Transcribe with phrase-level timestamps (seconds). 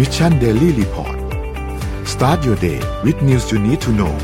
[0.00, 1.16] Mission Daily Report
[2.12, 4.14] start your day with news you need to know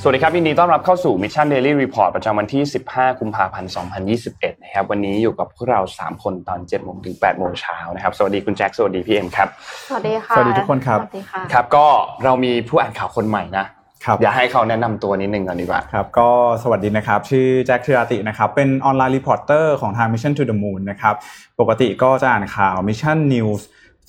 [0.00, 2.62] สวัสดีครับยินดีต้อนรับเข้าสู่ Mission Daily Report ประจำวันที่
[2.92, 3.70] 15 กุมภาพันธ์
[4.16, 9.48] 2021 นะครับวันนี้อยู่กับพวกเรา 3 คนตอน7โมงถึง8โมงเช้านะครับสวัสดีคุณแจ็คสวัสดีพี่เอ็มครับ
[9.88, 11.86] สวัสดีค่ะ สวัสดีทุกคนครับ สวัสดีค่ะ ครับก็
[12.24, 13.83] เรามีผู้อ่านข่าวคนใหม่นะครับ
[14.22, 16.30] อยากให้เขาแนะนำตัวนิดนึงก่อนดีกว่าครับก็
[16.62, 21.14] สวัสดีนะครับ ชื่อแจ็คธีราตินะครับ เป็น online reporter ของทาง Mission to the Moon นะครับ
[21.60, 23.62] ปกติก็จะอ่านข่าว Mission News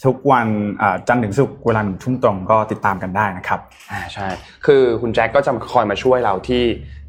[0.06, 0.48] ทุกวัน
[0.82, 3.60] อ่าจันทร์ถึงศุกร์เวลาหนึ่งทุ่มตรงก็ติดตามกันได้นะครับ
[3.92, 4.28] อ่าใช่
[4.66, 6.64] คือคุณแจ็คก็จะคอยมาช่วยเราที่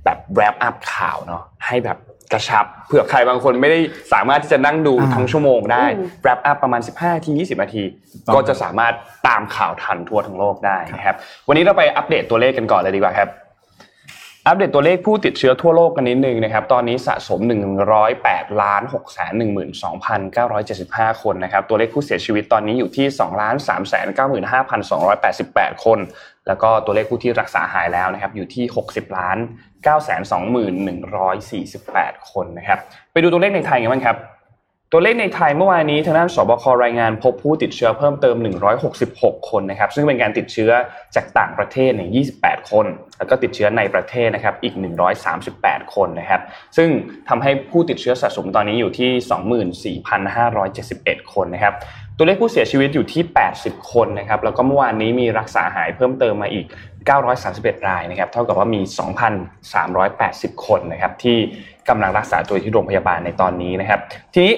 [0.05, 1.99] แบบแรปอัพข่าวเนาะให้แบบ
[2.33, 3.79] กระชับเผื่อใครบางคนไม่ได้
[4.13, 7.85] สามารถที่จะนั่งดูอ่าทั้งชั่วโมงได้อืมแรปอัพประมาณ 15ที20นาที
[8.27, 8.95] ต้องก็จะสามารถ
[9.29, 11.17] ตามข่าวทันทั่วทั้งโลกได้นะครับ
[11.49, 13.31] วันนี้เราไปอัปเดตตัวเลขกันก่อนเลยดีกว่าครับ
[14.49, 17.41] อัปเดตตัวเลขผู้ติดเชื้อทั่วโลกกันนิดนึงนะครับ ตอนนี้สะสม
[18.01, 19.33] 108ล้าน6แสน
[20.27, 24.07] 12,975 คนนะครับ ตัวเลขผู้เสียชีวิตตอนนี้อยู่ที่2ล้าน3แสน
[25.15, 25.99] 95,288 คน
[26.47, 29.39] แล้วก็ตัวเลขผู้ที่รักษาหายแล้วนะครับ อยู่ที่ 60ล้าน
[29.85, 32.79] 921,148 คนนะครับ
[33.13, 34.17] ไปดูตัวเลขในไทยกันบ้างครับ
[34.93, 38.37] ตัวเลขในไทยเมื่อวานนี้ทางด้านสบครายงานพบผู้ติดเชื้อเพิ่มเติม
[38.93, 40.71] 166 คนนะครับ ซึ่งเป็นการติดเชื้อ
[41.15, 42.11] จากต่างประเทศเนี่ย
[42.41, 42.87] 28 คน
[43.19, 44.75] แล้วก็ติดเชื้อในประเทศนะครับ อีก
[45.35, 46.41] 138 คนนะครับ
[46.77, 46.89] ซึ่ง
[47.29, 50.01] ทำให้ผู้ติดเชื้อสะสมตอนนี้อยู่ที่
[51.23, 51.75] 24,571 คนนะครับ
[52.17, 53.23] ตัวเลขผู้เสียชีวิตอยู่ที่
[53.59, 56.65] 80 คนนะครับ แล้วก็เมื่อวานนี้มีรักษาหายเพิ่มเติมมาอีก
[57.43, 58.81] 931 รายนะครับ เท่ากับว่ามี
[59.93, 61.39] 2,380 คนนะครับที่
[61.89, 64.01] กำลังรักษาตัวที่โรงพยาบาลในตอนนี้นะครับ
[64.35, 64.55] ทีนี้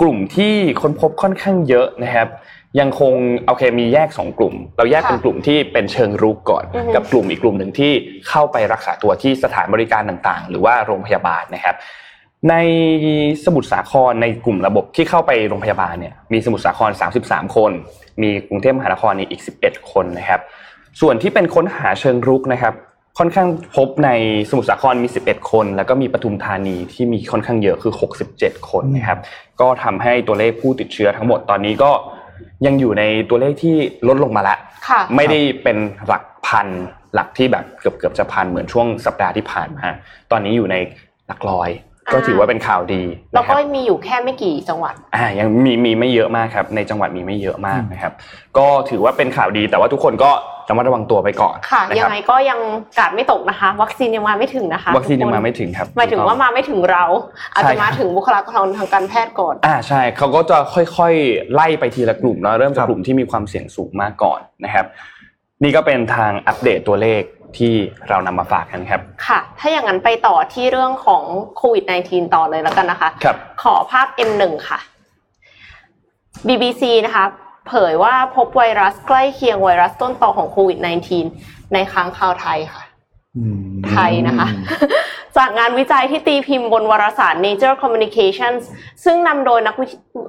[0.00, 2.28] กลุ่มที่ค้นพบค่อนข้างเยอะนะครับ
[2.80, 3.12] ยังคง
[3.46, 7.92] โอเคมีแยก 2 กลุ่ม เราแยกเป็นค่ะกลุ่มที่เป็นเชิงรุกก่อนอือฮึกับกลุ่มอีกกลุ่มหนึ่งที่
[8.28, 11.76] เข้าไปรักษาตัวที่สถานบริการต่างๆ หรือว่าโรงพยาบาลนะครับ
[12.50, 12.54] ใน
[13.44, 16.90] สมุทรสาครในกลุ่มระบบที่เข้าไปโรงพยาบาลเนี่ยมีสมุทรสาคร
[17.24, 17.72] 33 คน
[18.22, 20.40] มีกรุงเทพมหานครนี่อีก 11 คนนะครับ
[21.00, 22.74] ส่วนที่เป็นค้นหาเชิงรุกนะครับ
[23.18, 24.10] ค่อนข้างพบใน
[24.50, 27.92] สมุทรสาครมี 11 คน แล้วก็มีปทุมธานีที่มีค่อนข้างเยอะคือ
[28.30, 29.18] 67 คนนะครับ
[29.60, 31.90] ก็ทำให้ตัวเลขผู้ติดเชื้อทั้งหมดตอนนี้ก็
[32.66, 33.76] ยังอยู่ในตัวเลขที่
[34.08, 36.66] ลดลงมาแล้วค่ะไม่ได้เป็นหลักพัน
[37.14, 39.86] หลักที่แบบเกือบเกือบจะพันเหมือนช่วงสัปดาห์ที่ผ่านมา
[40.30, 40.76] ตอนนี้อยู่ใน
[41.26, 41.70] หลักร้อย
[42.12, 48.12] ก็ถือว่าเป็นข่าวดีแล้วนะคก็รับมีอยู่แค่ไม่กี่จังหวัดอ่ายังมีมีไม่เยอะมากครับ ในจังหวัดมีไม่เยอะมากนะครับ
[48.58, 50.30] ก็ถือว่าเป็นข่าวดีแต่ว่าทุกคนก็
[50.68, 52.58] ระมัดระวังตัวไปก่อนค่ะนะยัคงรับไงก็ยัง
[52.98, 57.04] กาดไม่ตกนะคะ วัคซีนยังมาไม่ถึงนะคะ วัคซีนยังมาไม่ทุกถึงครับคนหมายถึงว่ามาไม่ถึงเรา
[57.54, 64.86] อาจใช่จะครัมาบถึงบุคลากรทางการแพทย์ก่อนอ่าใช่เขาก็จะค่อยๆ ไล่ไปทีละกลุ่มเนาะเริ่มจาคกรับกลุ่มที่มีความเสี่ยงสูงมาก่อนนะครับ
[65.62, 67.22] นี่ก็เป็นทางอัปเดตตัวเลข
[67.58, 67.74] ที่
[68.08, 71.22] เรานำมาฝากกันครับ ค่ะ ถ้าอย่างนั้นไปต่อที่เรื่องของ
[71.56, 74.78] โควิด -19 ต่อเลยแล้วกันนะคะครับขอภาพ M1 ค่ะ
[76.48, 77.24] BBC นะคะ
[77.68, 80.78] เผยว่าพบไวรัสใกล้เคียงไวรัสต้นตอของโควิด
[81.26, 82.93] -19 ในค้างคาวไทยค่ะอืม
[83.90, 84.48] ไทยนะคะ
[85.36, 88.62] จากงานวิจัยที่ตีพิมพ์บนวารสาร Nature Communications
[89.04, 89.86] ซึ่งนำโดยนักวิ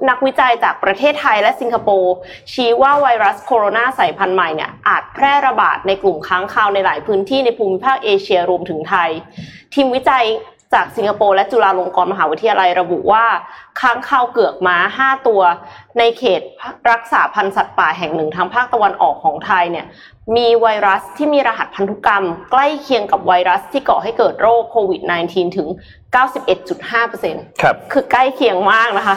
[0.08, 2.14] นักวิจัยจากประเทศไทยและสิงคโปร์
[2.52, 9.10] ชี้ว่าไวรัสโคโรนาสายพันธุ์ใหม่เนี่ยอาจแพร่ระบาดในกลุ่มค้างคาวในหลายพื้นที่ในภูมิภาคเอเชียรวมถึงไทย
[9.74, 10.24] ทีมวิจัย
[10.74, 13.24] จากสิงคโปร์และจุฬาลงกรณ์มหาวิทยาลัยระบุว่า
[13.80, 15.42] ค้างคาวเกือกม้า 5 ตัว
[15.98, 16.40] ในเขต
[16.90, 19.86] รักษาพันธุ์สัตว์ป่าแห่งหนึ่งทางภาคตะวันออกของไทยเนี่ย
[20.36, 25.00] มีไวรัสที่มีรหัสพันธุกรรม ใกล้เคียงกับไวรัสที่ก่อให้เกิดโรคโควิด
[25.30, 25.68] -19 ถึง
[26.44, 29.16] 91.5%ครับคือใกล้เคียงมากนะคะ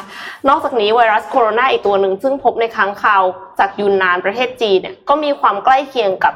[0.49, 3.23] นอกจากนี้ไวรัสโคโรนาอีกตัวหนึ่งซึ่งพบในค้างคาว
[3.59, 6.33] จากยูนนานประเทศจีนเนี่ยก็มีความใกล้เคียงกับ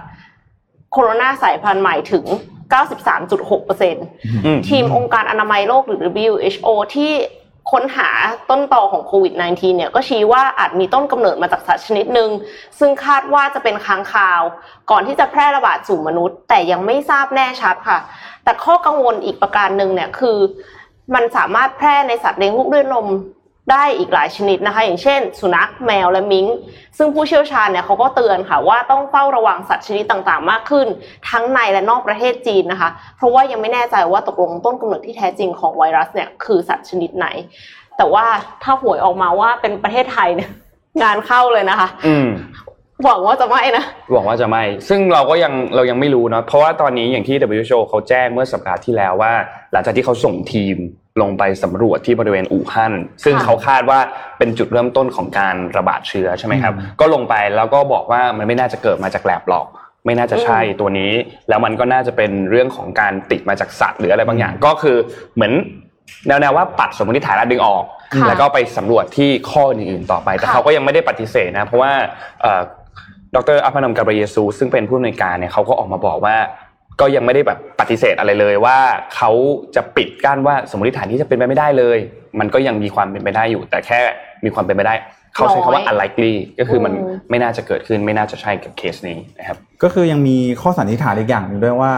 [0.91, 2.25] โคโรนาสายพันธุ์ใหม่ถึง
[2.73, 3.95] 93.6%
[4.45, 7.11] อืมทีมองค์การอนามัยโลกหรือ WHO ที่
[7.71, 8.09] ค้นหา
[8.49, 12.29] ต้นตอของโควิด -19 เนี่ยก็ชี้ว่าอาจมีต้นกำเนิดมาจากสัตว์ชนิดหนึ่ง
[12.79, 14.41] ซึ่งคาดว่าจะเป็นค้างคาว
[14.91, 17.99] ก่อนที่จะแพร่ระบาดสู่มนุษย์ แต่ยังไม่ทราบแน่ชัดค่ะ
[18.43, 20.37] แต่ข้อกังวลอีกประการหนึ่งเนี่ยคือ
[21.15, 23.07] มันสามารถแพร่ในสัตว์เลี้ยงลูกด้วยนม
[23.71, 26.45] ได้อีกหลายชนิดนะคะ อย่างเช่น สุนัขแมวและมิง
[26.97, 30.87] ซึ่งผู้เชี่ยวชาญเนี่ยเขาก็เตือนค่ะว่าต้องเฝ้าระวังสัตว์ชนิดต่างๆ มากขึ้น
[31.29, 37.27] ทั้งในและนอกประเทศจีนนะคะ เพราะว่ายังไม่แน่ใจว่าตกลงต้นกำเนิดที่แท้จริงของไวรัสเนี่ยคือสัตว์ชนิดไหน
[37.97, 38.25] แต่ว่า
[38.63, 40.51] ถ้าหวยออกมาว่าเป็นประเทศไทยเนี่ย
[41.03, 42.27] งานเข้าเลยนะคะ อืม
[43.03, 43.83] หวังว่าจะไม่นะ
[44.13, 49.33] หวังว่าจะไม่ซึ่งเราก็ยังเรายังไม่รู้เนาะเพราะว่าตอนนี้อย่างที่ WHO เขาแจ้งเมื่อสัปดาห์ที่แล้วว่า
[49.71, 50.77] หลังจากที่เขาส่งทีม
[51.21, 52.93] ลงไปสำรวจที่บริเวณอู่ฮั่น
[53.23, 53.99] ซึ่งค่ะเขาคาดว่า
[54.37, 59.65] เป็นจุดเริ่มต้นของการระบาดเชื้อใช่ไหมครับอืมก็ลงไปแล้วก็บอกว่ามันไม่น่าจะเกิดมาจากแลบหรอก
[60.05, 61.11] ไม่น่าจะใช่ตัวนี้
[61.49, 64.97] แล้วมันก็น่าจะเป็นเรื่องของการติดมาจากสัตว์หรืออะไรบางอย่างก็คือ
[65.35, 65.53] เหมือน
[66.27, 67.83] แนวๆว่าปัดสมมติฐานแล้วดึงออก
[68.13, 71.91] ค่ะแล้วก็ไปสำรวจที่ข้ออื่นๆต่อไป แต่ค่ะเขาก็ยังไม่ได้ปฏิเสธนะเพราะว่า
[72.41, 72.61] เอ่อ
[73.35, 76.35] ดรอัพพนมกาเบรเยซูซึ่งเป็นผู้อำนวยการเนี่ยเขาก็ออกมาบอกว่า
[76.99, 78.77] ก็ยังไม่ได้แบบปฏิเสธอะไรเลยว่า
[79.15, 79.31] เขา
[79.75, 81.97] จะปิดกั้นว่าสมมติฐานที่จะเป็นไปไม่ได้เลย
[82.39, 83.99] มันก็ยังมีความเป็นไปได้อยู่ แต่แค่
[84.45, 84.95] มีความเป็นไปได้
[85.35, 86.93] เขาใช้คำว่า unlikely ก็คือมัน
[87.29, 91.93] ไม่น่าจะเกิดขึ้นไม่น่าจะใช่กับเคสนี้นะครับก็คือยังมีข้อสันนิษฐานอีกอย่างหนึ่งด้วยว่า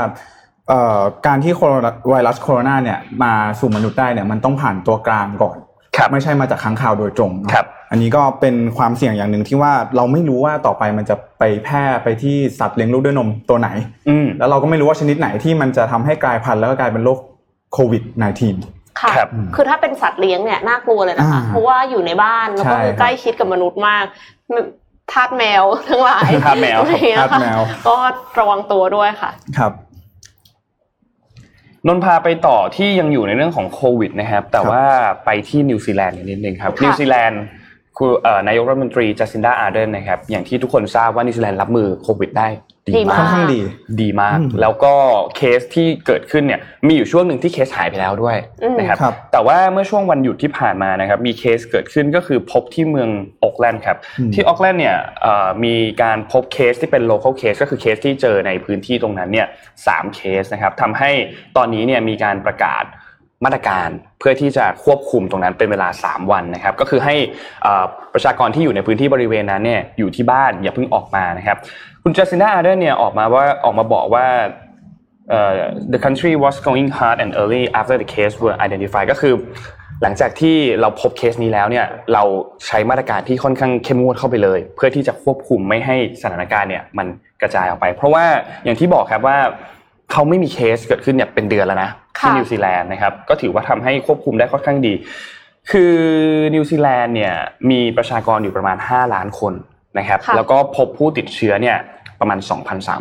[0.70, 5.65] เอ่อการที่โคโรนาไวรัสโคโรนาเนี่ยมาสู่มนุษย์ได้เนี่ยมันต้องผ่านตัวกลางก่อนครับ
[6.12, 13.70] ไม่ใช่มาจากค้างคาวโดยตรงเนอะครับอันนี้ก็เป็นความเสี่ยงอย่างหนึ่งที่ว่าเราไม่รู้ว่าต่อไปมันจะไปแพร่ไปที่สัตว์เลี้ยงลูกด้วยนมตัวไหน
[14.10, 17.20] อืมแล้วเราก็ไม่รู้ว่าชนิดไหนที่มันจะทำให้กลายพันธุ์แล้วก็กลายเป็นโรค
[17.74, 18.04] โควิด
[18.52, 24.04] -19 ค่ะครับคือถ้าเป็นสัตว์เลี้ยงเนี่ยน่ากลัวเลยนะคะอ่าเพราะว่าอยู่ในบ้านแล้วก็ใช่คือใกล้ชิดกับมนุษย์มาก
[25.14, 27.96] ทาสแมวทั้งหลายทาสแมวอะไรอย่างเงี้ยทาสค่ะแมวก็
[28.40, 29.72] ระวังตัวด้วยค่ะ ครับ
[31.88, 34.84] นนท์พาไปต่อที่ยังอยู่ในเรื่องของโควิดนะครับ แต่ว่า
[35.26, 37.42] ไปที่นิวซีแลนด์นิดนึงครับค่ะนิวซีแลนด์
[37.98, 42.48] คือเอ่อนายกรัฐมนตรีจัสซินดาอาร์เดนนะครับ อย่างที่ทุกคนทราบว่านิวซีแลนด์รับมือโควิดได้
[42.88, 43.62] ดีดีมากค่อนข้างดี
[44.02, 44.94] ดีมากอืมแล้วก็
[45.36, 53.10] เคสที่เกิดขึ้นเนี่ยมีอยู่ช่วงหนึ่งที่เคสหายไปแล้วด้วยอืมนะครับครับแต่ว่าเมื่อช่วงวันหยุดที่ผ่านมานะครับมีเคสเกิดขึ้นก็คือพบที่เมือง
[53.40, 59.48] โอ๊กแลนด์ครับอืมที่โอ๊กแลนด์เนี่ยเอ่อมีการพบเคสที่เป็น local case ก็คือเคสที่เจอในพื้นที่ตรงนั้นเนี่ย
[59.88, 61.12] สามเคสนะครับทำให้
[61.58, 62.86] ตอนนี้เนี่ยมีการประกาศ
[63.44, 63.90] มาตรการ
[64.20, 67.16] เพื่อที่จะควบคุมตรงนั้นเป็นเวลา 3 วันนะครับ ก็คือให้
[68.14, 71.58] ประชากรที่อยู่ในพื้นที่บริเวณนั้นเนี่ยอยู่ที่บ้านอย่าเพิ่งออกมานะครับ
[72.04, 74.26] คุณจัสซินดาอาร์เดนเนี่ยออกมาว่าออกมาบอกว่า
[75.94, 79.34] the country was going hard and early after the case were identified ก็คือ
[80.02, 82.24] หลังจากที่เราพบเคสนี้แล้วเนี่ยเรา
[82.68, 87.08] ใช้มาตรการที่ค่อนข้างเข้มงวดเข้าไปเลย เพื่อที่จะควบคุมไม่ให้สถานการณ์เนี่ยมัน
[87.42, 88.26] กระจายออกไป เพราะว่า
[88.64, 89.38] อย่างที่บอกครับว่า
[90.12, 94.94] เขาไม่มีเคสเกิดขึ้นเนี่ยเป็นเดือนแล้วนะที่ค่ะนิวซีแลนด์นะครับก็ถือว่าทำให้ควบคุมได้ค่อนข้างดี
[95.72, 95.94] คือ
[96.56, 97.34] นิวซีแลนด์เนี่ย
[97.72, 99.54] มีประชากรอยู่ประมาณ 5 ล้านคน
[100.00, 101.78] นะครับค่ะแล้วก็พบผู้ติดเชื้อเนี่ย
[102.20, 102.40] ประมาณ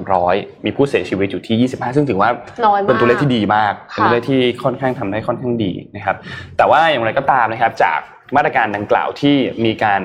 [0.01, 2.31] 2,300 มีผู้เสียชีวิตอยู่ที่ 25 ซึ่งถือว่า
[2.67, 6.17] น้อยมากเป็นตัวเลขที่ดีมากค่ะเป็นตัวเลขที่ค่อนข้างทำได้ค่อนข้างดีนะครับ
[6.57, 7.99] แต่ว่าอย่างไรก็ตามนะครับจาก
[8.37, 10.01] มาตรการดังกล่าวที่มีการ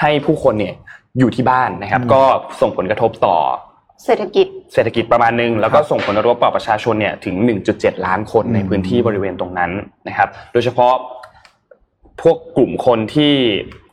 [0.00, 0.74] ให้ผู้คนเนี่ย
[1.18, 2.22] อยู่ที่บ้านนะครับอืมก็
[2.60, 3.36] ส่งผลกระทบต่อ
[4.04, 7.34] เศรษฐกิจเศรษฐกิจประมาณหนึงแล้วก็ส่งผลกระทบต่อประชาชนเนี่ยถึง
[7.70, 9.70] 1.7 ล้านคนอืมในพื้นที่บริเวณตรงนั้น
[10.08, 10.94] นะครับ โดยเฉพาะ
[12.22, 13.34] พวกกลุ่มคนที่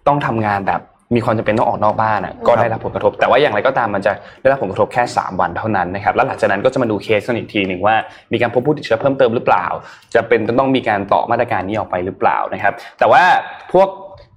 [0.08, 0.82] ต้องทำงานแบบ
[1.16, 7.96] มีความจำเป็นต้องออกนอกบ้านอะก็ได้รับผลกระทบ แต่ว่าอย่างไรก็ตามมันจะได้รับผลกระทบแค่ 3 วันเท่านั้นนะครับแล้วหลังจากนั้นก็จะมาดูเคสกันอีกทีหนึ่งว่า
[8.32, 9.66] มีการพบผู้ติดเชื้อเพิ่มเติมหรือเปล่า
[10.14, 13.24] จะเป็นต้องมีการต่อมาตรการนี้ออกไปหรือเปล่านะครับ แต่ว่า
[13.74, 13.88] พวก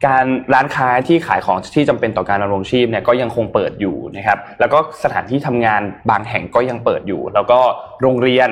[0.06, 0.24] การ
[0.54, 7.58] ร้านค้าที่ขายของที่จำเป็นต่อการดำรงชีพเนี่ยก็ยังคงเปิดอยู่นะครับ แล้วก็สถานที่ทำงานบางแห่งก็ยังเปิดอยู่ แล้วก็
[8.02, 8.50] โรงเรียน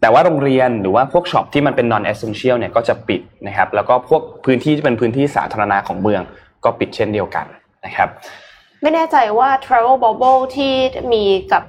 [0.00, 6.22] แต่ว่าโรงเรียนหรือว่าพวกช็อปที่มันเป็น non essential เนี่ยก็จะปิดนะครับ แล้วก็พวกพื้นที่ที่เป็นพื้นที่สาธารณะของเมือง
[6.64, 7.46] ก็ปิดเช่นเดียวกัน
[7.86, 8.08] นะครับ
[8.82, 10.74] ไม่แน่ใจว่า travel bubble ที่
[11.12, 11.62] มีกับ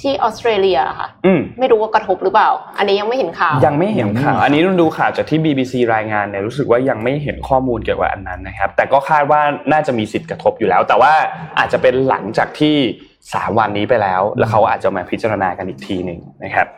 [0.00, 9.40] ที่ออสเตรเลียค่ะอืมไม่รู้ว่ากระทบหรือเปล่า อันนี้ยังไม่เห็นข่าว ยังไม่เห็นข่าว อันนี้เราดูข่าวจากที่ BBC รายงานเนี่ยรู้สึกว่ายังไม่เห็นข้อมูลเกี่ยวกับอันนั้นนะครับ แต่ก็คาดว่า
[9.72, 11.12] น่าจะมีสิทธิ์กระทบอยู่แล้ว แต่ว่า
[11.58, 12.76] อาจจะเป็นหลังจากที่
[13.34, 16.68] สามวันนี้ไปแล้ว แล้วเขาอาจจะมาพิจารณากันอีกทีหนึ่งนะครับ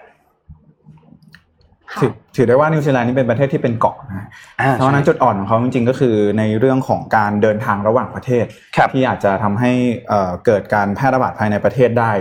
[1.92, 4.26] ค่ะถือถือได้ว่านิวซีแลนด์นี่เป็นประเทศที่เป็นเกาะนะ
[4.60, 8.44] อ่าเพราะฉะนั้นจุดอ่อนของเขาจริงๆก็คือในเรื่องของการเดินทางระหว่างประเทศ
[8.76, 9.72] ครับที่อาจจะทำให้
[10.08, 12.12] เอ่อเกิดการแพร่ระบาดภายในประเทศได้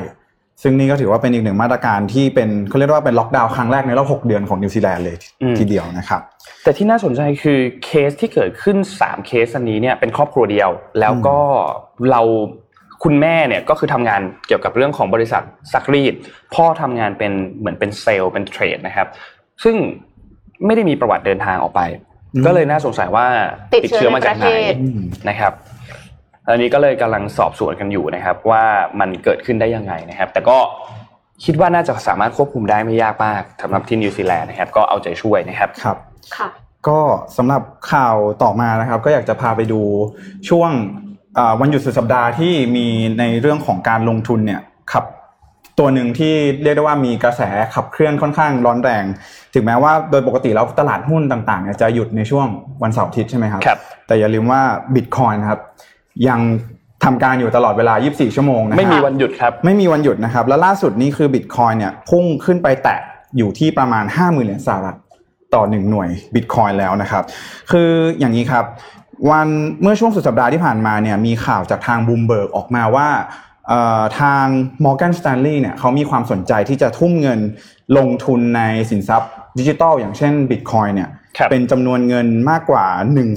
[0.61, 6.21] ซึ่งนี่ก็ถือว่าเป็นอีกหนึ่งมาตรการที่เป็นเขาเรียกว่าเป็นล็อกดาวน์ครั้งแรกในรอบ6เดือนของนิวซีแลนด์เลยอืมทีเดียวนะครับ
[6.63, 11.37] แต่ที่น่าสนใจคือเคสที่เกิดขึ้น 3 เคสอันนี้เนี่ยเป็นครอบครัวเดียว แล้วก็
[12.11, 12.21] เรา
[13.03, 16.13] คุณแม่เนี่ยก็คือทำงานเกี่ยวกับเรื่องของบริษัทซักรีด
[16.55, 19.07] พ่อทำงานเป็นเหมือนเป็นเซลล์เป็นเทรดนะครับ
[19.63, 19.75] ซึ่ง
[20.65, 21.81] ไม่ได้มีประวัติเดินทางออกไป
[22.33, 23.25] อืมก็เลยน่าสงสัยว่า
[23.75, 24.99] ติดเชื้อมาจากไหนในประเทศอืม
[25.29, 25.53] นะครับ
[26.49, 28.63] อันนี้ก็เลยกำลังสอบสวนกันอยู่นะครับ ว่า
[28.99, 30.57] มันเกิดขึ้นได้ยังไงนะครับ แต่ก็
[31.45, 35.97] คิดว่าน่าจะสามารถควบคุมได้ไม่ยากมากสำหรับที่นิวซีแลนด์นะครับ ก็เอาใจช่วยนะครับครับ
[36.35, 36.47] ค่ะ
[36.87, 36.99] ก็
[37.37, 37.61] สำหรับ
[37.91, 39.81] ข่าวต่อมานะครับ ก็อยากจะพาไปดู
[40.49, 40.71] ช่วง
[41.35, 42.87] เอ่อวันหยุดสุดสัปดาห์ที่มี
[43.19, 44.61] ในเรื่องของการลงทุนเนี่ย
[44.91, 45.05] ขับ
[45.79, 47.41] ตัวหนึ่งที่เรียกได้ว่ามีกระแส
[47.75, 49.03] ขับเคลื่อนค่อนข้างร้อนแรง
[49.53, 52.47] ถึงแม้ว่าโดยปกติแล้วตลาดหุ้นต่างๆเนี่ยจะหยุดในช่วง
[52.83, 54.61] วันเสาร์อาทิตย์ใช่ไหมครับครับแต่อย่าลืมว่า
[54.95, 55.59] บิตคอยนะครับ
[56.27, 56.39] ยัง
[57.03, 62.99] ทำการอยู่ตลอดเวลา 24 ชั่วโมงนะครับไม่มีวันหยุดครับ ไม่มีวันหยุดนะครับ แล้วล่าสุดนี้คือบิตคอยเนี่ยพุ่งขึ้นไปแตะ
[63.37, 64.97] อยู่ที่ประมาณ 5 0,000เหรียญสหรัฐ
[65.53, 67.23] ต่อ 1 หน่วยบิตคอยน์แล้วนะครับ
[67.71, 68.65] คืออย่างนี้ครับ
[69.29, 69.47] วัน
[69.81, 73.09] เมื่อช่วงสุดสัปดาห์ที่ผ่านมาเนี่ยมีข่าวจากทางบูมเบิร์กออกมาว่า
[73.67, 74.45] เอ่อทาง
[74.85, 77.39] Morgan Stanley เนี่ยเขามีความสนใจที่จะทุ่มเงิน
[77.97, 83.27] ลงทุนในสินทรัพย์ดิจิตอลอย่างเช่นบิตคอยน์เนี่ยครับเป็นจำนวนเงินมากกว่า 1 5 0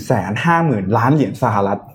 [0.45, 1.90] 0 0 0 ล้านเหรียญสหรัฐอืม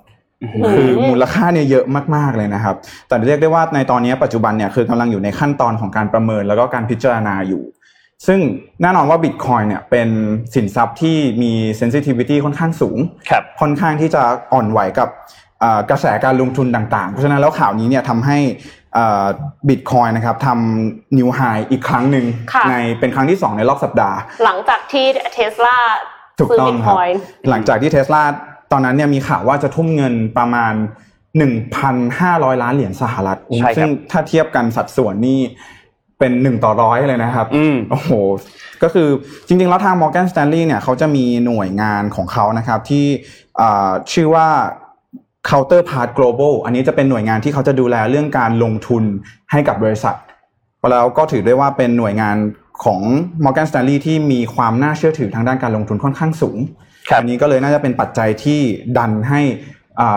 [0.75, 1.85] คือมูลค่าเนี่ยเยอะ
[2.15, 2.75] มากๆเลยนะครับ
[3.07, 7.63] แต่เรียกได้ว่าในตอนนี้ปัจจุบันเนี่ยคือกำลังอยู่ในขั้นตอนของการประเมินแล้วก็การพิจารณาอยู่
[8.27, 8.39] ซึ่ง
[8.81, 10.09] แน่นอนว่าบิตคอยเนี่ยเป็น
[10.55, 12.99] สินทรัพย์ที่มี sensitivity ค่อนข้างสูง
[13.29, 14.23] ครับค่อนข้างที่จะ
[14.53, 15.09] อ่อนไหวกับ
[15.61, 18.37] เอ่อกระแสการลงทุนต่างๆ เพราะฉะนั้นแล้วข่าวนี้เนี่ยทำให้
[19.69, 21.39] บิตคอยนะครับทำนิวไฮ
[21.71, 25.77] อีกครั้งหนึ่งค่ะในเป็นครั้งที่ 2 ในรอบสัปดาห์ หลังจากที่เทสลา
[26.39, 28.33] ถูกซื้อต้องบิตคครับอยน์หลังจากที่เทสลาต
[28.75, 30.73] อนนั้นเนี่ยมีข่าวว่าจะทุ่มเงินประมาณ
[31.47, 35.39] 1,500 ล้านเหรียญสหรัฐใช่ครับซึ่งถ้าเทียบกันสัดส่วนนี่
[36.19, 38.11] เป็นหนึ่งต่อร้อยเลยนะครับอืมโอ้โห
[38.83, 39.09] ก็คือ
[39.47, 43.05] จริงๆ แล้วทาง Morgan Stanley เนี่ยเขาจะมีหน่วยงานของเขานะครับที่
[43.59, 44.47] อ่าชื่อว่า
[45.49, 49.03] Counterpart Global อันนี้จะเป็นหน่วยงานที่เขาจะดูแลเรื่องการลงทุน
[49.51, 50.15] ให้กับบริษัท
[50.91, 52.37] แล้วก็ถือได้ว่าเป็นหน่วยงาน
[52.83, 53.01] ของ
[53.43, 58.59] Morgan Stanley ที่มีความน่าเชื่อถือทางด้านการลงทุนค่อนข้างสูงครับ อันนี้ก็เลยน่าจะเป็นปัจจัยที่
[58.97, 59.41] ดันให้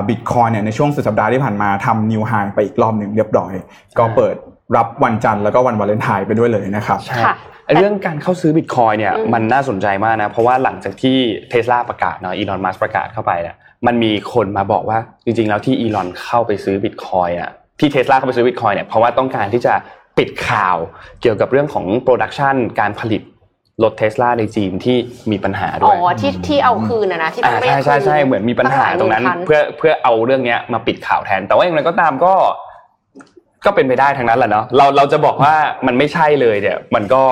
[0.09, 3.53] บิตคอยน์เนี่ยในช่วงสุดสัปดาห์ที่ผ่านมาทำ new high ไปอีกรอบหนึ่งเรียบร้อย
[3.99, 4.35] ก็เปิด
[4.77, 11.17] รับวันจันทร์แล้วก็วันวาเลนไทน์ไปด้วยเลยนะครับใช่ค่ะไอ้เรื่องการเข้าซื้อบิตคอยน์เนี่ยอืมมันน่าสนใจมากนะเพราะว่าหลังจากที่
[11.51, 19.75] เทสลาประกาศเนาะอีลอนมัสประกาศเข้าไปเนี่ยมันมีคนมาบอกว่าจริง ๆ แล้วที่อีลอนเข้าไปซื้อบิตคอยน์อะที่เทสลาเข้าไปซื้อบิตคอยน์เนี่ยเพราะว่าต้องการที่จะ
[20.19, 20.77] ปิดข่าว
[21.21, 23.23] เกี่ยวกับเรื่องของ production การผลิต
[23.83, 24.97] รถเทสลาในจีนที่
[25.31, 32.35] มีปัญหาด้อ๋วยอที่ที่เอาคืนนะนะที่ต้อ่าองเรียใช่กใช่คืนใช่เหมือนมีปัญหาตรงนั้นตั้หลยหมื่คัเพื่อเพื่อเอาเรื่องเนี้ยมาปิดข่าวแทน แต่ว่าอย่างไรก็ตามก็
[33.65, 35.55] ก็เป็นไปได้ทั้งนั้นแหละเนาะเราเราจะบอกว่า
[35.87, 37.23] มันไม่ใช่เลยเนี่ย มันก็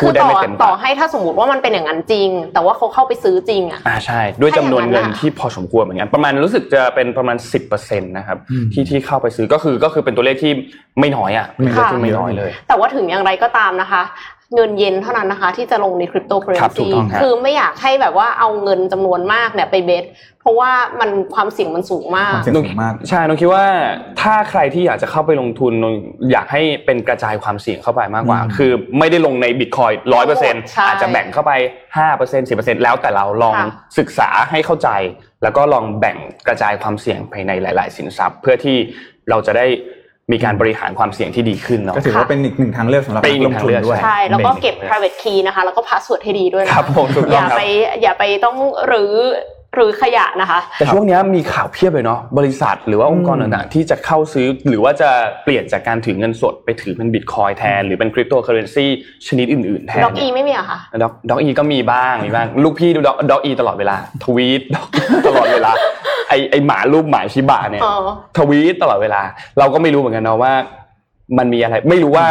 [0.00, 10.52] พูคืดอได้ต่อไม่เต็มต่ปาอกให้ถ้าสมมติว่ามันเป็นอย่างนั้นจริง แต่ว่าเขาเข้าไปซื้อจริงอะอ่าใช่ ด้วยจำนวนเงินถ้าอย่างนั้นอะที่พอสมควรเหมือนกันประมาณรู้สึกจะเป็นประมาณสิบเปอร์เซ็นต์นะครับอืมที่ที่เข้าไปซื้อก็คือก็คือเป็นตัวเลขที่
[11.00, 14.02] ไม่น้อยอะเป็นตัวเลขที่ไม่น้อยเลย แต่ว่าถึงอย่างไรก็ตามนะคะ
[14.54, 20.04] เงินเย็นเท่านั้นนะคะ ที่จะลงในคริปโตเคอเรนครับถูกซีต้องครับคือไม่อยากให้แบบว่าเอาเงินจำนวนมากเนี่ยไปเบส
[20.40, 23.64] เพราะว่ามันความเสี่ยงมันสูงมากความเสี่ยงสูงมากใช่นงคิดว่า
[24.20, 25.94] ถ้าใครที่อยากจะเข้าไปลงทุนนง
[26.32, 31.52] อยากให้เป็นกระจายความเสี่ยงเข้าไปมากกว่าอืมคือไม่ได้ลงในบิตคอยร้อยเปอร์เซ็นต์ใช่อาจจะแบ่งเข้าไป
[31.96, 34.88] ห้าเปอร์เซ็นต์สิบเปอร์เซ็นต์แล้วแต่เราลองค่ะศึกษาให้เข้าใจ
[35.42, 38.76] แล้วก็ลองแบ่งกระจายความเสี่ยงไปในหลาย ๆ สินทรัพย์ เพื่อที่
[39.30, 39.66] เราจะได้
[40.32, 47.62] มีการบริหารความเสี่ยงที่ดีขึ้นเนาะก็ถือว่าเป็นอีกหนึ่งทางเลือกสำหรับเป็นอีนักกหนึ่ลงงทุนทางเลือกด้วยใช่แล้วก็เก็บเป็น private key นะคะ แล้วก็ password ให้ดีด้วยนะครับผมถูกอต้องย่าครับไป
[48.02, 48.56] อย่าไปต้อง
[48.88, 49.12] หรือ
[49.74, 55.10] หรือขยะนะคะ แต่ช่วงเนี้ยมีข่าวเพียบเลยเนาะบริษัทหรือว่าองค์กรอืมต่างๆ ที่จะเข้าซื้อหรือว่าจะ
[55.44, 58.86] เปลี่ยนจากการถือเงินสดไปถือเป็นบิตคอยแทน หรือเป็นคริปโตเคอเรนซี
[59.26, 64.62] ชนิดอื่นๆแทนด็อกอีไม่มีเหรอะคะด็อกด็อกอีก็มีบ้างมีบ้าง ลูกพี่ดูด็อกด็อกอีตลอดเวลาทวีต
[65.26, 65.70] ตลอดเวลา
[66.28, 67.94] ไอไอหมารูปหมาชิบะเนี่ยอ๋อ
[68.36, 69.22] ทวีตตลอดเวลา
[69.58, 70.52] เราก็ไม่รู้เหมือนกันเนาะว่า
[71.38, 72.26] มันมีอะไร ไม่รู้ว่า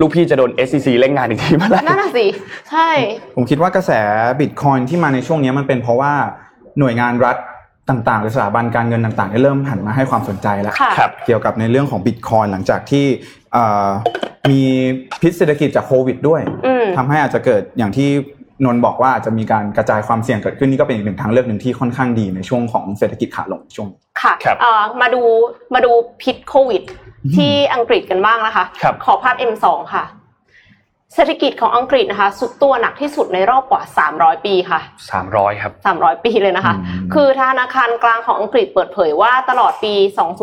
[0.00, 2.26] ลูกพี่จะโดน SEC เล่นงานอีกทีเมื่อไหร่นั่นน่ะสิ
[2.70, 2.88] ใช่
[3.36, 3.92] ผมคิดว่ากระแส
[4.40, 6.12] บิตคอยที่มาในช่วงนี้มันเป็นเพราะว่า
[6.78, 7.36] หน่วยงานรัฐ
[7.88, 13.06] ต่างๆหรือสถาบันการเงินต่างๆได้เริ่มหันมาให้ความสนใจแล้วค่ะครับเกี่ยวกับในเรื่องของบิตคอยหลังจากที่
[13.52, 13.88] เอ่อ
[14.50, 14.62] มี
[15.22, 18.08] พิษเศรษฐกิจจากโควิดด้วยอืมทำให้อาจจะเกิดอย่างที่
[18.64, 23.88] นนท์บอกว่าอาจจะมีการกระจายความเสี่ยงเกิดขึ้นนี่ก็เป็นอีกหนึ่งทางเลือกหนึ่งที่ค่อนข้างดีในช่วงของเศรษฐกิจขาลงช่วง
[24.22, 25.22] ค่ะครับเอ่อมาดู
[25.74, 25.90] มาดู
[26.22, 26.82] พิษโควิด
[27.36, 30.04] ที่อังกฤษกันบ้างนะคะครับขอภาพ M2 ค่ะ
[31.14, 33.82] เศรษฐกิจของอังกฤษนะคะสุดตัวหนักที่สุดในรอบกว่า
[34.14, 34.80] 300 ปีค่ะ
[35.10, 39.94] สามร้อยครับ 300 ปีเลยนะคะอืมคือธนาคารกลางของอังกฤษเปิดเผยว่าตลอดปี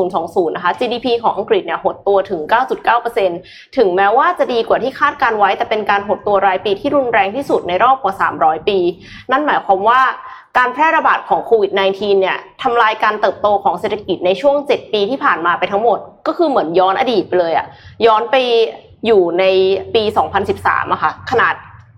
[0.04, 2.42] 2020 นะคะ GDP ของอังกฤษเนี่ยหดตัวถึง
[3.10, 8.78] 9.9%ถึงแม้ว่าจะดีกว่าที่คาดการไว้ แต่เป็นการหดตัวรายปีที่รุนแรงที่สุดในรอบกว่า 300 ปี
[9.32, 10.02] นั่นหมายความว่า
[10.58, 17.66] การแพร่ระบาดของโควิด -19 เนี่ยทำลายการเติบโตของเศรษฐกิจในช่วง 7 ปีที่ผ่านมาไปทั้งหมด ก็คือเหมือนย้อนอดีตไปเลยอะ
[18.06, 18.38] ย้อนไป
[19.06, 19.44] อยู่ใน
[19.96, 20.04] ปี
[20.48, 21.56] 2013อะค่ะขนาด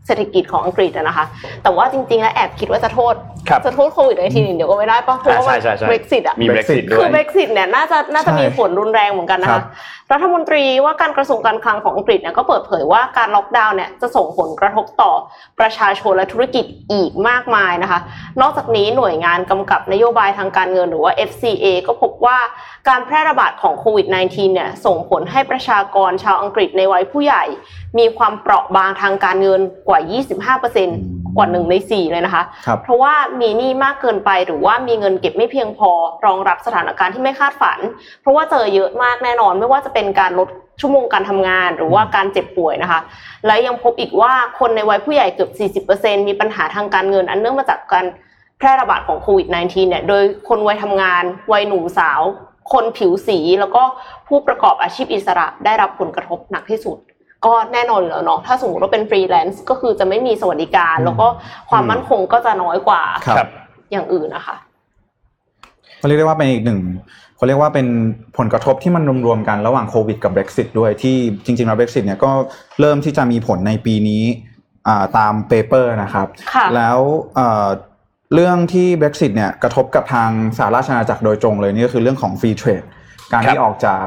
[0.07, 1.25] เศรษฐกิจของอังกฤษอะนะคะ
[1.63, 3.13] แต่ว่าจริงๆ แล้วแอบคิดว่าจะโทษ
[3.50, 9.63] ครับจะโทษโควิด -19 เดี๋ยวก็ไม่ได้ปะเพราะว่าใช่ใช่ใช่เบรกซิตอะมี Brexit ด้คืวยอเบรกซิตเนี่ยน่าจะน่าจะใช่มีผลรุนแรงเหมือนกันนะครัคะบ
[10.13, 15.12] รัฐมนตรีว่าการกระทรวงการคลังของอังกฤษเนี่ยก็เปิดเผยว่าการล็อกดาวน์เนี่ยจะส่งผลกระทบต่อ
[15.60, 18.00] ประชาชนและธุรกิจอีกมากมายนะคะ
[18.41, 22.38] นอกจากนี้หน่วยงานกำกับนโยบายทางการเงินหรือว่า FCA ก็พบว่า
[22.89, 27.43] การแพร่ระบาดของโควิด -19 เนี่ยส่งผลให้ประชากรชาวอังกฤษในวัยผู้ใหญ่
[27.98, 30.00] มีความเปราะบางทางการเงินกว่า
[30.62, 35.92] 25% กว่าหนึ่งในสี่เลยนะคะครับเพราะว่ามีหนี้มากเกินไปหรือว่ามีเงินเก็บไม่เพียงพอ
[36.25, 37.80] รองรับสถานการณ์ที่ไม่คาดฝัน
[38.22, 40.50] เพราะว่าเจอเยอะมากแน่นอนไม่ว่าจะเป็นการลด
[40.82, 43.00] ชั่วโมงการทำงานหรือว่าการเจ็บป่วยนะคะ
[43.46, 48.06] และยังพบอีกว่าคนในวัยผู้ใหญ่เกือบ 40%มีปัญหาทางการเงินอันเนื่องมาจากการ
[48.58, 52.22] แพร่ระบาดของโควิด -19 เนี่ย โดยคนวัยทำงาน วัยหนุ่มสาว
[52.74, 53.84] คนผิวสี แล้วก็
[54.28, 56.98] ผู้ประกอบอาชีพอิสระได้รับผลกระทบหนักที่สุด
[57.46, 61.28] ก็แน่นอนอยู่แล้วเนาะถ้าสมมติว่าเป็นฟรีแลนซ์ก็คือจะไม่มีสวัสดิการ แล้วก็
[61.70, 63.48] ความมั่นคงก็จะน้อยกว่าครับ
[63.92, 64.56] อย่างอื่นนะคะ
[66.00, 66.82] เขาเรียกได้ว่าเป็นอีกหนึ่ง
[67.38, 67.88] เขาเรียกว่าเป็น
[68.38, 72.32] ผลกระทบที่มันรวมๆกันระหว่างโควิดกับ Brexit ด้วยที่จริงๆแล้ว Brexit เนี่ยก็
[72.80, 74.24] เริ่มที่จะมีผลในปีนี้
[74.88, 77.00] อ่าตาม paper นะครับค่ะแล้ว
[77.36, 77.68] เอ่อ
[78.34, 82.88] เรื่องที่ Brexit เนี่ยกระทบกับทางสหราชอาณาจักรโดยตรงเลยนี่ก็คือเรื่องของ Free Trade
[83.32, 84.04] การที่ออกจาก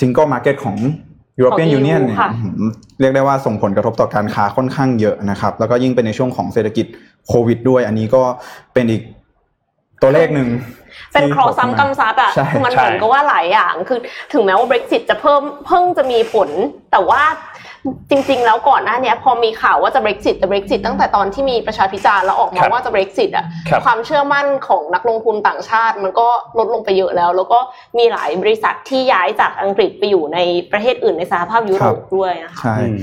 [0.00, 0.26] single
[1.42, 6.86] market ของ European ของ EU Union เนี่ยค่ะอื้อหือเรียกได้ว่าส่งผลกระทบต่อการค้าค่อนข้างเยอะนะครับ แล้วก็ยิ่งเป็นในช่วงของเศรษฐกิจ
[7.28, 8.22] โควิด ด้วย อันนี้ก็
[8.74, 9.02] เป็นอีก
[10.02, 10.48] ตัวเลขหนึ่ง
[11.12, 13.98] เป็นที่เคราะห์ซ้ำกรรมซัดอะใช่คือมันใช่เหมือนกับว่าหลายอย่าง คือ
[14.32, 16.48] ถึงแม้ว่า Brexit จะเพิ่มเพิ่งจะมีผล
[16.92, 17.22] แต่ว่า
[18.10, 27.58] จริง ๆ แล้วก่อนหน้าเนี้ยพอมีข่าวว่าจะ Brexit จะ Brexit ตั้งแต่ตอนที่มีประชาพิจารณ์แล้วออกคมารับว่าจะ Brexit อะครับความเชื่อมั่นของนักลงทุนต่างชาติ มันก็ลดลงไปเยอะแล้ว แล้วก็
[27.98, 30.38] มีหลายบริษัทที่ย้ายจากอังกฤษไปอยู่ใน
[30.72, 32.98] ประเทศอื่นในสหภาพยุโรปด้วยนะคะใช่อืม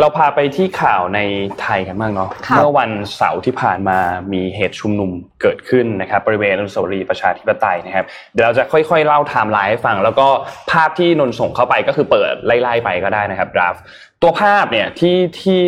[0.00, 1.20] เราพาไปที่ข่าวใน
[1.62, 3.98] ไทยกันบ้างเนาะค่ะเมื่อวันเสาร์ที่ผ่านมา
[4.32, 5.10] มีเหตุชุมนุม
[5.42, 10.26] เกิดขึ้นนะครับบริเวณอนุสาวรีย์ประชาธิปไตยนะครับ เดี๋ยวเราจะค่อยๆเล่าไทม์ไลน์ให้ฟัง แล้วก็
[10.70, 13.76] ภาพที่นนท์ส่งเข้าไปก็คือเปิดไล่ๆไปก็ได้นะครับดราฟ
[14.22, 15.62] ตัวภาพเนี่ยที่ที่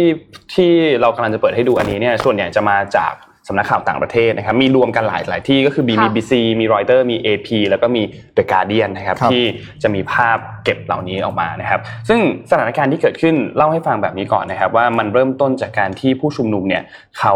[0.54, 3.12] ที่เรากำลังจะเปิดให้ดูอันนี้เนี่ยส่วนใหญ่จะมาจาก
[3.48, 8.02] สำนักข่าวต่างประเทศนะครับมีรวมกันหลายหลายที่ก็คือมีค่ะ BBC มีรอยเตอร์มี AP แล้วก็มี
[8.36, 9.44] The Guardian นะครับครับที่
[9.82, 12.20] จะมีภาพเก็บเหล่านี้ออกมานะครับ ซึ่ง
[12.50, 16.82] สถานการณ์ที่เกิดขึ้นเล่าให้ฟังแบบนี้ก่อนนะครับ ว่ามันเริ่มต้นจากการที่ผู้ชุมนุมเนี่ย
[17.18, 17.34] เขา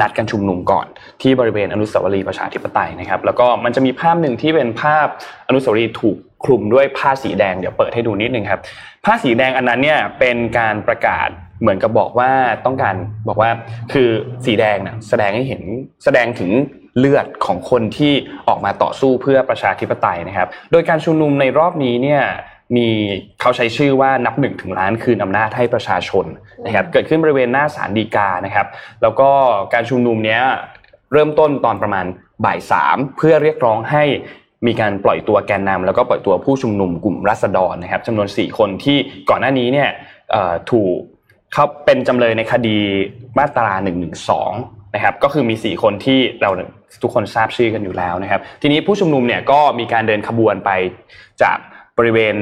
[0.00, 0.86] นัดกันชุมนุมก่อน
[1.22, 5.06] ที่บริเวณอนุสาวรีย์ประชาธิปไตยนะครับ แล้วก็มันจะมีภาพหนึ่งที่เป็นภาพ
[5.48, 8.60] อนุสาวรีย์ถูกคลุมด้วยผ้าสีแดงเดี๋ยวเปิดให้ดูนิดนึงครับ
[9.04, 11.28] ผ้าสีแดงอันนั้นเนี่ยเป็นการประกาศ
[11.60, 12.30] เหมือนกับบอกว่า
[12.66, 12.94] ต้องการ
[13.28, 13.50] บอกว่า
[13.92, 14.08] คือ
[14.44, 15.62] สีแดงนะแสดงให้เห็น
[16.04, 16.50] แสดงถึง
[16.98, 18.12] เลือดของคนที่
[18.48, 22.22] ออกมาต่อสู้เพื่อประชาธิปไตยนะครับ โดยการชุมนุมในรอบนี้เนี่ย
[22.76, 22.88] มี
[23.40, 26.24] เขาใช้ชื่อว่านับหนึ่งถึงล้านคืนอำนาจให้ประชาชน
[26.66, 28.66] นะครับเกิดขึ้นบริเวณหน้าศาลฎีกานะครับ
[29.02, 29.30] แล้วก็
[29.74, 30.42] การชุมนุมเนี้ย
[31.12, 32.06] เริ่มต้นตอนประมาณ
[32.44, 34.04] บ่ายสามเพื่อเรียกร้องให้
[34.66, 38.96] มีการปล่อยตัวแกนนำแล้วก็ปล่อยตัวผู้ชุมนุมกลุ่มรัษฎรนะครับจำนวน 4 คนที่
[39.30, 39.88] ก่อนหน้านี้เนี่ย
[40.70, 40.96] ถูก
[41.52, 42.78] เขาเป็นจำเลยในคดี
[43.38, 43.92] มาตรา1นึ
[44.94, 46.50] นะครับก็คือมี 4 คนที่เรา
[47.02, 50.70] ทุกคนทราบชื่อกันอยู่แล้วนะครับ ทีนี้ผู้ชุมนุมเนี่ยก็มีการเดินขบวนไป
[51.42, 51.58] จาก
[51.98, 52.36] บริเวณ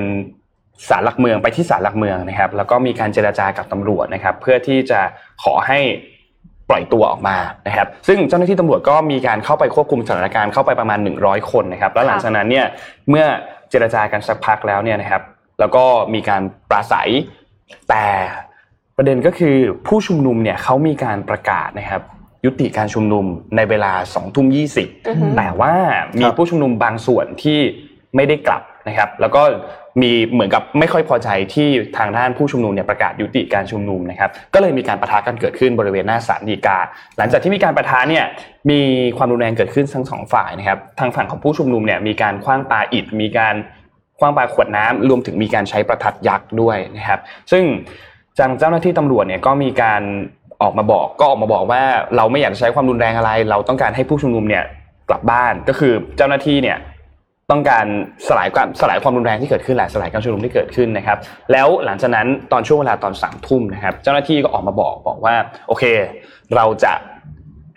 [0.89, 5.01] ศาลหลักเมืองไปที่ศาลหลักเมืองนะครับ แล้วก็มีการเจรจากับตำรวจนะครับ เพื่อที่จะ
[5.43, 5.79] ขอให้
[6.69, 7.37] ปล่อยตัวออกมา
[7.67, 12.67] นะครับ ซึ่งเจ้าหน้าที่ตำรวจก็มีการเข้าไปควบคุมสถานการณ์เข้าไปประมาณ 100 คนนะครับ แล้วหลังจากนั้นเนี่ย
[13.11, 13.25] เมื่อ
[13.71, 15.23] เจรจากันสักพักแล้วเนี่ยนะครับ
[15.61, 17.11] แล้วก็มีการปราศัย
[17.89, 18.05] แต่
[18.97, 22.03] ประเด็นก็คือผู้ชุมนุมเนี่ยเขามีการประกาศนะครับ
[22.45, 23.25] ยุติการชุมนุม
[23.57, 24.63] ในเวลา2ทุ่มยี
[25.09, 25.75] อือฮึแต่ว่า
[26.21, 27.59] มีผู้ชุมนุมบางส่วนที่
[28.17, 29.43] ไม่ได้กลับนะครับ แล้วก็
[30.03, 36.79] มีเหมือนกับไม่ค่อยพอใจที่ทางด้านผู้ชุมนุมเนี่ยประกาศยุติการชุมนุมนะครับ ก็เลยมีการประทะกันเกิดขึ้นบริเวณหน้าศาลฎีกา
[37.19, 38.25] หลังจากที่มีการประทะเนี่ย
[38.71, 38.81] มี
[39.17, 43.55] ความรุนแรงเกิดขึ้นทั้งสองฝ่ายนะครับ ทางฝั่งของผู้ชุมนุมเนี่ยมีการคว้างปาอิฐมีการ
[44.19, 47.21] คว้างปาขวดน้ำรวมถึงมีการใช้ประทัดยักษ์ด้วยนะครับ
[47.53, 47.65] ซึ่ง
[48.39, 50.03] ทางเจ้าหน้าที่ตำรวจเนี่ยก็มีการ
[50.63, 51.83] ออกมาบอกก็ออกมาบอกว่า
[52.17, 54.65] เราไม่อยากจะใช้ความรุนแรงอะไร เราต้องการให้ผู้ชุมนุมเนี่ย
[55.09, 56.79] กลับบ้านก็คือเจ้าหน้าที่เนี่ย
[57.51, 57.87] ต้องการ
[58.29, 61.19] สลายความสลายความรุนแรงที่เกิดขึ้นแหละสลายการชุมนุมที่เกิดขึ้นนะครับ
[61.53, 65.35] แล้วหลังจากนั้นตอนช่วงเวลาตอนสามทุ่มนะครับ เจ้าหน้าที่ก็ออกมาบอกบอกว่า
[65.69, 65.85] โอเค
[66.57, 66.93] เราจะ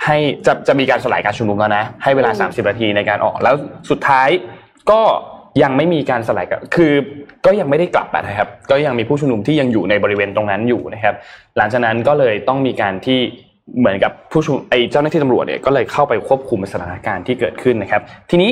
[0.06, 3.56] ให้จะจะมีการสลายการชุมนุมแล้วนะ ให้เวลาอืม30นาทีในการออกแล้ว
[3.90, 4.30] สุดท้าย
[4.92, 5.02] ก็
[5.62, 6.94] ยังไม่มีการสลายกันคือ
[7.46, 11.16] ก็ยังไม่ได้กลับนะครับ ก็ยังมีผู้ชุมนุมที่ยังอยู่ในบริเวณตรงนั้นอยู่นะครับ
[11.58, 13.20] หลังจากนั้นก็เลยต้องมีการที่
[13.80, 18.52] เหมือนกับผู้ชุมไอ้เจ้าหน้าที่ตำรวจเนี่ยก็เลยเข้าไปควบคุมสถานการณ์ที่เกิดขึ้นนะครับ ทีนี้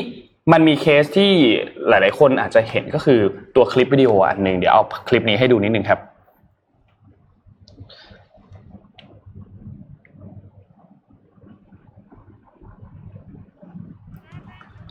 [0.51, 1.31] มันมีเคสที่
[1.89, 3.19] หลาย ๆ คนอาจจะเห็นก็คือ
[3.55, 5.99] ตัวคลิปวิดีโออันหนึ่งเดี๋ยวเอาคลิปนี้ให้ดูนิดนึงครับ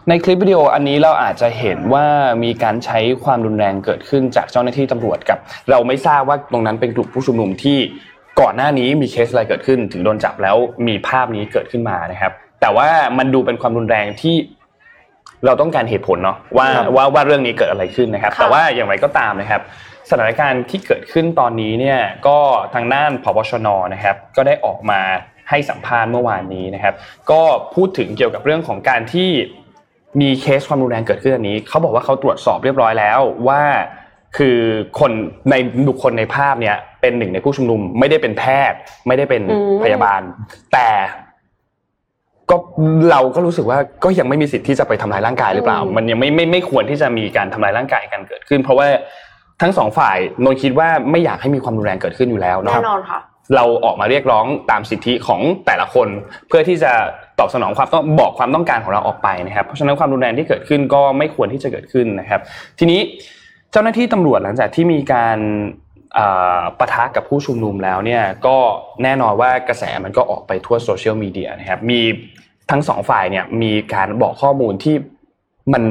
[0.09, 2.07] ในคลิปวิดีโออันนี้เราอาจจะเห็นว่า
[2.45, 5.39] มีการใช้ความรุนแรงเกิดขึ้นจากเจ้าหน้าที่ตำรวจกับ
[5.71, 7.79] เราไม่ทราบว่าตรงนั้นเป็นกลุ่มผู้ชุมนุมที่
[8.41, 12.89] ก่อนหน้านี้มีเคสอะไรเกิดขึ้น ถึงโดนจับแล้วมีภาพนี้เกิดขึ้นมานะครับ แต่ว่า
[13.19, 14.37] มันดูเป็นความรุนแรงที่
[15.45, 19.63] เราต้องการเหตุผลเนาะว่าครับว่าว่าเรื่องนี้เกิดอะไรขึ้นนะครับค่ะแต่ว่าอย่างไรก็ตามนะครับ
[20.11, 22.39] สถานการณ์ที่เกิดขึ้นตอนนี้เนี่ยก็
[22.75, 25.01] ทางด้านพบชนนะครับ ก็ได้ออกมา
[25.51, 26.95] ให้สัมภาษณ์เมื่อวานนี้นะครับ
[27.31, 27.43] ก็
[27.75, 29.31] พูดถึงเกี่ยวกับเรื่องของการที่
[30.21, 33.63] มีเคสความรุนแรงเกิดขึ้นอันนี้เขาบอกว่าเขาตรวจสอบเรียบร้อยแล้วว่า
[34.37, 34.59] คือ
[35.01, 35.13] คน
[35.51, 35.55] ใน
[35.89, 40.21] บุคคลในภาพเนี่ยเป็นหนึ่งในผู้ชุมนุม ไม่ได้เป็นแพทย์ ไม่ได้เป็นอืมพยาบาล
[40.73, 40.89] แต่
[42.51, 42.57] ก็
[43.11, 48.87] เราก็รู้สึกว่าก็ยังไม่มีสิทธิ์ที่จะไปทำร้ายร่างกายหรือเปล่า มันยังไม่ไม่ไม่ควรที่จะมีการทำร้ายร่างกายกันเกิดขึ้น เพราะว่า
[49.63, 53.21] ทั้งสองฝ่ายนนท์คิดว่าไม่อยากให้มีความรุนแรงเกิดขึ้นอยู่แล้วเนาะแน่นอนค่ะ
[53.57, 56.09] เราออกมาเรียกร้องตามสิทธิของแต่ละคน
[56.49, 56.93] เพื่อที่จะ
[57.39, 62.41] ตอบสนองความต้องบอกความต้องการของเราออกไปนะครับเพราะฉะนั้นความรุนแรงที่เกิดขึ้นก็ไม่ควรที่จะเกิดขึ้นนะครับ
[62.79, 63.01] ทีนี้
[63.73, 65.39] เจ้าหน้าที่ตำรวจหลังจากที่มีการ
[66.79, 68.57] ปะทะกับผู้ชุมนุมแล้วเนี่ยก็
[69.03, 72.01] แน่นอนว่ากระแสมันก็ออกไปทั่วโซเชียลมีเดียนะครับมี
[72.71, 74.97] ทั้งสองฝ่ายเนี่ยมีการบอกข้อมูลที่
[75.73, 75.83] มัน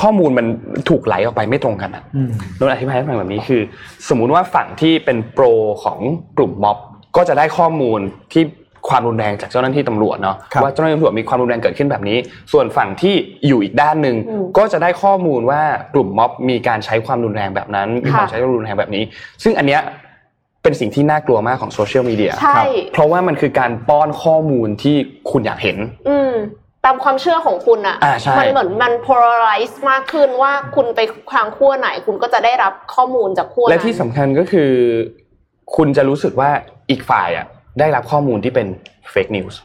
[0.00, 0.46] ข้อมูลมัน
[0.88, 2.02] ถูกไหลออกไปไม่ตรงกันอะ
[2.56, 3.60] โดนอธิบายให้ฟังแบบนี้คือ
[4.08, 5.44] สมมุติว่าฝั่งที่เป็นโปร
[5.84, 5.98] ของ
[6.38, 6.78] กลุ่มม็อบ
[7.18, 8.00] ก็จะได้ข้อมูล
[8.32, 8.44] ที่
[8.88, 12.18] ความรุนแรงจากเจ้าหน้าที่ตำรวจเนาะว่าเจ้าหน้าที่ตำรวจมีความรุนแรงเกิดขึ้นแบบนี้
[12.52, 13.14] ส่วนฝั่งที่
[13.46, 14.16] อยู่อีกด้านหนึ่ง
[14.58, 15.62] ก็จะได้ข้อมูลว่า
[15.94, 19.02] กลุ่มม็อบมีการใช้ความรุนแรงแบบนั้นมีความใช้ความรุนแรงแบบนี้
[19.42, 19.82] ซึ่งอันเนี้ย
[20.62, 22.32] เป็นสิ่งที่น่ากลัวมากของโซเชียลมีเดีย
[22.92, 24.96] เพราะว่ามันคือการป้อนข้อมูลที่
[25.30, 25.76] คุณอยากเห็น
[26.08, 26.18] อื
[26.84, 31.00] ตามความเชื่อของคุณอะ่ะมันเหมือนมัน polarize มากขึ้นว่าคุณไป
[31.32, 34.70] ทางขั้วไหน คุณก็จะได้รับข้อมูลจากขั้วและที่สำคัญก็คือ
[35.76, 36.50] คุณจะรู้สึกว่า
[36.90, 37.46] อีกฝ่ายอะ
[37.78, 38.66] ได้รับข้อมูลที่เป็น
[39.10, 39.58] fake news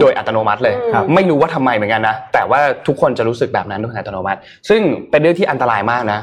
[0.00, 0.74] โดยอัตโนมัติเลย
[1.14, 6.20] ไม่รู้ว่าทำไมเหมือนกันนะ แต่ว่าทุกคนจะรู้สึกแบบนั้นโดยอัตโนมัติ ซึ่งเป็นเรื่องที่อันตรายมากนะ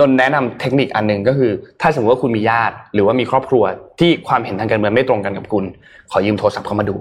[0.00, 3.64] นนแนะนำเทคนิคอันหนึ่งก็คือ ถ้าสมมติว่าคุณมีญาติ หรือว่ามีครอบครัว
[4.00, 5.64] ที่ความเห็นทางการเมืองไม่ตรงกันกับคุณ
[6.10, 6.96] ขอยืมโทรศัพท์เข้ามาดู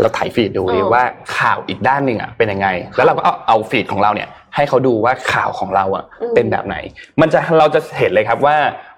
[0.00, 0.62] แล้วถ่ายฟีดดู
[0.94, 1.02] ว่า
[1.36, 6.76] ข่าวอีกด้านหนึ่งอะเป็นยังไง แล้วเราก็เอาเอาฟีดของเราเนี่ย ให้เขาดูว่าข่าวของเราอะเป็นแบบไหน
[7.20, 8.56] มันจะเราจะเห็นเลยครับว่า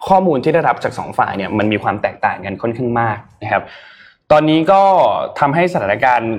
[0.08, 3.62] ข้อมูลที่ได้รับจากสองฝ่ายเนี่ยมันมีความแตกต่างกันค่อนข้างมากนะครับ
[4.32, 4.82] ตอนนี้ก็
[5.40, 6.32] ทำให้สถานการณ์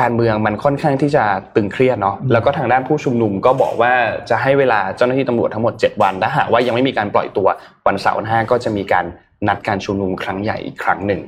[0.00, 3.92] การเมืองมันค่อนข้างที่จะตึงเครียดเนาะแล้วก็ทางด้านผู้ชุมนุมก็บอกว่า
[4.30, 7.48] จะให้เวลาเจ้าหน้าที่ตำรวจทั้งหมด 7 วันถ้าหากว่ายังไม่มีการปล่อยตัว
[7.86, 9.04] วันเสาร์วันห้าก็จะมีการ
[9.48, 11.20] นัดการชุมนุมครั้งใหญ่อีกครั้งหนึ่ง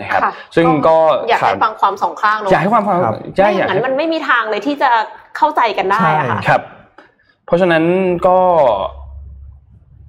[0.00, 0.22] นะครับ
[0.56, 0.96] ซึ่งก็
[1.28, 4.90] อยากให้ฟังความสองข้างเนาะอยากให้ความฟังไม่อย่างนั้นมันไม่มีทางเลยที่จะ
[5.36, 6.62] เข้าใจกันได้อะค่ะครับ
[7.46, 7.84] เพราะฉะนั้น
[8.26, 8.38] ก็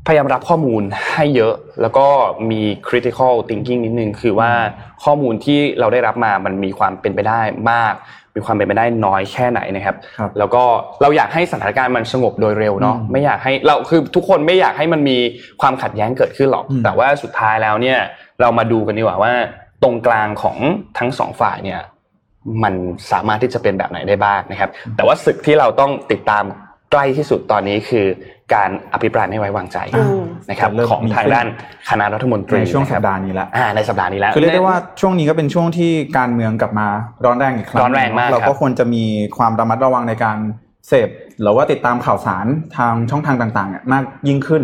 [0.07, 2.07] พยายามรับข้อมูลให้เยอะแล้วก็
[2.51, 4.51] มี critical thinking นิดนึงคือว่า
[5.03, 7.93] ข้อมูลที่เราได้รับมามันมีความเป็นไปได้มาก
[8.35, 9.95] มีความเป็นไปได้น้อยแค่ไหนนะครับ
[10.37, 10.63] แล้วก็
[11.01, 15.17] เราอยากให้สถานการณ์มันสงบโดยเร็วเนาะไม่อยากให้เราคือทุกคนไม่อยากให้มันมี
[15.61, 17.99] ความขัดแย้งเกิดขึ้นหรอก แต่ว่าสุดท้ายแล้วเนี่ย
[18.41, 19.33] เรามาดูกันดีกว่าว่า
[19.83, 20.57] ตรงกลางของ
[20.97, 21.81] ทั้งสองฝ่ายเนี่ย
[22.63, 22.73] มัน
[23.11, 26.43] สามารถที่จะเป็นแบบไหนได้บ้างนะครับ แต่ว่าศึกที่เราต้องติดตาม
[26.91, 28.05] ใกล้ที่สุดตอนนี้คือ
[28.53, 29.77] การอภิปรายไม่ไว้วางใจ
[30.49, 31.45] นะครับของทางด้าน
[31.89, 36.87] คณะรัฐมนตรีในช่วงสัปดาห์นี้แล้วในสัปดาห์นี้แล้วคือเรียกได้ว่าช่วงนี้ก็เป็นช่วงที่การเมืองกลับมา
[37.25, 39.03] ร้อนแรงอีกครั้งร้อนแรงมากเราก็ควรจะมี
[39.37, 40.37] ความระมัดระวังในการ
[40.87, 41.09] เสพ
[41.41, 42.45] หรือว่าติดตามข่าวสาร
[42.77, 44.63] ทางช่องทางต่างๆมากยิ่งขึ้น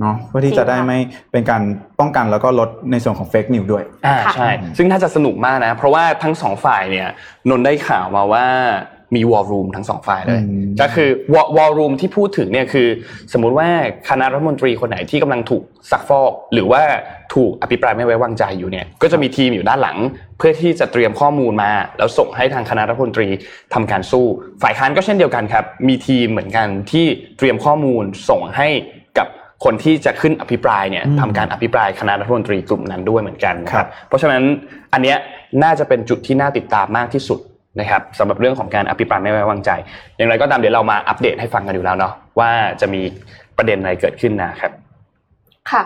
[0.00, 0.98] เนาะเพื่อที่จะได้ไม่
[1.32, 1.62] เป็นการ
[2.00, 7.08] ป้องกันแล้วก็ลดในส่วนของเฟกนิวด้วยอ่าใช่ ซึ่งน่าจะสนุกมากนะ เพราะว่าทั้งสองฝ่ายเนี่ย
[7.50, 8.46] นนได้ข่าวมาว่า
[9.14, 10.40] มีวอลลุ่มทั้งสองฝ่ายเลย
[10.80, 11.10] ก็คือ
[11.56, 12.88] วอลลุ่มที่พูดถึงเนี่ยคือ
[13.32, 13.68] สมมุติว่า
[14.08, 16.82] คณะรัฐมนตรีคนไหนที่กำลังถูกซักฟอก หรือว่า
[17.34, 19.98] ถูกอภิปรายไม่ไว้วางใจอยู่เนี่ย ก็จะมีทีมอยู่ด้านหลัง
[20.38, 23.28] เพื่อที่จะเตรียมข้อมูลมา แล้วส่งให้ทางคณะรัฐมนตรี
[23.74, 24.26] ทำการสู้
[24.62, 27.06] ฝ่ายค้านก็เช่นเดียวกันครับ มีทีมเหมือนกันที่
[27.38, 28.68] เตรียมข้อมูลส่งให้
[29.64, 34.42] คนที่จะขึ้นอภิปรายเนี่ยทำการอภิปรายคณะรัฐมนตรีกลุ่มนั้นด้วยเหมือนกันครับ เพราะฉะนั้น
[34.92, 35.16] อันเนี้ย
[35.64, 37.38] น่าจะเป็นจุดที่น่าติดตามมากที่สุด
[37.80, 39.70] นะครับสำหรับเรื่องของการอภิปรายไม่ไว้วางใจ
[40.16, 42.50] อย่างไรก็ตามเดี๋ยวเรามาอัปเดตให้ฟังกันอยู่แล้วเนาะว่า
[42.80, 43.00] จะมี
[43.56, 44.72] ประเด็นอะไรเกิดขึ้นนะครับ
[45.70, 45.82] ค่ะ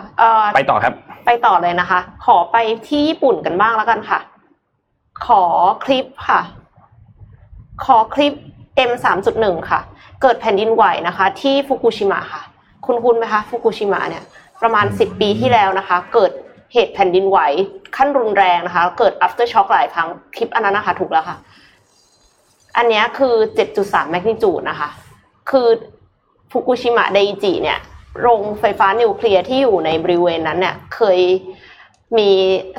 [0.55, 0.93] ไปต่อครับ
[1.25, 4.19] ไปต่อเลยนะคะ ขอไปที่ญี่ปุ่นกันบ้างแล้วกันค่ะ
[5.25, 5.43] ขอ
[5.85, 6.41] คลิปค่ะ
[7.85, 8.33] ขอคลิป
[8.89, 9.79] M สามจุดหนึ่งค่ะ
[10.21, 12.41] เกิดแผ่นดินไหวนะคะ ที่ฟุกุชิมะค่ะ
[12.85, 14.23] คุณคุณไหมคะฟุกุชิมะเนี่ย
[14.61, 16.31] ประมาณ 10 ปีที่แล้วนะคะ เกิด
[16.73, 17.39] เหตุแผ่นดินไหว
[17.95, 21.37] ขั้นรุนแรงนะคะ เกิด after shock หลายครั้งคลิปอันนั้นนะคะถูกแล้วค่ะ
[22.77, 23.35] อันนี้คือ
[23.73, 24.89] 7.3แมกนิจูดนะคะ
[25.49, 25.67] คือ
[26.51, 27.79] ฟุกุชิมะไดจิเนี่ย
[28.21, 31.19] โรงไฟฟ้านิวเคลียร์ที่อยู่ในบริเวณนั้นเนี่ยเคย
[32.17, 32.29] มี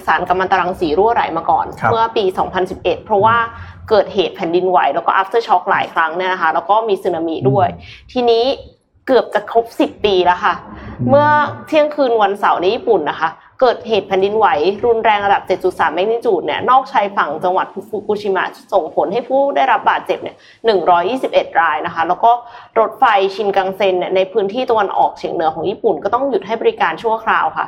[0.06, 2.24] สารกัมมันตรังสีรั่วไหลมาก่อน เมื่อปี
[2.64, 3.36] 2011 เพราะว่า
[3.88, 7.68] เกิดเหตุแผ่นดินไหว แล้วก็ after shock หลายครั้งเนี่ยนะคะแล้วก็มีสึนามิด้วย
[8.12, 8.44] ทีนี้
[9.10, 10.54] เกือบจะครบสิบปีแล้วค่ะ
[11.08, 11.28] เมื่อ
[11.66, 14.46] เที่ยงคืนวันเสาร์ในญี่ปุ่นนะคะ เกิดเหตุแผ่นดินไหว
[14.84, 20.36] รุนแรงระดับ 7.3 แมกนิจูดเนี่ยนอกชายฝั่งจังหวัดฟุกุชิมะส่งผลให้ผู้ได้รับบาดเจ็บเนี่ย
[20.98, 22.30] 121 รายนะคะ แล้วก็
[22.78, 27.66] รถไฟชินกังเซ็นเนี่ยในพื้นที่ตะวันออกเฉียงเหนือของญี่ปุ่นก็ต้องหยุดให้บริการชั่วคราวค่ะ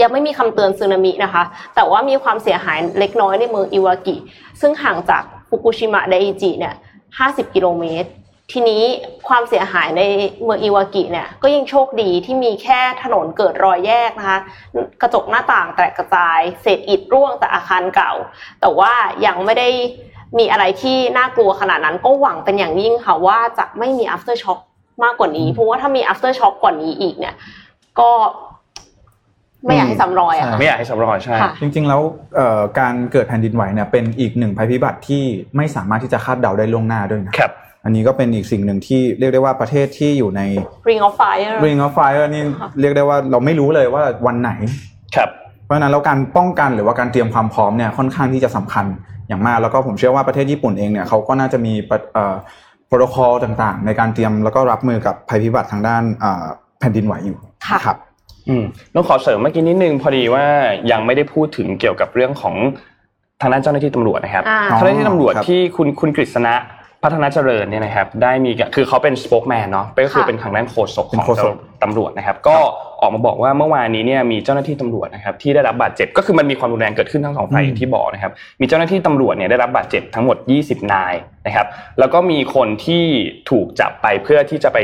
[0.00, 1.42] ยังไม่มีคำเตือนสึนามินะคะ
[1.74, 4.16] แต่ว่ามีความเสียหายเล็กน้อยในเมืองอิวากิ
[4.60, 6.74] ซึ่งห่างจากฟุกุชิมะไดอิจิเนี่ย
[7.18, 8.10] 50 กิโลเมตร
[8.52, 8.82] ทีนี้
[9.28, 10.02] ความเสียหายใน
[10.42, 14.38] เมืองอิวากิเนี่ยก็ยังโชคดีที่มีแค่ถนนเกิดรอยแยกนะคะ
[15.02, 18.12] กระจกหน้าต่างแตกกระจาย เศษอิฐร่วงแต่อาคารเก่า
[18.60, 18.92] แต่ว่า
[19.26, 19.68] ยังไม่ได้
[20.38, 24.60] มีอะไรที่น่ากลัวขนาดนั้นก็หวังเป็นอย่างยิ่งค่ะว่าจะไม่มี after shock
[25.04, 27.34] มากกว่านี้ เพราะว่าถ้ามี after shock กว่านี้อีกเนี่ย
[28.00, 28.10] ก็
[29.64, 32.00] ไม่อยากให้ซ้ำรอยอะใช่ไม่อยากให้สำรอยใช่ค่ะจริง ๆ แล้ว
[32.36, 35.22] เอ่อการเกิดแผ่นดินไหวเนี่ยเป็นอีกหนึ่งภัยพิบัติที่
[35.56, 37.52] ไม่สามารถที่จะคาดเดาได้ล่วงหน้าด้วยนะครับ
[37.84, 40.42] อันนี้ก็เป็นอีกสิ่งหนึ่งที่เรียกได้ว่าประเทศที่อยู่ใน
[40.88, 42.42] ring of fire Ring of Fire นี่
[42.80, 44.50] เรียกได้ว่าเราไม่รู้เลยว่าวันไหน
[45.16, 45.28] ครับ
[45.64, 48.86] เพราะฉะนั้นแล้วการป้องกันหรือว่าการเตรียมความพร้อมเนี่ยค่อนข้างที่จะสำคัญ
[49.28, 52.34] อย่างมากแล้วก็ผมเชื่อว่าประเทศญี่ปุ่นเองเนี่ยเขาก็น่าจะมีปะเอ่อ
[52.86, 56.44] โปรโตคอลต่างๆ ในการเตรียมแล้วก็รับมือกับภัยพิบัติทางด้านเอ่อ
[56.78, 57.98] แผ่นดินไหวอยู่ค่ะครับ
[58.48, 58.64] อืม
[58.94, 60.44] ต้องขอเสริมเมื่อกี้นิดนึงพอดีว่า
[60.90, 62.54] ยังไม่ได้พูดถึงเกี่ยวกับเรื่องของ
[63.40, 66.54] ทางด้านเจ้าหน้าที่ตำรวจนะครับอ่าเจ้าหน้าที่ตำรวจครับที่คุณคุณกฤษณะ
[67.04, 72.56] พัฒนาเจริญเนี่ยนะครับได้มีการคือเขาเป็นสป o อ e แมนเนาะก็คือค่ะเป็นทางด้านโฆษกเป็ขนองโฆษกตำรวจนะครับ ก็
[73.00, 81.14] ออกมาบอกว่าเมื่อวานนี้เนี่ยมีเจ้าหน้าที่ตำรวจนะครับที่ได้รับบาดเจ็บก็คือมันมีความรุนแรงเกิดขึ้นทั้งสองฝ่ายอย่างที่บอกนะครับ มีเจ้าหน้าที่ตำรวจเนี่ยได้รับบาดเจ็บทั้งหมด 20 นาย
[81.46, 81.66] นะครับ
[81.98, 83.04] แล้วก็มีคนที่
[83.50, 84.78] ถูกจับไปเพื่อที่จะไป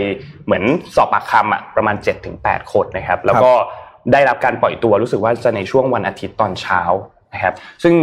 [0.45, 1.97] เหมือนสอบปากคำอะประมาณ
[2.35, 3.53] 7-8 คนนะครับ แล้วก็
[4.13, 6.81] ได้รับการปล่อยตัวรู้สึกว่าจะในช่วงวันอาทิตย์ตอนเช้า
[7.35, 7.95] นะครับ ซึ่ง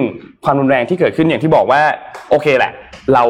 [0.45, 1.81] ความรุนแรงที่เกิดขึ้นอย่างที่บอกว่า
[2.29, 2.71] โอเคแหละ
[3.13, 3.23] เรา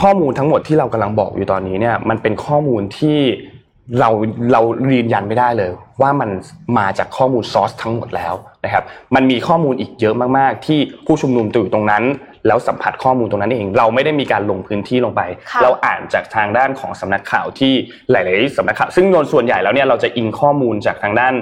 [0.00, 3.18] ข้อมูลทั้งหมดที่เรากำลังบอกอยู่ตอนนี้เนี่ยมันเป็นข้อมูลที่
[4.00, 4.10] เรา
[4.52, 4.60] เรา
[4.94, 5.70] ยืนยันไม่ได้เลย
[6.00, 6.30] ว่ามัน
[6.78, 12.04] มาจากข้อมูลซอสทั้งหมดแล้วนะครับ มันมีข้อมูลอีกเยอะมากๆ ที่ผู้ชุมนุมตัวอยู่ตรงนั้น
[12.46, 15.22] แล้วสัมผัสข้อมูลตรงนั้นเอง เราไม่ได้มีการลงพื้นที่ลงไป
[15.52, 17.72] ค่ะเราอ่านจากทางด้านของสำนักข่าวที่
[18.10, 21.34] หลาย ๆสำนักข่าวซึ่งโดยส่วนใหญ่แล้วเนี่ยเราจะอิงข้อมูลจากทางด้าน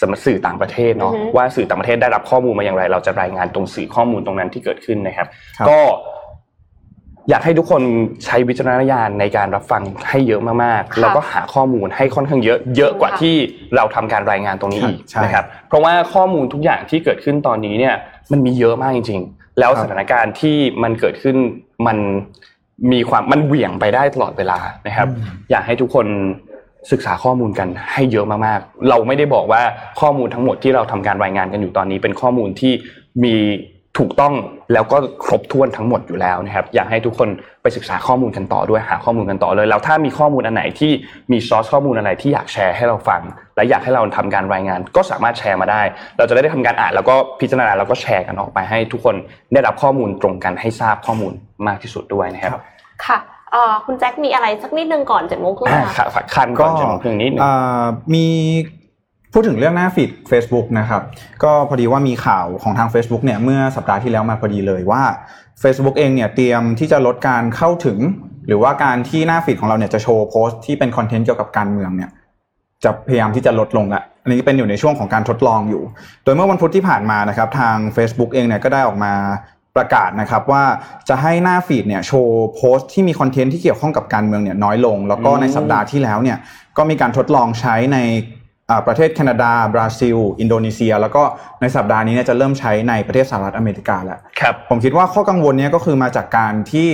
[0.00, 5.26] สำนักสื่อต่างประเทศเนาะอือฮึว่าสื่อต่างประเทศได้รับข้อมูลมาอย่างไร เราจะรายงานตรงสื่อข้อมูลตรงนั้นที่เกิดขึ้นนะครับ
[5.58, 5.80] ครับก็
[7.30, 7.82] อยากให้ทุกคน
[8.24, 13.34] ใช้วิจารณญาณในการรับฟังให้เยอะมากค่ะๆแล้วก็หาข้อมูลให้ค่อนข้างเยอะ เยอะกว่าค่ะที่
[13.76, 17.94] เราทำการรายงานตรงนี้อีกใช่นะครับ เพราะว่าข้อมูลทุกอย่างที่เกิดขึ้นตอนนี้เนี่ย
[18.32, 21.36] มันมีเยอะมากจริง ๆ แล้วครับสถานการณ์ที่มันเกิดขึ้น
[21.86, 21.98] มัน
[22.92, 25.08] มีความมันเหวี่ยงไปได้ตลอดเวลานะครับ
[25.50, 26.06] อยากให้ทุกคน
[26.92, 29.62] ศึกษาข้อมูลกันให้เยอะมากๆ เราไม่ได้บอกว่า
[30.00, 32.72] ข้อมูลทั้งหมดที่เราทำการรายงานกันอยู่ตอนนี้ เป็นข้อมูลที่
[33.24, 33.36] มี
[33.98, 34.34] ถูกต้อง
[34.72, 37.28] แล้วก็ครบถ้วนทั้งหมดอยู่แล้วนะครับ อยากให้ทุกคน
[37.62, 40.92] ไปศึกษาข้อมูลกันต่อด้วยหาข้อมูลกันต่อเลยแล้วถ้ามีข้อมูลอันไหนที่
[41.32, 43.20] มีซอสข้อมูลอะไรที่อยากแชร์ให้เราฟัง
[43.56, 45.82] และอยากให้เราทำการรายงาน ก็สามารถแชร์มาได้
[46.18, 49.14] เราจะได้ทำการอ่านแล้วก็พิจารณาแล้วก็แชร์กันออกไปให้ทุกคน
[49.52, 51.32] ได้รับข้อมูลตรงกันให้ทราบข้อมูล
[51.66, 52.62] มากที่สุดด้วยนะครับ
[53.06, 53.18] ค่ะ
[53.52, 57.52] เอ่อคุณแจ็คมีอะไรสักนิดนึงก่อนเจ็ดโมงครึ่งอ่าค่ะค่ะคันก่อนจะมาเรื่องนี้หนึ่งเอ่
[57.82, 58.26] อมี
[59.32, 61.02] พูดถึงเรื่องหน้าฟีด Facebook นะครับ
[61.42, 65.02] ก็พอดีว่ามีข่าวของทาง Facebook เนี่ยเมื่อสัปดาห์ที่แล้วมาพอดีเลยว่า
[65.62, 67.98] Facebook เองเนี่ยเตรียมที่จะลดการเข้าถึง
[68.46, 72.10] หรือว่าการที่หน้าฟีดของเราเนี่ยจะโชว์โพสต์ที่เป็นคอนเทนต์เกี่ยวกับการเมืองเนี่ย
[72.84, 75.82] จะพยายามที่จะลดลงละอันนี้เป็นอยู่ในช่วงของการทดลองอยู่
[76.24, 79.12] โดยเมื่อวันพุธที่ผ่านมานะครับทาง Facebook เองเนี่ยก็ได้ออกมา
[79.76, 80.64] ประกาศนะครับว่า
[81.08, 86.38] จะให้หน้าฟีดเนี่ยโชว์โพสต์ที่มีคอนเทนต์ที่เกี่ยวข้องกับการเมืองเนี่ยน้อยลง แล้วก็ในสัปดาห์ที่แล้วเนี่ย
[86.76, 87.98] ก็มีการทดลองใช้ใน
[88.86, 91.22] ประเทศแคนาดา บราซิล อินโดนีเซีย แล้วก็
[91.60, 96.88] ในสัปดาห์นี้เนี่ยจะเริ่มใช้ในประเทศสหรัฐอเมริกาแล้วครับผมคิดว่าข้อกังวลเนี้ก็คือมาจากการที่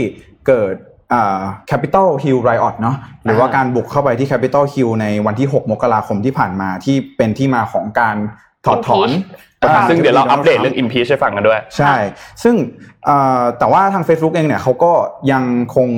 [0.46, 0.74] เกิด
[1.12, 8.16] อ่า Capital Hill Riot เนาะหรือว่าอ่าการบุกเข้าไปที่ Capital Hill ในวันที่ 6 มกราคมที่ผ่านมาที่เป็นที่มาของการ
[8.66, 11.94] ถอดถอน Impeach ประธนซึ่งเดี๋ยวเราอัปเดต Trump เรื่อง impeach ให้ฟังกันด้วย ใช่
[12.42, 12.54] ซึ่ง
[13.06, 14.92] เอ่อแต่ว่าทาง Facebook เองเนี่ยเขาก็
[15.32, 15.44] ยัง
[15.76, 15.88] คง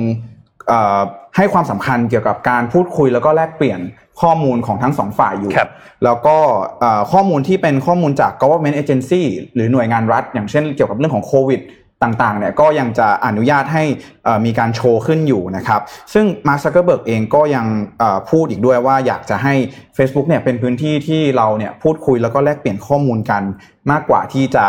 [0.67, 1.01] เอ่อ
[1.37, 3.79] ให้ความสำคัญเกี่ยวกับการพูดคุยแล้วก็แลกเปลี่ยน
[4.21, 5.69] ข้อมูลของทั้งสองฝ่ายอยู่ครับ
[6.03, 6.37] แล้วก็
[6.79, 9.21] เอ่อข้อมูลที่เป็นข้อมูลจาก government agency
[9.55, 11.61] หรือหน่วยงานรัฐ อย่างเช่นเกี่ยวกับเรื่องของโควิด
[12.03, 13.83] ต่างๆเนี่ยก็ยังจะอนุญาตให้
[14.23, 15.81] เอ่อมีการโชว์ขึ้นอยู่นะครับ
[16.13, 17.65] ซึ่งมาร์คซักเกอร์เบิร์กเองก็ยัง
[17.99, 19.53] เอ่อพูดอีกด้วยว่าอยากจะให้
[19.97, 23.43] Facebook เนี่ยเป็นพื้นที่ที่เราเนี่ยพูดคุยแล้วก็แลกเปลี่ยนข้อมูลกัน
[23.91, 24.65] มากกว่าที่จะ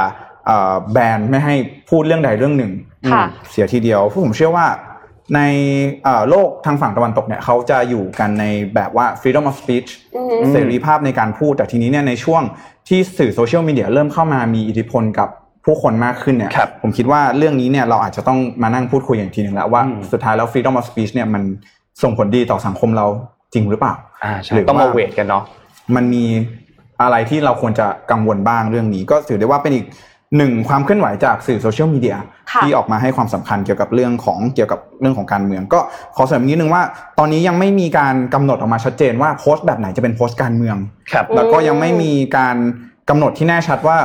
[0.46, 1.54] เอ่อแบนไม่ให้
[1.90, 2.72] พูดเรื่องใดเรื่องหนึ่ง
[3.12, 4.66] ค่ะเสียทีเดียวเพราะผมเชื่อว่า
[5.34, 5.40] ใน
[6.04, 12.42] เอ่อโลกทางฝั่งตะวันตกเนี่ยเขาจะอยู่กันในแบบว่า freedom of speech อือฮึเสรีภาพในการพูด แต่ทีนี้เนี่ยในช่วง
[12.88, 15.28] ที่สื่อโซเชียลมีเดียเริ่มเข้ามามีอิทธิพลกับ
[15.64, 21.42] ผู้คนมากขึ้นเนี่ยครับผมคิดว่าเรื่องนี้เนี่ยเราอาจจะต้องมานั่งพูดคุยอย่างทีหนึ่งแล้วว่าอืมสุดท้ายแล้ว freedom of speech เนี่ยมัน
[22.02, 23.06] ส่งผลดีต่อสังคมเรา
[23.52, 25.42] จริงหรือเปล่าอ่าใช่หรือต้องมาว่าเวทกันเนาะ
[25.96, 26.24] มันมี
[27.02, 29.86] อะไรที่เราควรจะกังวลบ้างเรื่องนี้ ก็ถือได้ว่าเป็นอีก
[30.36, 32.16] หนึ่งความเคลื่อนไหวจากสื่อโซเชียลมีเดีย
[32.52, 35.80] ค่ะที่ออกมาให้ความสำคัญเกี่ยวกับเรื่องของเกี่ยวกับเรื่องของการเมือง ก็
[36.16, 36.82] ขอเสริมนิดนึงว่า
[37.18, 40.76] ตอนนี้ยังไม่มีการกำหนดออกมาชัดเจนว่าโพสต์แบบไหนจะเป็นโพสต์การเมือง
[41.12, 42.56] ครับแล้วก็ยังไม่มีการ
[43.08, 43.98] กำหนดที่แน่ชัดว่า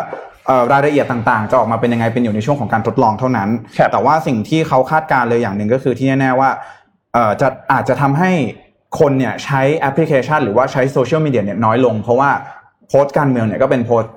[0.47, 6.49] เอ่อรายละเอียดต่างๆ จะออกมาเป็นยังไงเป็นอยู่ในช่วงของการทดลองเท่านั้นครับแต่ว่าสิ่งที่เขาคาดการณ์เลยอย่างหนึ่งก็คือที่แน่ๆว่า
[7.13, 8.31] เอ่อจะอาจจะทำให้
[8.99, 12.29] คนเนี่ยใช้แอปพลิเคชัน หรือว่าใช้โซเชียลมีเดียเนี่ยน้อยลง เพราะว่า
[12.89, 14.11] โพสต์การเมืองเนี่ยก็เป็นโพสต์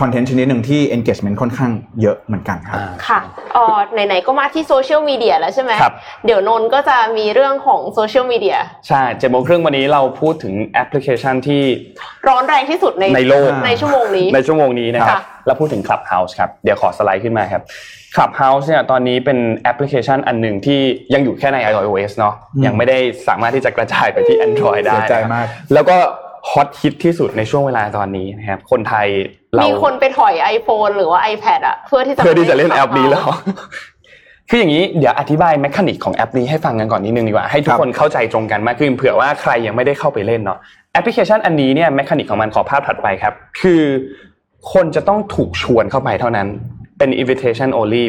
[0.00, 1.70] คอนเทนต์ชนิดหนึ่งที่ engagement ค่อนข้าง
[2.02, 3.20] เยอะเหมือนกันครับ ค่ะ
[3.54, 5.94] เอ๋อไหนๆก็มาที่โซเชียลมีเดียแล้วใช่ไหมครับ
[6.26, 8.56] เดี๋ยวนนท์ก็จะมีเรื่องของโซเชียลมีเดีย
[8.88, 11.62] ใช่เจ็ดโมงครึ่งวันนี้เราพูดถึงแอปพลิเคชันที่
[12.28, 17.62] ร้อนแรงที่สุดในในโลกในชั่วโมงนี้ ในชั่วโมงนี้นะครับค่ะเราพูดถึง Clubhouse ครับ เดี๋ยวขอสไลด์ขึ้นมาครับ
[18.16, 20.80] Clubhouse เนี่ยตอนนี้เป็นแอปพลิเคชันอันหนึ่งที่
[21.14, 22.98] ยังอยู่แค่ใน iOS เนาะอืมยังไม่ได้
[23.28, 25.96] สามารถที่จะกระจายไปที่ Android ได้เสียใจนะครับมาก แล้วก็
[26.50, 33.40] ฮอตฮิตที่สุดในช่วงเวลาตอนนี้นะครับ คนไทยเรา มีคนไปถอย iPhone หรือว่า iPad อะเพื่อที่จะเพื่อที่จะเล่นแอปนี้แล้ว Clubhouse
[34.48, 40.58] คืออย่างนี้เดี๋ยวอธิบาย mechanic ของแอปนี้ให้ฟังกันก่อนนิดนึงดีกว่าให้ทุกครับคนเข้าใจตรงกันมากขึ้นเผื่อว่าใครยังไม่ได้เข้าไปเล่นเนาะ
[40.92, 43.82] แอปพลิเคชันอันนี้เนี่ย mechanic ของมันขอภาพถัดไปครับ คือ
[44.72, 46.46] คนจะต้องถูกชวนเข้าไปเท่านั้น
[46.98, 48.04] เป็น invitation only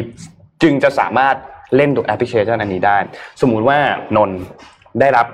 [0.62, 1.34] จึงจะสามารถ
[1.76, 2.96] เล่นตัวแอปพลิเคชันอันนี้ได้
[3.40, 3.78] สมมุติว่า
[4.16, 4.38] นนท์
[5.00, 5.26] ได้รับ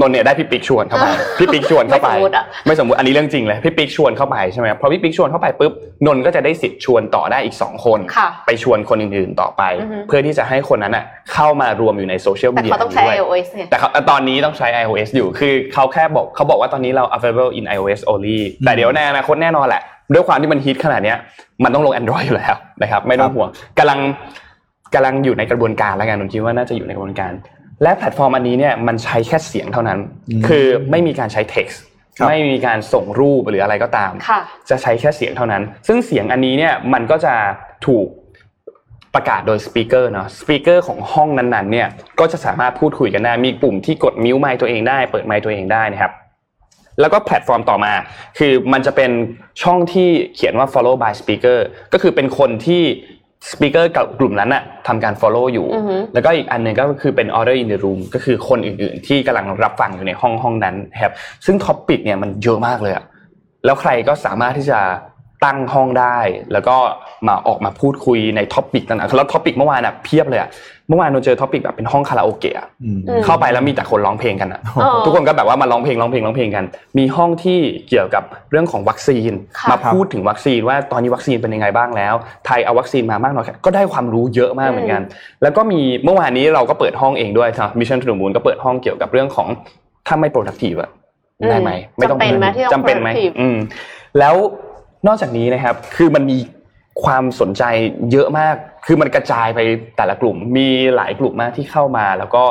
[0.00, 1.06] นนท์เนี่ยได้พี่ปิ๊กชวนเข้าไป
[1.38, 5.72] พี่ปิ๊กชวนเข้าไปไม่สมมุติอะไม่สมมติอันนี้เรื่องจริงเลยพี่ปิ๊กชวนเข้าไปใช่ไหมพอพี่ปิ๊กชวนเข้าไปปุ๊บ
[6.06, 19.82] นนท์ก็จะได้สิทธิ์ชวนต่อได้อีกสองคนค่ะไปชวนคนอื่นๆต่อไปอือฮึเพื่อที่จะให้คนนั้นอะเข้ามารวมอยู่ในโซเชียลแต่มีเดียเขาต้องใช้ด้วย iOS ไงแต่เขาตอนนี้ต้องใช้ iOS อยู่คือเขาแค่บอกเขาบอกว่าตอนนี้เรา available in iOS only แต่เดี๋ยวในอนาคตแน่นอนแหละ
[20.14, 21.18] ด้วยความที่มันฮิตขนาดเนี้ย
[21.64, 23.98] มันต้องลง Android อยู่แล้วนะครับไม่ต้องห่วงกำลัง
[24.94, 27.32] กำลังอยู่ในกระบวนการแล้วกันผมคิดว่าน่าจะอยู่ในกระบวนการ
[27.82, 29.98] และแพลตฟอร์มอันนี้เนี่ยมันใช้แค่เสียงเท่านั้น
[30.30, 31.78] อืมคือไม่มีการใช้ text
[32.18, 37.34] ครับไม่มีการส่งรูปหรืออะไรก็ตามค่ะจะใช้แค่เสียงเท่านั้น ซึ่งเสียงอันนี้เนี่ยมันก็จะ
[37.86, 38.06] ถูก
[39.14, 41.88] ประกาศโดย speaker เนาะ speaker ของห้องนั้นๆเนี่ย
[42.20, 46.12] ก็จะสามารถพูดคุยกันได้มีปุ่มที่กด mute ไมค์ตัวเองได้ เปิดไมค์ตัวเองได้นะครับ
[47.00, 47.92] แล้วก็แพลตฟอร์มต่อมา
[48.38, 49.10] คือมันจะเป็น
[49.62, 51.58] ช่องที่เขียนว่า followed by speaker
[51.92, 52.82] ก็คือเป็นคนที่
[53.50, 61.12] speaker กับกลุ่มนั้นน่ะทำการ follow อยู่อือฮึแล้วก็อีกอันหนึ่งก็คือเป็น others in the room ก็คือคนอื่นๆ ที่กำลังรับฟังอยู่ในห้องห้องนั้นนะครับ
[61.46, 63.04] ซึ่ง topic เนี่ยมันเยอะมากเลยอะ
[63.64, 64.78] แล้วใครก็สามารถที่จะ
[65.44, 66.18] ตั้งห้องได้
[66.52, 66.76] แล้วก็
[67.28, 70.50] มาออกมาพูดคุยใน topic ต่างๆแล้ว topic เมื่อวานอะเพียบเลยอะ
[70.88, 76.64] เมื่อวานเราเจอ topic แบบเป็นห้องคาราโอเกะอะอืมอืมเข้าไปแล้วมีแต่คนร้องเพลงกันอะอ๋อทุกคนก็แบบว่ามาร้องเพลงร้องเพลงร้องเพลงกัน
[76.98, 82.14] มีห้องที่เกี่ยวกับเรื่องของวัคซีนค่ะมาพูดถึงวัคซีนว่าตอนนี้วัคซีนเป็นยังไงบ้างแล้ว
[82.46, 85.02] ไทยเอาวัคซีนมามากน้อยแค่ก็ได้ความรู้เยอะมากเหมือนกัน
[85.42, 89.48] แล้วก็มีเมื่อวานนี้เราก็เปิดห้องเองด้วยครับ Mission To The Moon ก็เปิดห้องเกี่ยวกับเรื่องของ
[90.06, 90.90] ถ้าไม่ productive อะ
[91.40, 93.56] อืมได้ไหมไม่ต้องจำเป็นไหมที่ต้องจำเป็นไหม productive อืม
[94.18, 94.34] แล้ว
[95.06, 96.38] นอกจากนี้นะครับคือมันมี
[97.04, 97.62] ความสนใจ
[98.12, 98.54] เยอะมาก
[98.86, 99.60] คือมันกระจายไป
[99.96, 102.44] แต่ละกลุ่ม มีหลายกลุ่มมากที่เข้ามา แล้วก็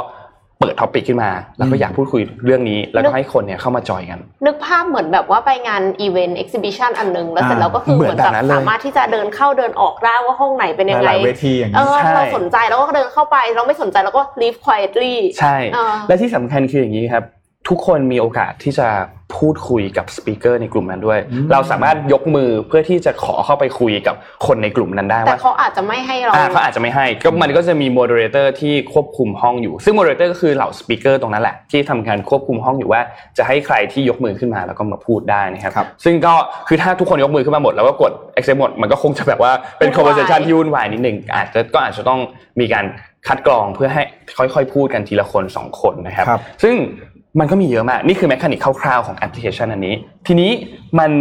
[0.59, 17.23] เปิด topic ขึ้นมา แล้วก็อยากพูดคุยเรื่องนี้ แล้วก็ให้คนเนี่ยเข้ามาจอยกัน นึกภาพเหมือนแบบว่าไปงานอีเวนต์ exhibition อันหนึ่ง แล้วเสร็จอ่าแล้วก็คือเหมือนเหอมืนอนกับแบบนั้นเลยสามารถที่จะเดินเข้าเดินออกได้ว่าห้องไหนเป็นยังไงหลายๆเวทีอย่างเอนี้เออใช่เราสนใจแล้วก็เดินเข้าไป เราไม่สนใจแล้วก็ leave quietly ใช่อ่าและที่สำคัญคืออย่างนี้ครับ
[17.69, 18.87] ทุกคนมีโอกาสที่จะ
[19.35, 24.15] พูดคุยกับ speaker ในกลุ่มนั้นด้วยอืมเราสามารถยกมือเพื่อที่จะขอเข้าไปคุยกับ
[24.47, 33.01] คนในกลุ่มนั้นได้แต่ว่าเขาอาจจะไม่ให้เราอ่าเขาอาจจะไม่ให้ก็มันก็จะมี moderator ที่ควบคุมห้องอยู่ ซึ่ง moderator ก็คือเหล่า speaker ตรงนั้นแหละที่ทำการควบคุมห้องอยู่ว่า
[33.37, 36.33] จะให้ใครที่ยกมือขึ้นมาแล้วก็มาพูดได้นะครับครับ ซึ่งก็
[36.67, 42.19] คือถ้าทุกคนยกมือขึ้นมาหมดแล้วก็กด accept หมดมันก็คงจะแบบว่าเป็นวุ่นวาย conversation ที่วุ่นวายนิดหนึ่งอาจจะก็อาจจะต้อง
[42.59, 42.85] มีการ
[43.27, 44.03] คัดกรองเพื่อให้
[44.37, 46.75] ค่อยๆ พูดกันทีละคนสองคนนะครับครับซึ่ง
[47.39, 49.95] มันก็มีเยอะมาก นี่คือ mechanic คร่าวๆของแอปพลิเคชันอันนี้
[50.27, 50.51] ทีนี้
[50.99, 51.11] มัน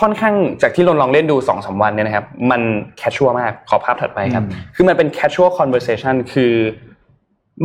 [0.00, 2.60] ค่อนข้างจากที่เราลองเล่นดู2อสวันเนี่ยนะครับ มัน
[2.98, 6.54] casual มาก ขอภาพถัดไปครับอืมคือมันเป็น casual conversation คือ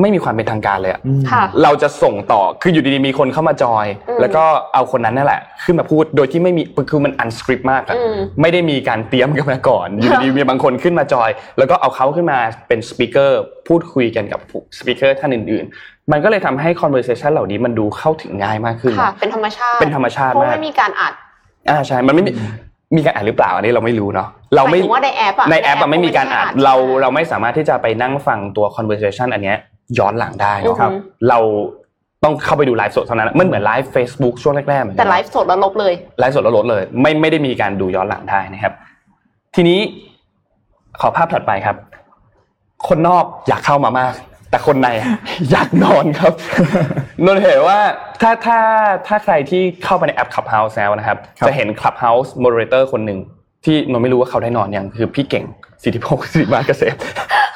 [0.02, 14.40] ไม่มีความเป็นทางการเลยอะอืมค่ะเราจะส่งต่อ คืออยู่ดีๆมีคนเข้ามาจอยอืมแล้วก็เอาคนนั้นนั่นแหละ ขึ้นมาพูด โดยที่ไม่มี คือมัน unscripted มากอะอืมไม่ได้มีการเตรียมกันมาก่อน อยู่ดีๆมีบางคนขึ้นมาจอย แล้วก็เอาเขาขึ้นมาเป็น speaker พูดคุยกันกับ
[14.78, 21.14] speaker ท่านอื่น ๆ มันก็เลยทำให้ conversation เหล่านี้มันดูเข้าถึงง่ายมากขึ้นค่ะเป็นธรรมชาติเป็นธรรมชาติเพราะมากไม่มีการอัด
[21.70, 22.32] อ่าใช่มันไม่มี
[22.98, 29.58] มีการอัดหรือเปล่าอันนี้เราไม่รู้เนาะเราไม่หมายถึงว่าในแอปอะในแอปอะไม่มีการอ่านไม่ได้อ่านเราเราไม่สามารถที่จะไปนั่งฟังตัว conversation อันเนี้ย
[30.00, 30.98] ย้อนหลังได้อือเนาะฮึ
[31.30, 31.40] เรา
[32.24, 38.74] ต้องเข้าไปดูไลฟ์สดเท่านั้นมันเหมือนไลฟ์ Facebook ช่วงแรกๆเหมือนกัแต่ไลฟ์สดแล้วลบเลยไลฟ์สดแล้วลบเลย ไม่ไม่ได้มีการดูย้อนหลังได้นะครับ
[39.56, 39.80] ทีนี้
[41.02, 41.76] ขอภาพถัดไปครับ
[42.88, 44.14] คนนอกอยากเข้ามามาก
[44.54, 45.10] แต่คนในอะ
[45.52, 46.34] อยากนอนครับ
[47.26, 47.80] นนท์เห็นว่า
[48.22, 48.60] ถ้าถ้า
[49.08, 53.20] ถ้าใครที่เข้าไปในแอป Clubhouse แล้วนะครับครับจะเห็น Clubhouse Moderator คนหนึ่ง
[53.66, 55.46] ที่นนท์ไม่รู้ว่าเขาได้นอนยังคือพี่เก่ง
[55.84, 56.96] สิทธิพงศ์สิริมาเกษม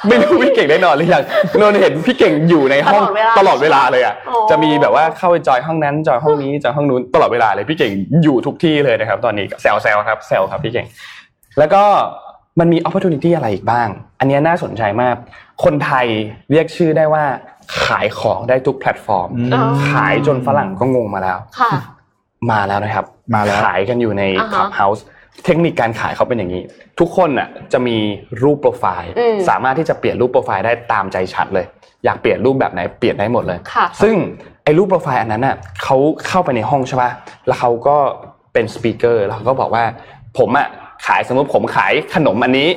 [0.07, 1.23] ไม่รู้พี่เก่งได้นอนหรือยัง
[1.61, 7.91] นนท์เห็นพี่เก่งอยู่ในห้องตลอดเวลาตลอดเวลาเลยอะอ๋อจะมีแบบว่าเข้าไปจอยห้องนั้นจอยห้องนี้จอยห้องนู้นตลอดเวลาเลยพี่เก่ง
[8.23, 10.87] อยู่ทุกที่เลยนะครับ ตอนนี้แซวแซวครับแซวครับพี่เก่ง
[11.59, 11.83] แล้วก็
[12.59, 13.87] มันมี opportunity อะไรอีกบ้าง
[14.19, 15.15] อันเนี้ยน่าสนใจมาก
[15.63, 16.07] คนไทย
[16.51, 17.23] เรียกชื่อได้ว่า
[17.85, 21.71] ขายของได้ทุกแพลตฟอร์มอืมอ๋อขายจนฝรั่งก็งงมาแล้วค่ะ
[22.51, 23.05] มาแล้วนะครับ
[23.35, 25.01] มาแล้วขายกันอยู่ในอ่าฮะ Clubhouse
[25.45, 26.63] เทคนิคการขายเขาเป็นอย่างนี้
[26.99, 27.97] ทุกคนอะจะมี
[28.43, 31.65] รูปโปรไฟล์อืมสามารถที่จะเปลี่ยนรูปโปรไฟล์ได้ตามใจฉันเลย
[32.05, 34.15] อยากเปลี่ยนรูปแบบไหนเปลี่ยนได้หมดเลยค่ะซึ่ง
[34.63, 35.97] ไอ้รูปโปรไฟล์อันนั้นน่ะเขา
[36.27, 37.11] เข้าไปในห้องใช่ป่ะ
[37.47, 37.97] แล้วเขาก็
[38.53, 39.83] เป็นสปีกเกอร์แล้วเขาก็บอกว่า
[40.37, 40.67] ผมอะ
[41.07, 42.69] ขายสมมติผมขายขนมอันนี้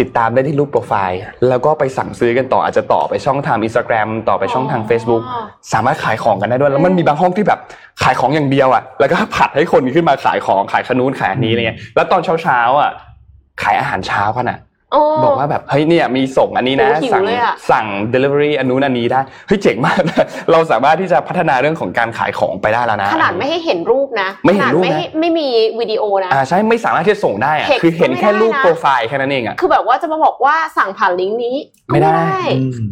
[0.00, 5.42] ติดตามได้ที่รูปโปรไฟล์ แล้วก็ไปสั่งซื้อกันต่ออาจจะต่อไปช่องทางอินสตาแกรมต่อไปช่องทาง Facebook อ๋อ
[5.72, 7.60] สามารถขายของกันได้ด้วย แล้วมันมีบางห้องที่แบบ
[8.02, 12.90] ขายของอย่างเดียวอะแล้วก็ผัดให้คนขึ้นมาขายของขายขนุนขายอันนี้อะไรเงี้ยแล้วตอนเช้าๆอะ
[13.62, 14.73] ขายอาหารเช้ากันอะโอ้
[15.24, 25.48] บอกว่าแบบเฮ้ยเนี่ยมีส่งอันนี้นะโอ้หิวสั่งเลยอะสั่ง delivery อันนู้นอันนี้ได้เฮ้ยเจ๋งมากนะเราสามารถที่จะพัฒนาเรื่องของการขายของไปได้แล้วนะ ขนาดไม่ให้เห็นรูปนะ ไม่เห็นรูปนะขนาดไม่ให้ไม่มี
[25.80, 31.56] วิดีโอนะอ่าใช่ไม่สามารถที่จะส่งได้อะ Text คือเห็นแค่รูปก็ไม่ได้นะโปรไฟล์แค่นั้นเองอะคือแบบว่าจะมาบอกว่าสั่งผ่านลิงก์นี้
[31.88, 32.12] ก็ไม่ได้
[32.58, 32.90] อืม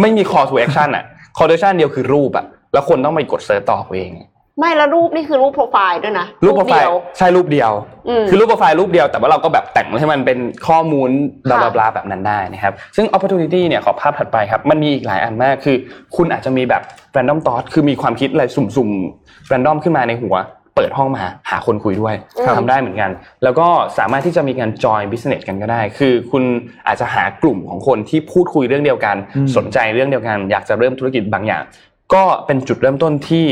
[0.00, 1.04] ไม่มี call to action อะ
[1.36, 4.12] call to action เดียวคือรูปอะแล้วคนต้องไปกด search ต่อเอาเอง
[4.58, 7.72] ไม่แล้วรูปนี่คือรูปโปรไฟล์ด้วยนะรูปโปรไฟเดียวใช่รูปเดียว
[8.08, 10.38] อืมคือรูปโปรไฟล์รูปเดียวแต่ว่าเราก็แบบแต่งให้มันเป็น
[10.68, 11.10] ข้อมูล
[11.50, 15.76] บลาค่ะบลาแบบนั้นได้นะครับซึ่ง opportunity เนี่ยขอภาพถัดไปครับมันมีอีกหลายอันมากคือ
[16.16, 16.82] คุณอาจจะมีแบบ
[17.16, 20.36] random thought คือมีความคิดอะไรสุ่มๆ random ขึ้นมาในหัว
[20.76, 23.10] เปิดห้องมาหาคนคุยด้วยครับทำได้เหมือนกัน
[23.44, 26.42] แล้วก็สามารถที่จะมีการ join business กันก็ได้ คือคุณ
[26.86, 31.62] อาจจะหากลุ่มของคนที่พูดคุยเรื่องเดียวกันอืมสนใจเรื่องเดียวกัน อยากจะเริ่มธุรกิจบางอย่าง
[32.14, 33.46] ก็เป็นจุดเริ่มต้นที่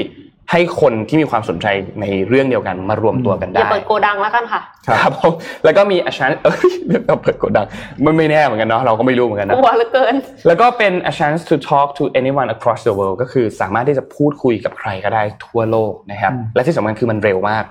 [0.50, 1.66] ให้คนที่มีความสนใจ
[2.00, 5.32] ในเรื่องเดียวกันมารวมตัวกันอได้ย่าเปิดโกดังแล้วกันค่ะครับผม
[5.64, 7.66] แล้วก็มี a chance เอ้ยเรื่องเราเปิดกดดัง
[8.04, 10.14] มันไม่แน่เหมือนกันเนาะเราก็ไม่รู้เหมือนกันกนะลัวเหลือเกิน
[10.46, 17.64] แล้วก็เป็น a chance to talk to anyone across the world ก็คือสามารถที่จะพูดคุยกับใครก็ได้ทั่วโลกนะครับและที่สำคัญคือมันเร็วมาก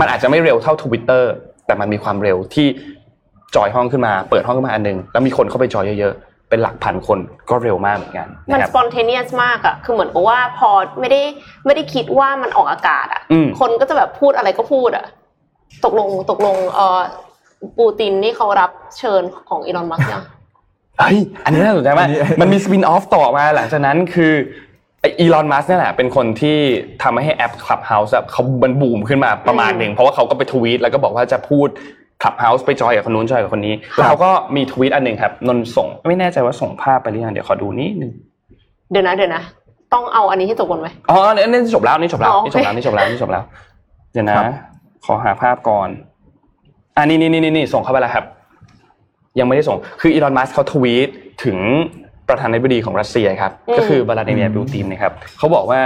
[0.00, 1.22] มันอาจจะไม่เร็วเท่า Twitter
[1.66, 2.66] แต่มันมีความเร็วที่
[3.56, 7.18] จอยห้องขึ้นมา เปิดห้องขึ้นมาอันหนึงแล้วมีคนเข้าไปจอยเยอะๆ เป็นหลักพันคน
[7.50, 10.70] ก็เร็วมากเหมือนกันมันนะครับ spontaneous มากอะคือเหมือนกับว่าพอ
[11.00, 11.22] ไม่ได้
[11.66, 15.04] ไม่ได้คิดว่ามันออกอากาศอะอืมคนก็จะแบบพูดอะไรก็พูดอะ
[15.84, 17.00] ตกลงตกลงเอ่อ
[17.78, 20.24] ปูตินนี่เขารับเชิญของอีลอนมัสก์ยัง
[20.98, 24.32] เฮ้ยอันนี้น่าสนใจมากอันนี้มันมี spin-off ต่อมาหลังจากนั้นคือ
[25.00, 26.58] ไออีลอนมัสก์เนี่ยแหละเป็นคนที่
[27.02, 31.68] ทำให้แอป Clubhouse อะเขามันบูมขึ้นมาประมาณหนึ่งเพราะว่าเขาก็ไปทวีตแล้วก็บอกว่าจะพูด
[32.22, 38.12] Clubhouse ไปจอยกับคนนู้นจอยกับคนนี้ แล้วเขาก็มีทวีตอันหนึ่งครับนนท์ส่งไม่แน่ใจว่าส่งภาพไปหรือยังเดี๋ยวขอดูนิดนึง
[38.90, 39.42] เดี๋ยวนะเดี๋ยวนะ
[39.94, 43.42] ต้องเอาอันนี้ให้จบก่อนไหมอ๋ออันนี้จบแล้วนี่จบแล้วอ๋อนี่จบแล้วนี่จบแล้วนี่จบแล้ว
[44.12, 44.46] เดี๋ยวนะครับ
[45.04, 45.88] ขอหาภาพก่อน
[46.96, 48.24] อ่านี่นี่นี่นี่ส่งเข้าไปแล้วครับ
[49.38, 51.08] ยังไม่ได้ส่ง คืออีลอนมัสเขาทวีต
[51.44, 51.58] ถึง
[52.28, 55.80] ประธานาธิบดีของรัสเซียครับอืมก็คือบลาดิเมียร์ปูตินนะครับเขาบอกว่า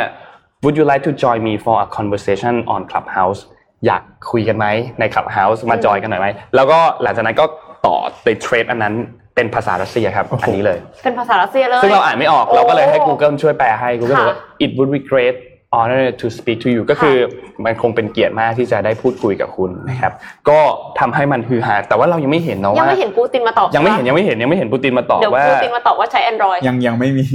[0.62, 3.40] Would you like to join me for a conversation on Clubhouse
[3.86, 4.66] อยากคุยกันไหม
[5.00, 7.44] ใน Clubhouse มาจอยกันหน่อยไหมแล้วก็หลังจากนั้นก็
[7.86, 8.94] ต่อในเทรดอันนั้น
[9.34, 15.36] เป็นภาษารัสเซียครับอันนี้เลย เป็นภาษารัสเซียเลยซึ่งเราอ่านไม่ออกโอ้เราก็เลยให้ Google ช่วยแปลให้ Google ค่ะบอกว่า it would be great
[15.78, 17.16] honor to speak to you ก็คือ
[17.64, 20.12] มันคงเป็นเกียรติมากที่จะได้พูดคุยกับคุณนะครับ
[20.48, 20.58] ก็
[21.00, 27.26] ทำให้มันฮือฮาแต่ว่าเรายังไม่เห็นเนาะยังว่าไม่เห็นปูตินมาตอบยังไม่เห็นใช่ยังไม่เห็นยังไม่เห็นปูตินมาตอบเดี๋ยวว่าปูตินมาตอบว่าใช้ Android ยังยังไม่มี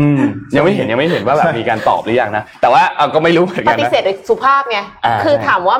[0.00, 0.20] อืม
[0.56, 5.76] ยังไม่เห็นยังไม่เห็นว่าแบบมีการตอบหรือยังนะแต่ว่าเอาก็ไม่รู้เหมือนปกันฏินะเสธโดยสุภาพไงอ่าคือใช่ถามว่า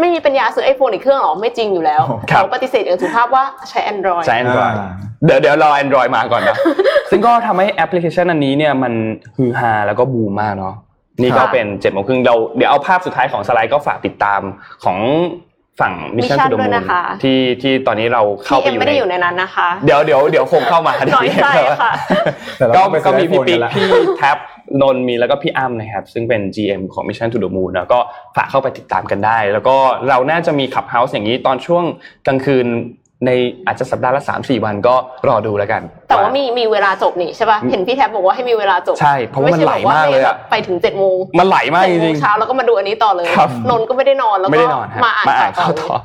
[0.00, 4.88] ไม่มีปัญญาซื้อไอโฟนอีกเครื่องหรอไม่จริงอยู่แล้วครับเขาปฏิเสธอย่างสุภาพว่าใช้ Android ใช้ Android อ่า
[5.24, 6.56] เดี๋ยวเดี๋ยวรอ Android มาก่อนนะ
[7.10, 8.92] ซึ่งก็ทำให้แอปพลิเคชันอันนี้เนี่ยมัน
[9.36, 10.74] ฮือฮาแล้วก็บูมมากเนาะ
[11.22, 14.40] นี่ก็ค่ะเป็นเจ็ดโมงครึ่งเราเดี๋ยวเอาภาพสุดท้ายของสไลด์ก็ฝากติดตาม
[14.84, 14.98] ของ
[15.80, 21.46] ฝั่ง Mission Mission to the ด้วย Moon นะคะที่ที่ตอนนี้เราเข้าพี่ไปเอ็อมยู่ไม่ในได้อยู่ในนั้นนะคะ เดี๋ยวเดี๋ยวเดี๋ยวคงเข้ามาน้อยใจ
[21.82, 21.92] ค่ะ
[22.58, 24.38] แต่เราก็ต้องไปก็มีพี่ซื้อปิ๊ก iPhone กันละพี่แท็บ
[24.82, 27.98] นนท์มีแล้วก็พี่อ้ำนะครับ ซึ่งเป็น GM ของ Mission to the Moon แล้วก็
[28.36, 29.76] ฝากเข้าไปติดตามกันได้ แล้วก็
[30.08, 31.84] เราน่าจะมีขับเฮาส์อย่างนี้ตอนช่วง
[32.26, 32.66] กลางคืน
[33.26, 33.30] ใน
[33.66, 34.94] อาจจะสัปดาห์ละ3 4วันก็
[35.28, 45.96] รอดูแล้วกัน แต่ว่ามีมีเวลาจบนี่ใช่ป่ะเห็นพี่แท็บบอกว่าให้มีเวลาจบใช่เพราะว่ามันไหลมากเลยอะไใช่แบบว่ไปถึงเจ็ดโมงมันไหลมากเจ็ดจโมริงงเช้าแล้วก็มาดูอันนี้ต่อเลยครับนนท์ก็ไม่ได้นอนแล้วๆไม่ก็ได้นอนฮะมาอ่านมาอ่านข่าข่าววต่ต่อ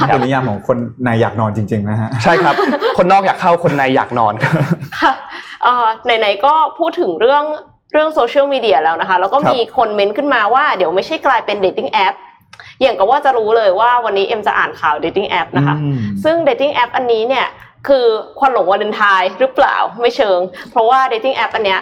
[0.00, 2.54] อเป็นนิยามของคนนายอยากนอนจริง ๆ นะฮะใช่ครับ
[2.98, 4.32] คนนอกอยากเข้าคนในอยากนอน
[4.98, 5.12] ค่ะ
[5.62, 7.44] เอ่อไหนๆก็พูดถึงเรื่อง
[7.92, 12.14] เรื่องโซเชียลมีเดียแล้วนะคะ แล้วก็ครับมีคนเม้นต์ขึ้นมาว่าเดี๋ยวไม่ใช่กลายเป็น dating app
[12.82, 17.46] อย่างกับว่าจะรู้เลยว่าวันนี้เอ็มจะอ่านข่าว dating app นะคะอืมซึ่ง dating app อันนี้เนี่ย
[17.88, 18.06] คือ
[18.38, 20.38] ควันหลงวาเลนไทน์หรือเปล่าไม่เชิง
[20.70, 21.80] เพราะว่า dating app อันเนี้ย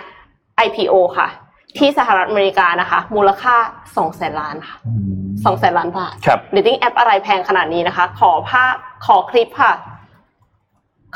[0.66, 1.28] IPO ค่ะ
[1.78, 3.54] ที่สหรัฐอเมริกานะคะ มูลค่า
[3.86, 8.74] 2แสนล้านค่ะอืมสองแสนล้านบาทครับ dating app อะไรแพงขนาดนี้นะคะ ขอภาพ
[9.06, 9.72] ขอคลิปค่ะ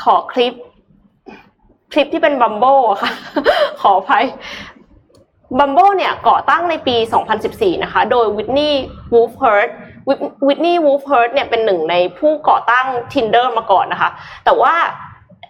[0.03, 0.53] ขอคลิป
[1.93, 2.65] คลิปที่เป็น Bumble
[3.01, 3.11] ค่ะ
[3.81, 4.25] ขออภัย
[5.57, 6.95] Bumble เนี่ยก่อตั้งในปี
[7.39, 8.83] 2014 นะคะ โดยวิทนีย์
[9.13, 9.69] วูฟเฮิร์ต
[10.47, 14.09] วิทนีย์วูฟเฮิร์ตเนี่ยเป็นหนึ่งในผู้ก่อตั้ง Tinder มาก่อนนะคะ
[14.45, 14.73] แต่ว่า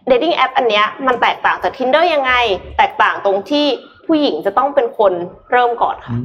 [0.10, 2.34] dating app อันเนี้ยมันแตกต่างจาก Tinder ยังไง
[2.78, 3.66] แตกต่างตรงที่
[4.08, 5.14] ผู้หญิงจะต้องเป็นคน
[5.52, 6.18] เริ่มก่อนค่ะ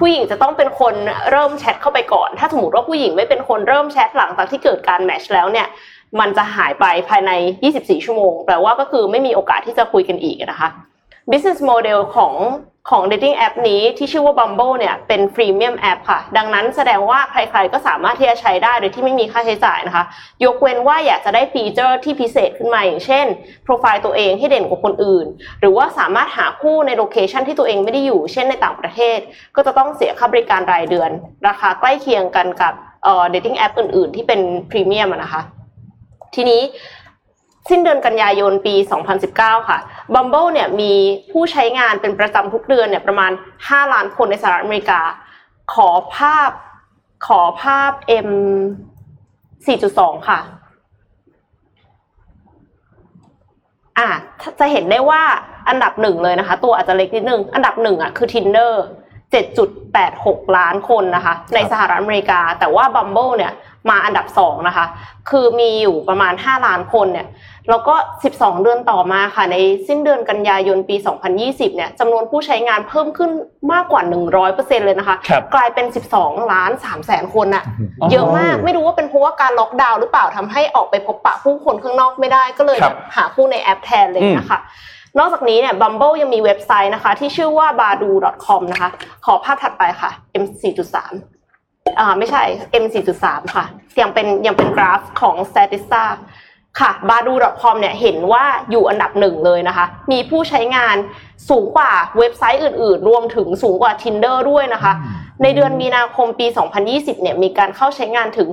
[0.00, 0.94] ผู้หญิงจะต้องเป็นคน
[1.30, 5.66] เริ่มแชทเข้าไปก่อน ถ้าสมมติว่าผู้หญิงไม่เป็นคนเริ่มแชทหลังจากที่เกิดการ match แล้วเนี่ย
[6.20, 7.30] มันจะหายไปภายใน
[7.68, 10.68] 24 ชั่วโมง แปลว่าก็คือไม่มีโอกาสที่จะคุยกันอีกนะคะ
[11.30, 12.34] business model ของ
[12.90, 20.04] ของ dating app นี้ที่ชื่อว่า Bumble เนี่ยเป็น freemium app ค่ะ ดังนั้นแสดงว่าใครๆก็สามารถที่จะใช้ได้โดยที่ไม่มีค่าใช้จ่ายนะคะ
[20.44, 23.26] ยกเว้นว่าอยากจะได้ฟีเจอร์ที่พิเศษขึ้นมาอย่างเช่น
[23.64, 25.26] โปรไฟล์ตัวเองให้เด่นกว่าคนอื่น
[25.60, 29.18] หรือว่าสามารถหาคู่ใน location ที่ตัวเองไม่ได้อยู่ เช่นในต่างประเทศ
[29.56, 31.10] ก็จะต้องเสียค่าบริการรายเดือน
[31.48, 32.72] ราคาใกล้เคียงกันกับ
[33.04, 35.42] เอ่อ dating app อื่นๆ ที่เป็นพรีเมียมนะคะ
[36.34, 36.62] ทีนี้
[37.68, 38.74] สิ้นเดือนกันยายนปี
[39.22, 39.78] 2019 ค่ะ
[40.14, 40.92] Bumble เนี่ยมี
[41.32, 45.00] ผู้ใช้งานเป็นประจำทุกเดือนเนี่ยประมาณ 5 ล้านคนในสหรัฐอเมริกา
[45.74, 46.50] ขอภาพ
[47.26, 47.92] ขอภาพ
[48.26, 48.30] M
[49.56, 50.40] 4.2 ค่ะ
[53.98, 54.08] อะ
[54.60, 55.22] จะเห็นได้ว่า
[55.68, 58.72] อันดับหนึ่งเลยนะคะ ตัวอาจจะเล็กนิดนึง อันดับหนึ่งอะคือ Tinder
[59.32, 63.52] 7.86 ล้านคนนะคะ ในสหรัฐอเมริกา แต่ว่า Bumble เนี่ย
[63.90, 64.86] มาอันดับสองนะคะ
[65.30, 67.26] คือมีอยู่ประมาณ 5 ล้านคนเนี่ย
[67.70, 67.94] แล้วก็
[68.28, 69.56] 12 เดือนต่อมาค่ะ ใน
[69.88, 70.96] สิ้นเดือนกันยายนปี
[71.36, 73.30] 2020 เนี่ยจำนวนผู้ใช้งานเพิ่มขึ้น
[73.72, 74.02] มากกว่า
[74.44, 77.64] 100%เลยนะคะครับกลายเป็น 12 ล้าน3แสนคนน่ะ
[78.00, 84.60] อ๋อเยอะมากไม่รู้ว่าเป็นเพราะว่าการล็อกดาวน์หรือเปล่าทำให้ออกไปพบปะผู้คนข้างนอกไม่ได้ก็เลยครับหาคู่ในแอปแทนเลยนะคะ
[85.18, 88.90] นอกจากนี้เนี่ย Bumble ยังมีเว็บไซต์นะคะ ที่ชื่อว่า badu.com นะคะ
[89.24, 90.10] ขอภาพถัดไปค่ะ
[90.42, 90.96] M 4.3
[91.98, 92.42] อ่าไม่ใช่
[92.82, 92.84] M
[93.20, 93.64] 4.3ค่ะ
[94.00, 96.04] ยังเป็นยังเป็นกราฟของ Statista
[96.80, 100.96] ค่ะ badu.com เนี่ยเห็นว่าอยู่อันดับหนึ่งเลยนะคะ มีผู้ใช้งาน
[101.50, 104.92] สูงกว่าเว็บไซต์อื่น ๆ รวมถึงสูงกว่า Tinder ด้วยนะคะ
[105.42, 106.46] ในเดือนมีนาคมปี
[106.84, 108.48] 2020 เนี่ยมีการเข้าใช้งานถึง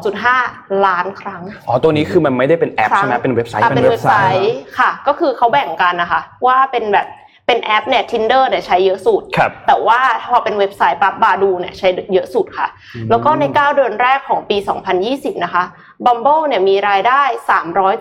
[0.00, 7.08] 182.5 ล้านครั้ง อ๋อ ตัวนี้คือมันไม่ได้เป็นแอปครับใช่ไหมเป็นเว็บไซต์อะเป็นเว็บไซต์ค่ะ ก็คือเขาแบ่งกันนะคะ ว่าเป็นแบบ
[7.46, 10.00] เป็นแอปเนี่ย Tinder เนี่ยใช้เยอะสุดครับแต่ว่า
[10.30, 12.68] พอเป็นเว็บไซต์ปั๊บ Badoo เนี่ยใช้เยอะสุดค่ะ
[13.10, 14.56] แล้วก็ใน 9 เดือนแรกของปี
[15.00, 15.64] 2020 นะคะ
[16.06, 17.22] Bumble เนี่ยมีรายได้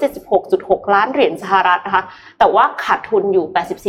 [0.08, 2.04] 376.6 ล้านเหรียญสหรัฐนะคะ
[2.40, 3.46] แต่ว่าขาดทุนอยู่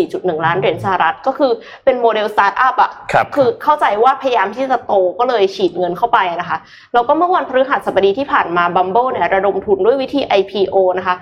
[0.06, 1.52] 84.1 ล้านเหรียญสหรัฐ ก็คือ
[1.84, 6.58] เป็นโมเดลสตาร์ทอัพอะครับคือเข้าใจว่าพยายามที่จะโตก็เลยฉีดเงินเข้าไปนะคะ
[6.94, 11.16] แล้วก็เมื่อวันพฤหัสบดีที่ผ่านมา Bumble เนี่ยระดมทุนด้วยวิธี IPO นะคะ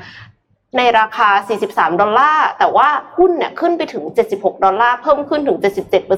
[0.78, 1.28] ในราคา
[1.66, 5.58] 43 ดอลลาร์ แต่ว่าหุ้นเนี่ยขึ้นไปถึง 76 ดอลลาร์ เพิ่มขึ้นถึง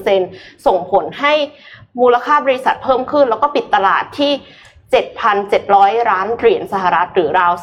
[0.03, 1.33] 77%ส่งผลให้
[2.01, 4.31] มูลค่าบริษัทเพิ่มขึ้น แล้วก็ปิดตลาดที่
[4.93, 7.53] 7,700 ล้านเหรียญสหรัฐหรือราว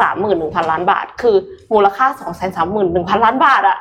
[0.00, 1.36] 231,000 ล้านบาท คือ
[1.72, 2.06] มูลค่า
[2.64, 3.78] 231,000 ล้านบาทอะ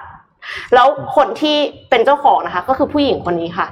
[0.73, 1.57] แล้วคนที่
[1.89, 3.67] เป็นเจ้าของนะคะ ก็คือผู้หญิงคนนี้ค่ะ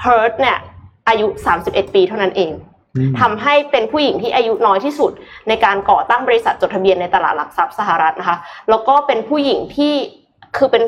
[0.00, 0.58] เฮิร์ตเนี่ย
[1.08, 1.26] อายุ
[1.60, 2.52] 31 ปีเท่านั้นเอง
[3.20, 5.12] ทำให้เป็นผู้หญิงที่อายุน้อยที่สุด
[5.48, 8.38] ในการก่อตั้งบริษัทจดทะเบียนในตลาดหลักทรัพย์สหรัฐนะคะ
[8.70, 9.94] แล้วก็เป็นผู้หญิงที่
[10.56, 10.82] คือเป็น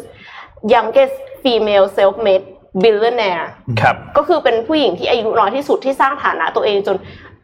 [0.73, 2.47] youngest female self-made
[2.83, 3.47] billionaire
[3.81, 6.97] ครับก็คือเป็นผู้หญิงที่อายุน้อยที่สุดที่สร้างฐานะตัวเองจน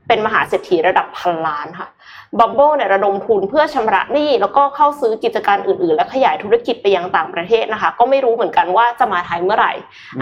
[0.09, 1.89] เป็นมหาเศรษฐีระดับพันล้านค่ะ
[2.39, 9.73] Bumble เนี่ยระดมทุนเพื่อชำระหนี้แล้วก็เข้าซื้อกิจการอื่นๆ และขยายธุรกิจไปยังต่างประเทศนะคะ ก็ไม่รู้เหมือนกันว่าจะมาไทยเมื่อไหร่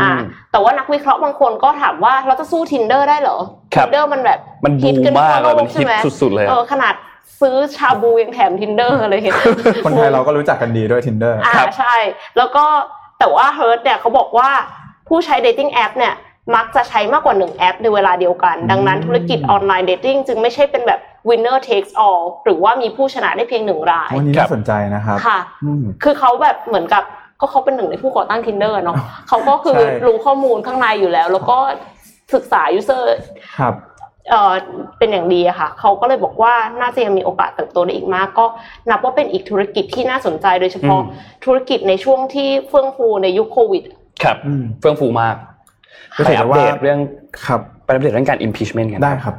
[0.01, 0.21] อ่าอืม
[0.53, 3.39] แต่ว่านักวิเคราะห์บางคนก็ถามว่าเราจะสู้ tinder ได้เหรอ
[3.75, 6.95] ครับ tinder มันแบบมันบูฮิตมกันมากเลยทั่วโมันฮิตใช่ไหสุดๆเลยเออะอขนาด
[7.41, 9.37] ซื้อชาบูยังแถม tinder อะไรอย่างเงี้ย
[9.85, 11.97] คนไทยเราก็รู้จักกันดีด้วย tinder อ่าครับใช่
[12.37, 12.65] แล้วก็
[13.19, 14.51] แต่ว่า h e r t เนี่ยเขาบอกว่า
[15.11, 16.15] ผู้ใช้ dating app เนี่ย
[16.57, 27.03] มักจะใช้มากกว่าหนึ่งแอปในเวลาเดียวกัน ดังนั้นธุรกิจออนไลน์ dating จึงไม่ใช่เป็นแบบ winner takes all หรือว่ามีผู้ชนะได้เพียงหนึ่งรายวันนี้น่าสนใจนะครับค่ะอืมคือเขาแบบเหมือนกับ
[27.41, 28.97] ก็เขาเป็นหนึ่งในผู้ก่อตั้ง tinder เนาะ
[29.29, 31.59] เขาก็คือใช่รู้ข้อมูลข้างในอยู่แล้ว แล้วก็
[32.35, 33.05] ศึกษา user
[33.59, 33.75] ครับ
[34.31, 34.55] เอ่อ
[34.99, 38.47] เป็นอย่างดีอะค่ะ เขาก็เลยบอกว่าน่าจะยังมีโอกาสเติบโตได้อีกมาก ก็
[38.91, 43.85] นับว่าเป็นอีกธุรกิจที่น่าสนใจโดยเฉพาะอืมธุรกิจในช่วงที่เฟื่องฟูในยุคโควิด
[44.25, 45.37] ครับอืมเฟื่องฟูมาก
[46.17, 46.99] ก็ไปถืออัปว่าเดตเรื่อง
[47.47, 49.35] ครับไปอัปเดตเรื่องการ impeachment กันได้ครับ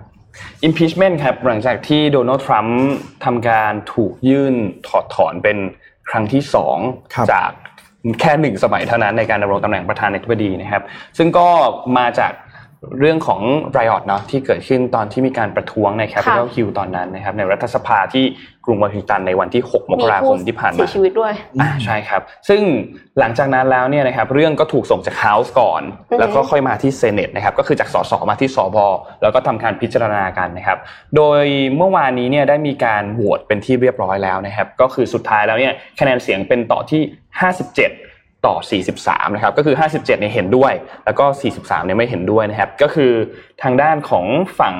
[0.67, 2.79] impeachment ครับหลังจากที่โดนัลด์ทรัมป์
[3.25, 4.53] ทำการถูกยื่น
[4.87, 5.57] ถอดถอนเป็น
[6.09, 6.77] ครั้งที่สอง
[7.15, 7.51] ครับจาก
[8.19, 10.83] แค่หนึ่งสมัยเท่านั้นในการดำรงตำแหน่งประธานาธิบดีนะครับ
[11.17, 11.47] ซึ่งก็
[11.97, 12.31] มาจาก
[12.99, 13.41] เรื่องของ
[13.77, 18.25] riot เนาะที่เกิดขึ้นตอนที่มีการประท้วงใน Capitol Hill ตอนนั้นนะครับในรัฐสภาที่
[18.65, 22.61] กรุงวอชิงตันในวันที่ 6 มกมีราคผู้มที่ผ่านเสีมายชีวิตด้วยอ่าใช่ครับ ซึ่ง
[23.19, 28.77] หลังจากนั้นแล้วเนี่ยนะครับเรื่องก็ถูกส่งจาก House ก่อนอือฮึแล้วก็ค่อยมาที่ Senate นะครับก็คือจากสสมาที่สบ
[29.21, 30.77] แล้วก็ทำการพิจารณากันนะครับ
[31.15, 31.43] โดย
[31.77, 37.01] เมื่อวานนี้เนี่ยได้มีการโหวตเป็นที่เรียบร้อยแล้วนะครับ ก็คือสุดท้ายแล้วเนี่ยคะแนนเสียงเป็นต่อที่
[37.59, 38.10] 57
[38.45, 38.55] ต่อ
[38.95, 40.73] 43 นะครับ ก็คือ 57 เนี่ยเห็นด้วย
[41.05, 41.25] แล้วก็
[41.55, 43.11] 43 เนี่ยไม่เห็นด้วยนะครับ ก็คือ
[43.63, 44.25] ทางด้านของ
[44.59, 44.75] ฝั่ง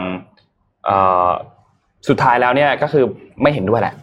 [0.86, 0.98] เอ่
[1.28, 1.30] อ
[2.10, 3.06] สุดท้ายแล้วเนี่ยก็คือ
[3.42, 3.94] ไม่เห็นด้วยแหละ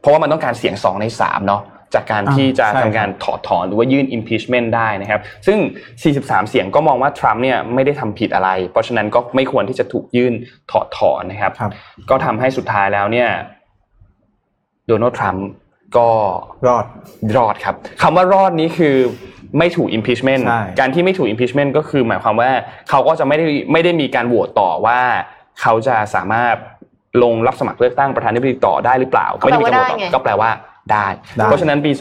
[0.00, 1.62] เพราะว่ามันต้องการเสียง 2 ใน 3 เนาะ
[1.94, 5.58] จากการที่จะทำการถอดถอนหรือว่ายื่น impeachment ได้นะครับ ซึ่ง
[6.04, 10.34] 43 เสียงก็มองว่าทรัมป์เนี่ยไม่ได้ทำผิดอะไร เพราะฉะนั้นก็ไม่ควรที่จะถูกยื่น
[10.72, 11.72] ถอดถอนนะครับครับ
[12.10, 13.28] ก็ทำให้สุดท้ายแล้วเนี่ย
[14.86, 15.46] โดนัลด์ทรัมป์
[15.96, 16.08] ก็
[16.66, 16.84] รอด
[17.36, 18.96] รอดครับคำว่ารอดนี้คือ
[19.58, 22.50] ไม่ถูก impeachment ใช่การที่ไม่ถูก impeachment ก็คือหมายความว่า
[22.90, 25.00] เขาก็จะไม่ได้ไม่ได้มีการโหวตต่อว่า
[25.60, 26.56] เขาจะสามารถ
[27.22, 30.50] ลงรับสมัครเลือกตั้งประธานาธิบดีต่อได้หรือเปล่าก็แปลไม่ได้มีการโหวตต่ว่าได้ไงอก็แปลว่า
[30.92, 31.92] ได้ได้ เพราะฉะนั้นปี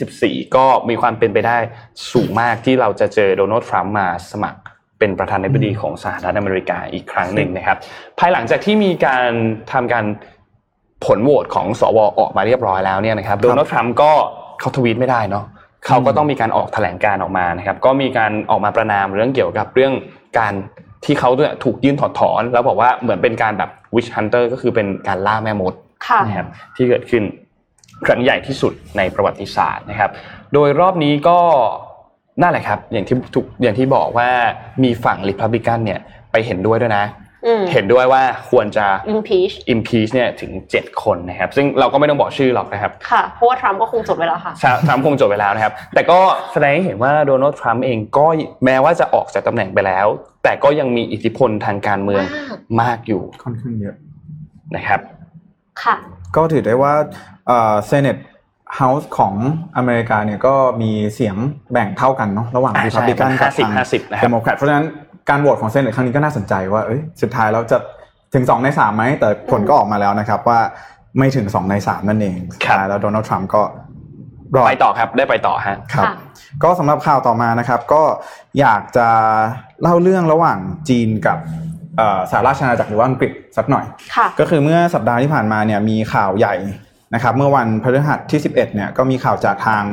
[0.00, 1.56] 2024 ก็มีความเป็นไปได้
[2.12, 4.60] สูงมากที่เราจะเจอโดนัลด์ทรัมป์มาสมัคร
[4.98, 7.78] เป็นประธานาธิบดีของสหรัฐอเมริกาอีกครั้งหนึ่งนะครับ
[8.18, 9.30] ภายหลังจากที่มีการ
[9.72, 10.04] ทำการ
[11.06, 14.12] ผลโหวตของสวออกมาเรียบร้อยแล้วเนี่ยนะครับโดนัลด์ทรัมป์ก็
[14.60, 15.44] เขาทวีตไม่ได้เนาะ
[15.86, 19.92] เขาก็ต้องมีการออกแถลงการออกมานะครับ ก็มีการออกมาประนามเรื่องเกี่ยวกับเรื่อง
[20.38, 20.52] การ
[21.04, 25.74] ที่เขาเนี่ยถูกยื่นถอดถอน แล้วบอกว่าเหมือนเป็นการแบบ witch hunter ก็คือเป็นการล่าแม่มด
[26.06, 27.22] ค่ะนะครับที่เกิดขึ้น
[28.06, 30.10] ครั้งใหญ่ที่สุดในประวัติศาสตร์นะครับ
[30.52, 31.38] โดยรอบนี้ก็
[32.42, 34.28] นั่นแหละครับ อย่างที่ถูกอย่างที่บอกว่า
[34.84, 36.00] มีฝั่งริพับลิกันเนี่ย
[36.32, 37.29] ไปเห็นด้วยด้วยนะอืม
[37.72, 46.18] เห็นด้วยว่าควรจะ impeach impeach เนี่ยถึง 7 คนนะครับ ซึ่งเราก็ไม่ต้องบอกชื่อหรอกนะครับ ค่ะ เพราะว่าทรัมป์ก็คงจดไว้แล้วค่ะทรัทรัมป์คงจบไปแล้วนะครับ แต่ก็
[46.52, 48.26] แสดงให้เห็นว่าโดนัลด์ทรัมป์เองก็
[48.64, 50.06] แม้ว่าจะออกจากตำแหน่งไปแล้ว
[50.44, 52.24] แต่ก็ยังมีอิทธิพลทางการเมือง
[52.80, 53.96] มากมากอยู่ ค่อนข้างเยอะ
[54.76, 55.00] นะครับ
[55.82, 55.96] ค่ะ
[56.36, 56.94] ก็ถือได้ว่า
[57.86, 58.18] Senate
[58.76, 59.34] House ของ
[59.76, 61.36] อเมริกาเนี่ยก็มีเสียง
[61.72, 64.86] แบ่งเท่ากันเนาะระหว่างอ่ารีใช่พับลิกันกับทาง50-50นะครับเดโมแครตเพราะฉะนั้น
[65.28, 67.78] การโหวตของ Senate ครั้งนี้ก็น่าสนใจว่าเอ้ยสุดท้ายแล้วจะ
[68.34, 70.60] ถึง 2 ใน3ไหมแต่ผลก็ออกมาแล้วนะครับว่า
[71.18, 73.62] ไม่ถึง 2 ใน 3 นั่นเองสุดท้ายแล้วโดนัลด์ทรัมป์ก็
[74.54, 76.12] รอดไปต่อครับได้ไปต่อฮะครับค่ะ
[76.62, 78.02] ก็สำหรับข่าวต่อมานะครับ ก็
[78.60, 79.08] อยากจะ
[79.82, 80.58] เล่าเรื่องระหว่าง
[80.88, 81.38] จีนกับ
[81.96, 83.84] เอ่อสหราชอาณาจักรหรือว่าอังกฤษสักหน่อย
[84.16, 86.54] ค่ะก็คือเมื่อสัปดาห์ที่ผ่านมาเนี่ยมีข่าวใหญ่
[87.14, 89.84] นะครับ เมื่อวันพฤหัสที่ 11เนี่ยก็มีข่าวจากทาง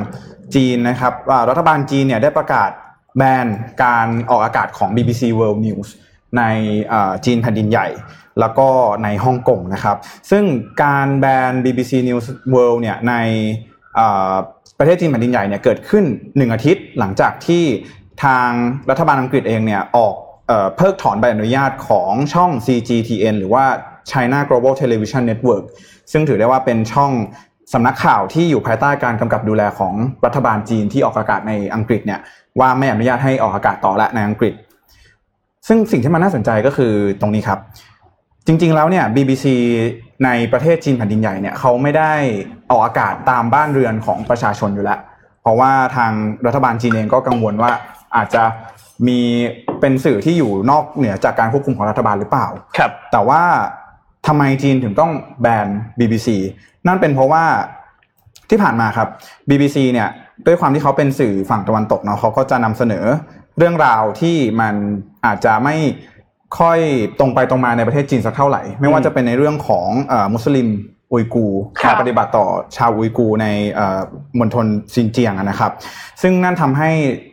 [0.54, 2.70] จีนนะครับว่ารัฐบาลจีนเนี่ยได้ประกาศ
[3.16, 3.46] แบน
[3.84, 5.88] การออกอากาศของ BBC World News
[6.38, 6.42] ใน
[7.24, 7.88] จีนแผ่นดินใหญ่
[8.40, 8.68] แล้วก็
[9.04, 9.96] ในฮ่องกงนะครับ
[10.30, 10.44] ซึ่ง
[10.82, 13.14] การแบน BBC News World เนี่ยใน
[14.78, 17.64] ประเทศจีนแผ่นดินใหญ่เนี่ยเกิดขึ้น 1 อาทิตย์หลังจากที่
[18.24, 18.50] ทาง
[18.90, 20.14] รัฐบาลอังกฤษเองเนี่ยออก
[20.76, 23.64] เพิกถอนใบอนุญาตของช่อง CGTN หรือว่า
[24.10, 25.64] China Global Television Network
[26.12, 27.12] ซึ่งถือได้ว่าเป็นช่อง
[27.72, 29.94] สำนักข่าวที่อยู่ภายใต้การกำกับดูแลของ
[30.24, 32.20] รัฐบาลจีนที่ออกอากาศในอังกฤษเนี่ย
[32.60, 34.54] ว่าไม่อนุญาตให้ออกอากาศต่อและในอังกฤษ
[35.68, 37.58] ซึ่งสิ่งที่มันน่าสนใจก็คือตรงนี้ครับ
[38.46, 39.46] จริง ๆ แล้วเนี่ย BBC
[40.24, 42.12] ในประเทศจีนแผ่นดินใหญ่เนี่ยเขาไม่ได้
[42.70, 44.98] ออกอากาศตามบ้านเรือนของประชาชนอยู่แล้ว
[45.42, 46.12] เพราะว่าทาง
[46.46, 47.70] รัฐบาลจีนเองก็กังวลว่า
[48.16, 48.42] อาจจะ
[49.06, 49.20] มี
[49.80, 52.46] เป็นสื่อที่อยู่นอกเหนือจากการควบคุมของรัฐบาลหรือเปล่า
[52.78, 53.42] ครับ แต่ว่า
[54.28, 55.10] ทำไมจีนถึงต้อง
[55.40, 55.68] แบน
[55.98, 56.28] BBC
[56.86, 57.44] นั่นเป็นเพราะว่า
[58.50, 59.08] ที่ผ่านมาครับ
[59.50, 60.08] BBC เนี่ย
[60.46, 63.04] ด้วยความที่เขาเป็นสื่อฝั่งตะวันตกเนาะเขาก็จะนำเสนอ
[63.58, 64.74] เรื่องราวที่มัน
[65.26, 65.76] อาจจะไม่
[66.58, 66.78] ค่อย
[67.18, 70.68] ตรงไปตรงมาในประเทศจีนสักเท่าไหร่ ไม่ว่าจะเป็นในเรื่องของเอ่อมุสลิม
[71.12, 74.00] อุยกูร์ค่ะการปฏิบัติต่อชาวอุยกูร์ในเอ่อ
[74.38, 75.72] มณฑลซินเจียงอะนะครับ
[76.22, 76.90] ซึ่งนั่นทำให้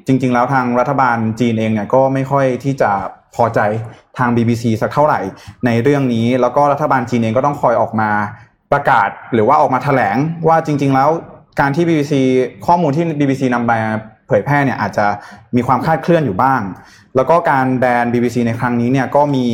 [0.08, 2.92] จริง ๆ แล้วทางรัฐบาลจีนเองเนี่ยก็ไม่ค่อยที่จะ
[3.36, 3.60] พอใจ
[4.18, 5.20] ทาง BBC สักเท่าไหร่
[5.66, 8.10] ในเรื่องนี้ แล้วก็รัฐบาลจีนเองก็ต้องคอยออกมา
[8.72, 10.18] ประกาศหรือว่าออกมาแถลง
[10.48, 11.10] ว่าจริง ๆ แล้ว
[11.60, 12.14] การที่ BBC
[12.66, 13.80] ข้อมูลที่ BBC นำมา
[14.28, 15.06] เผยแพร่เนี่ยอาจจะ
[15.56, 16.62] มีความคลาดเคลื่อนอยู่บ้าง
[17.16, 19.46] แล้วก็การแบน BBC ในครั้งนี้เนี่ยก็มี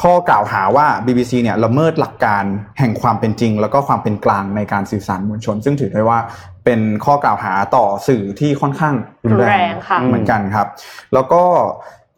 [0.00, 2.44] ข้อกล่าวหาว่า BBC เนี่ยละเมิดหลักการ
[2.78, 6.18] แห่งความเป็นจริง แล้วก็ความเป็นกลางในการสื่อสารมวลชน ซึ่งถือได้ว่า
[6.66, 8.94] เป็นข้อกล่าวหาต่อสื่อที่ค่อนข้าง
[9.24, 10.66] รุนแรรุนแรงงค่ะเหมือนกันครับ
[11.14, 11.42] แล้วก็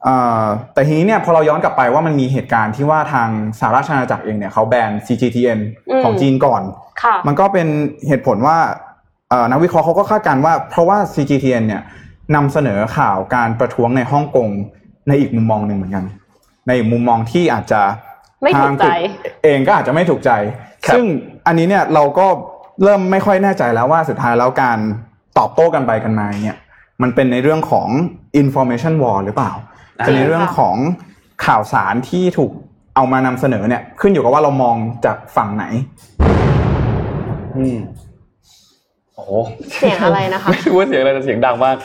[0.04, 0.44] เอ่อ
[0.74, 3.28] แต่ทีนี้เนี่ยพอเราย้อนกลับไปว่ามันมีเหตุการณ์ที่ว่าทาง
[3.58, 6.62] สหราชอาณาจักรเองเนี่ยเขาแบน CGTN อืมของจีนก่อน
[7.02, 7.66] ค่ะมันก็เป็น
[8.08, 8.58] เหตุผลว่า
[9.30, 11.82] เอ่อนักวิเคราะห์เขาก็คาดการณ์ว่า เพราะว่า CGTN เนี่ย
[12.34, 14.48] นำเสนอข่าวการประท้วงในฮ่องกง
[15.08, 16.04] ในอีกมุมมองหนึ่งเหมือนกัน
[16.66, 17.82] ในอีกมุมมองที่อาจจะ
[18.42, 20.30] ไม่ถูกใจทางอังฤษเองก็อาจจะไม่ถูกใจ
[20.86, 21.04] ครับซึ่ง
[21.46, 22.26] อันนี้เนี่ยเราก็
[22.82, 24.78] เริ่มไม่ค่อยแน่ใจแล้วว่าสุดท้ายแล้วการ
[25.38, 26.58] ตอบโต้กันไปกันมาเนี่ย
[27.02, 27.88] มันเป็นในเรื่องของ
[28.42, 29.52] information war หรือเปล่า
[30.00, 30.76] อ่าเป็นในเรื่องของ
[31.46, 32.52] ข่าวสารที่ถูก
[32.94, 35.64] เอามานำเสนอเนี่ย ขึ้นอยู่กับว่าเรามองจากฝั่งไหน
[37.56, 37.78] อืม
[39.14, 39.30] โอ้โห
[39.74, 41.76] เสียงอะไรนะคะไม่รู้ว่าเสียงอะไรแต่เสียงดังมาก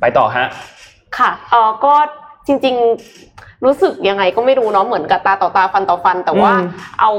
[0.00, 0.46] ไปต่อฮะ
[1.18, 1.94] ค่ะเออก็
[2.50, 2.76] จริง
[3.20, 6.68] ๆ รู้สึกยังไงก็ไม่รู้เนาะเหมือนกับตาต่อตาฟันต่อฟัน แต่ว่าอืม
[7.00, 7.10] เอา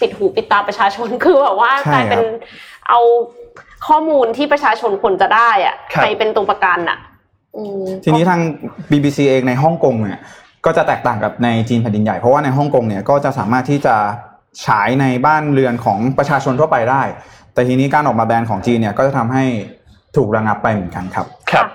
[0.00, 2.40] ปิดหูปิดตาประชาชนคือแบบว่าใช่กลายเป็นครับ
[2.88, 3.00] เอา
[3.88, 6.98] ข้อมูลที่ประชาชนควรจะได้อะครับไปเป็นตัวประกันอะ
[7.56, 8.40] อืมทีนี้ทาง
[8.90, 10.20] BBC เองในฮ่องกงเนี่ย
[10.64, 13.96] ก็จะแตกต่างกับในจีนแผ่นดินใหญ่เพราะว่าในฮ่องกงเนี่ยก็จะสามารถที่จะ
[14.66, 17.02] ฉายในบ้านเรือนของประชาชนทั่วไปได้
[17.54, 19.44] แต่ทีนี้การออกมาแบนของจีนเนี่ยก็จะทำให้
[20.16, 21.66] ถูกระงับไปเหมือนกันครับ ครับ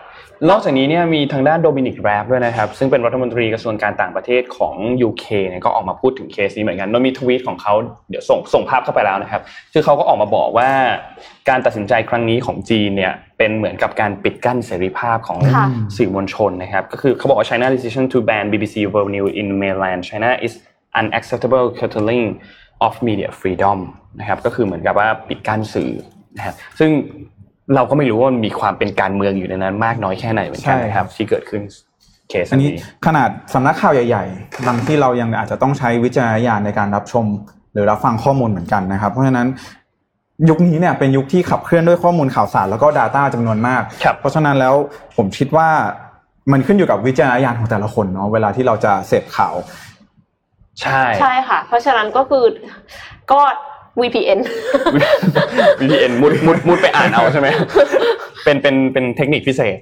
[0.50, 4.76] นอกจากนี้เนี่ยมีทางด้านโดมินิกแรบด้วยนะครับ ซึ่งเป็นรัฐมนตรีกระทรวงการต่างประเทศของ
[5.08, 7.74] UK เนี่ยก็ออกมาพูดถึงเคสนี้เหมือนกันโดยมีทวีตของเขา
[8.10, 9.42] เดี๋ยวส่งส่งภาพเข้าไปแล้วนะครับ
[9.74, 10.70] คือเขาก็ออกมาบอกว่า
[11.50, 15.66] การตัดสินใจครั้งนี้ของจีนเนี่ยเป็นเหมือนกับการปิดกั้นเสรีภาพของค่ะ
[15.98, 20.54] สื่อมวลชนนะครับก็คือเขาบอกว่า China decision to ban BBC World News in mainland China is
[21.00, 22.26] unacceptable curtailing
[22.86, 23.80] of media freedom
[24.20, 25.92] นะครับก็คือเหมือนกับว่าปิดกั้นสื่อ
[26.38, 26.92] นะครับซึ่ง
[27.76, 31.61] เราก็ไม่รู้ว่ามันมีความเป็นการเมืองอยู่ในนั้น มากน้อยแค่ไหนเหมือนกันนะครับ ที่เกิดขึ้น
[32.30, 37.26] เคสอันนี้นี้ขนาดสำนักข่าวใหญ่ๆบางที่เรายังอาจจะต้องใช้วิจารณญาณในการรับชม
[37.74, 39.47] หรือรับฟังข้อมูลเหมือนกันนะครับ เพราะฉะนั้น
[40.49, 44.76] ยุคนี้เนี่ยเป็นยุคที่ขับเคลื่อนด้วยข้อมูลข่าวสารแล้วก็ Data จำนวนมากครับเพราะฉะนั้นแล้ว
[45.15, 45.69] ผมคิดว่า
[46.51, 49.55] มันขึ้นอยู่กับวิจารณญาณของแต่ละคนเนาะเวลาที่เราจะเสพข่าว
[50.82, 52.45] ใช่ใช่ค่ะ เพราะฉะนั้นก็คือ
[53.32, 53.41] ก็
[54.00, 54.39] VPN
[55.80, 57.48] VPN มุดมุดมุดไปอ่านเอาใช่ไหม
[58.44, 59.78] เป็นเป็นเป็นเทคนิคพิเศษ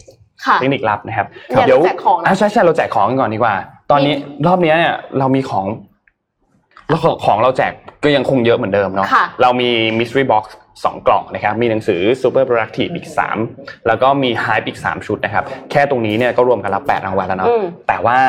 [0.45, 1.27] ค่ะเทคนิคลับนะครับ
[1.67, 3.55] เดี๋ยวเราแจกของนะอะใช่ใช่เราแจกของกันก่อนดีกว่า
[3.91, 4.13] ตอนนี้
[4.47, 5.65] รอบเนี้ยเนี่ยเรามีของ
[6.89, 10.45] แล้วของของเราแจกก็ยังคงเยอะเหมือนเดิมเนาะค่ะเรามี mystery box
[10.83, 13.37] สองกล่องนะครับ มีหนังสือ super productive อีกสาม
[13.87, 18.19] แล้วก็มี hype อีกสามชุดนะครับ แค่ตรงนี้เนี่ยก็รวมกันรับแปดรางวัลแล้วเนาะอืมแต่ว่า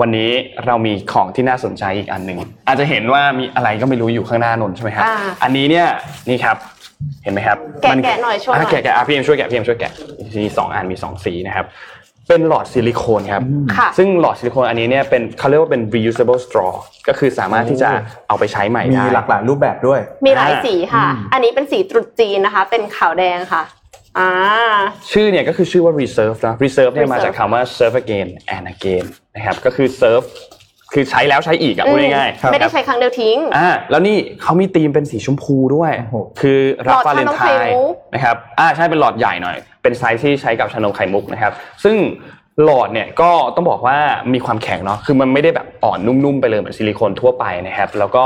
[0.00, 0.30] วันนี้
[0.66, 5.86] เรามีของที่น่าสนใจอีกอันหนึ่งอาจจะเห็นว่ามีอะไรก็ไม่รู้อยู่ข้างหน้านนท์ใช่ไหมครับอ่าอันนี้เนี่ย
[6.28, 6.56] นี่ครับ
[7.22, 9.92] เห็นไหมครับแกะมัแกะหน่อยช่วยหน่อยะแกะแกะอะพี่เอ็มช่วยแกะพี่เอ็มช่วยแกะ
[10.38, 11.66] มีสองอันมีสองสีนะครับ
[12.28, 13.42] เป็นหลอดซิลิโคนครับ
[13.76, 16.70] ค่ะซึ่งหลอดซิลิโคนอันนี้เนี่ยเป็นเขาเรียกว่าเป็น reusable straw
[17.08, 17.88] ก็คือสามารถที่จะ
[18.28, 23.62] เอาไปใช้ใหม่มีได้หลากหลายรูปแบบด้วย มีหลายสีค่ะอืมอันนี้เป็นสีตรุษจีนนะคะ เป็นขาวแดงค่ะ
[24.18, 24.30] อ่า
[25.12, 29.06] ชื่อเนี่ยก็คือชื่อว่า reserve นะ reserve เนี่ย Reserve มาจากคำว่า serve again and again
[29.36, 30.26] นะครับก็คือ serve
[30.92, 41.52] คือใช้แล้วใช้อีกอะพูดง่ายครับๆไม่ได้ใช้ครั้งเดียวทิ้งอ่าแล้วนี่เขามีธีมเป็นสีชมพูด้วยโอ้โหคือรับหลอดวาเลนชานมไข่มุกนะครับอ่าใช่เป็นหลอดใหญ่หน่อย เป็นไซส์ที่ใช้กับชานมไข่มุกนะครับ
[41.84, 41.96] ซึ่ง
[42.64, 43.98] หลอดเนี่ยก็ต้องบอกว่า
[44.32, 48.24] มีความแข็งเนาะคือมันไม่ได้แบบอ่อนนุ่มๆไปเลยเหมือนซิลิโคนทั่วไปนะครับ แล้วก็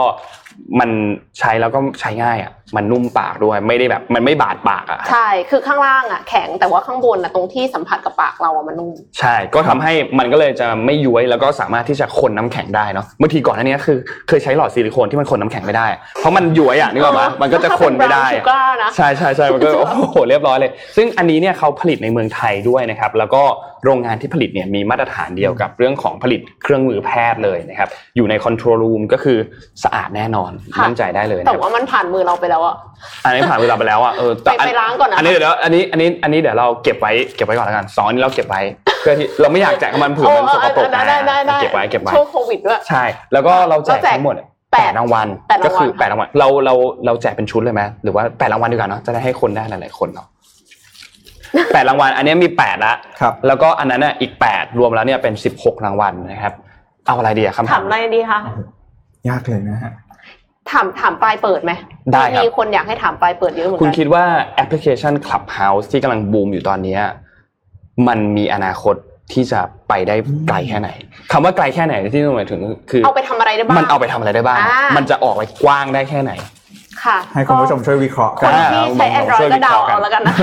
[0.81, 0.91] มัน
[1.39, 13.99] ใช้แล้วก็ใช้ง่ายอะมันนุ่มปากด้วยไม่ได้แบบ มันไม่บาดปากอะใช่คือข้างล่างอะแข็งแต่ว่าข้างบนอะตรงที่สัมผัสกับปากเราอะมันนุ่มใช่ก็ทำให้มันก็เลยจะไม่ย้วยแล้วก็สามารถที่จะคนน้ำแข็งได้เนาะบางทีก่อนหน้านี้คือ
[14.29, 15.87] เคยใช้หลอดซิลิโคนที่มันคนน้ำแข็งไม่ได้
[16.21, 23.43] เพราะมันย้วยอะนึกออกปะมันก็จะคนไม่ได้ถ้าเป็น brown sugar นะใช่ใช่ใช่มันก็โอ้โหเรียบร้อยเลย ซึ่งอันนี้เนี่ยเขาผลิตในเมืองไทยด้วยนะครับแล้วก็
[23.85, 29.39] โรงงานที่ผลิตเนี่ยมีมาตรฐานเดียวกับเรื่องของผลิตเครื่องมือแพทย์เลยนะครับอยู่ใน control room ก็คือ
[29.85, 32.75] สะอาดแน่นอนค่ะมั่นใจได้เลยนะแต่ครับว่ามันผ่านมือเราไปแล้วอะ
[33.25, 38.61] อันนี้ผ่านเวลาไปแล้วอะเออแต่ไปไปล้างก่อนนะอันนี้เดี๋ยวอันนี้อันนี้อันนี้เดี๋ยวเราเก็บไว้เก็บไว้ก่อนแล้วกันสองอันนี้เราเก็บไว้
[39.01, 44.37] เพื่อที่เราไม่อยากแจกมันเผื่อมันสกปรกได้ได้ได้ได้เก็บไว้เก็บไว้ช่วงโควิดด้วยใช่ แล้วก็เราแจกเราแจกทั้งหมด
[44.73, 46.75] แปแปดดรางวัลแปดรางวัลก็คือแปดรางวัลเราเรา
[47.07, 50.27] เราแจกเป็นชุดเลยไหมหรือว่าแปดรางวัลดีกว่าเนาะจะได้ให้คนได้หลายๆคนเนาะ
[51.73, 56.55] แปดรางวัลอันนี้มีแปดละครับแล้วก็อันนั้นน่ะอีกแปดรวมแล้วเนี่ยเป็นสิบหกรางวัลนะครับ
[57.07, 58.39] เอาอะไรดีอะคำถาถามมอะไรดีคะ
[59.29, 59.93] ยากเลยนะฮะ
[60.73, 61.73] ถามถามปลายเปิดไหม
[62.13, 64.25] ได้ครับมีคนอยากให้ถามปลายเปิดเยอะเหมือนคุณกันคิดว่า
[64.57, 67.01] แอปพลิเคชัน Clubhouse ที่กำลังบูมอยู่ตอนเนี้ย
[68.09, 68.95] มันมีอนาคต
[69.33, 70.17] ที่จะไปได้
[70.49, 70.91] ไกลแค่ไหน
[71.33, 72.61] คำว่าไกลแค่ไหนที่หมายถึง
[72.91, 76.33] คือเอาไปทำอะไรได้บ้างมันเอาไปทำอะไรได้บ้างอ่ามัมันจะออกไปกว้างได้แค่ไหน
[77.05, 80.35] ค่ะ ให้คุณผู้ชมช่วยวิเคราะห์คกันนที่ใช้อ่า Android ช่วยก็วิเดาเคราะห์กันเอาแล้วกันนะ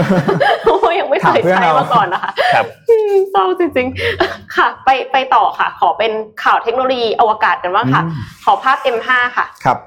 [0.63, 6.11] เพราะว่ายังไม่เคยถามเพื่อนใช้เอามาก่อนนะคะครับอืมเศร้าจริงๆค่ะ ไปไปต่อค่ะ ขอเป็น
[6.43, 8.11] ข่าวเทคโนโลยีอวกาศกันบ้างค่ะอืม
[8.45, 9.77] ขอภาพ M5 ค่ะครับ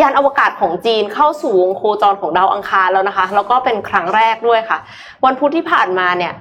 [0.00, 4.78] ยานอวกาศของจีนเข้าสู่วงโคจรของดาวอังคารแล้วนะคะ แล้วก็เป็นครั้งแรกด้วยค่ะ
[5.24, 6.34] วันพุธที่ผ่านมาเนี่ย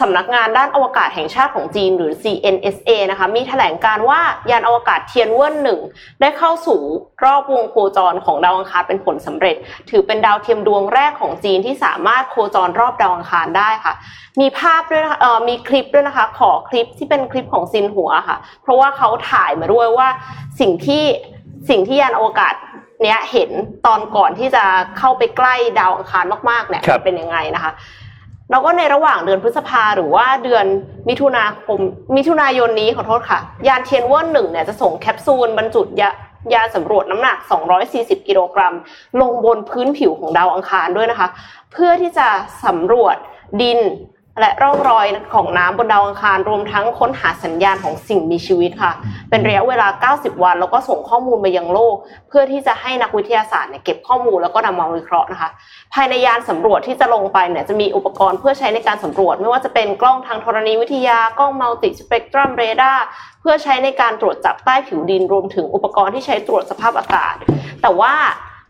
[0.00, 4.20] สำนักงานด้านอวกาศแห่งชาติของจีนหรือ CNSA นะคะมีแถลงการว่า
[4.50, 5.80] ยานอวกาศเทียนเวินหนึ่ง
[6.20, 6.80] ได้เข้าสู่
[7.24, 9.56] รอบวงโคจรของดาวอังคารเป็นผลสำเร็จ
[9.90, 13.94] ถือเป็นดาวเทียมดวงแรกของจีนที่สามารถโคจรรอบดาวอังคารได้ค่ะ
[14.40, 20.08] มีภาพด้วยนะคะเอ่อมีคลิปด้วยนะคะ ขอคลิปที่เป็นคลิปของซินหัวค่ะ เพราะว่าเขาถ่ายมาด้วยว่า
[20.60, 21.04] สิ่งที่
[21.70, 22.54] สิ่งที่ยานอวกาศ
[23.02, 23.50] เนี้ยเห็น
[23.86, 24.64] ตอนก่อนที่จะ
[24.98, 27.72] เข้าไปใกล้ดาวอังคารมากๆเนี่ยครับเป็นยังไงนะคะ
[28.50, 30.66] แล้วก็ในระหว่างเดือนพฤษภาหรือว่าเดือน
[31.08, 31.78] มิถุนาคม
[32.16, 33.38] มิถุนายนนี้ขอโทษค่ะ
[33.68, 36.10] ยานเทียนเวิร์นหนึ่งเนี่ยจะส่งแคปซูลบรรจุยา
[36.54, 37.36] ยานสำรวจน้ำหนัก
[37.82, 38.74] 240 กิโลกรัม
[39.20, 41.28] ลงบนพื้นผิวของดาวอังคารด้วยนะคะ
[41.72, 42.28] เพื่อที่จะ
[42.64, 43.16] สำรวจ
[43.62, 43.78] ดิน
[44.40, 48.92] และร่องรอยของน้ำบนดาวอังคารรวมทั้งค้นหาสัญญาณของสิ่งมีชีวิตค่ะ
[49.30, 51.96] เป็นระยะเวลา 90 วัน แล้วก็ส่งข้อมูลมายังโลก
[52.28, 55.50] เพื่อที่จะให้นักวิทยาศาสตร์เนี่ยเก็บข้อมูลแล้วก็นำมาวิเคราะห์นะคะ
[55.94, 63.04] ภายในยานสำรวจที่จะลงไปเนี่ยจะมีอุปกรณ์เพื่อใช้ในการสำรวจ ไม่ว่าจะเป็นกล้องทางธรณีวิทยากล้องมัลติสเปกตรัมเรดาร์
[63.40, 67.34] เพื่อใช้ในการตรวจจับใต้ผิวดินรวมถึงอุปกรณ์ที่ใช้ตรวจสภาพอากาศ
[67.82, 68.14] แต่ว่า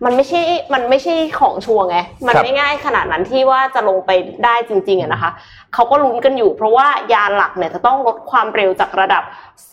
[0.04, 0.42] มันไม่ใช่
[0.74, 4.10] มันไม่ใช่ของชัวร์ไงมันครับไม่ง่ายขนาดนั้นที่ว่าจะลงไป
[4.44, 5.30] ได้จริงๆอะนะคะ
[5.74, 9.22] เขาก็ลุ้นกันอยู่ เพราะว่ายานหลักเนี่ยจะต้องลดความเร็วจากระดับ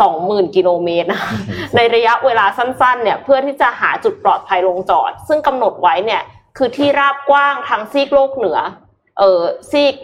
[0.04, 1.32] 20,000 กิโลเมตรนะคะ
[1.76, 6.22] ในระยะเวลาสั้นๆเนี่ยเพื่อที่จะหาจุดปลอดภัยลงจอด ซึ่งกำหนดไว้เนี่ย
[6.58, 8.58] คือที่ราบกว้างทางซีกโลกเหนือ
[9.20, 9.96] เออซีก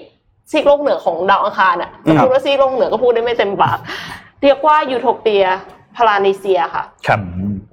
[0.52, 3.78] ซีกโลกเหนือของดาวอังคารอะจะพูดว่าซีกโลกเหนือก็พูดได้ไม่เต็มปาก
[4.44, 5.46] เรียกว่ายูโทเปีย
[5.98, 7.20] พลานิเซียค่ะครับ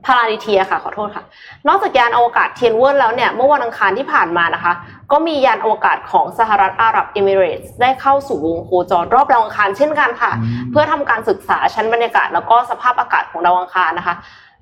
[0.06, 1.24] พลานิเทียค่ะขอโทษค่ะ
[1.68, 4.72] นอกจากยานอวกาศเทียนเวิ่นแล้วเนี่ยเมื่อวันอังคารที่ผ่านมานะคะ
[5.12, 10.32] ก็มียานอวกาศของสหรัฐอาหรับเอมิเรตส์ได้เข้าสู่วงโคจรรอบดาวอังคารเช่นกันค่ะ
[10.70, 14.16] เพื่อทำการศึกษาชั้นบรรยากาศ แล้วก็สภาพอากาศของดาวอังคารนะคะ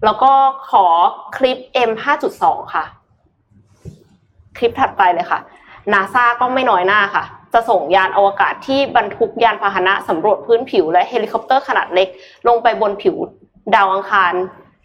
[0.04, 0.32] แล้วก็
[0.70, 0.86] ขอ
[1.36, 1.58] คลิป
[1.88, 1.90] M
[2.32, 2.84] 5.2 ค่ะ
[4.56, 5.40] คลิปถัดไปเลยค่ะ
[5.92, 12.08] นาซาก็ไม่น้อยหน้าค่ะจะส่งยานอวกาศที่บรรทุกยานพาหนะสำรวจพื้นผิวและเฮลิคอปเตอร์ขนาดเล็ก
[12.48, 13.16] ลงไปบนผิว
[13.74, 14.32] ดาวอังคาร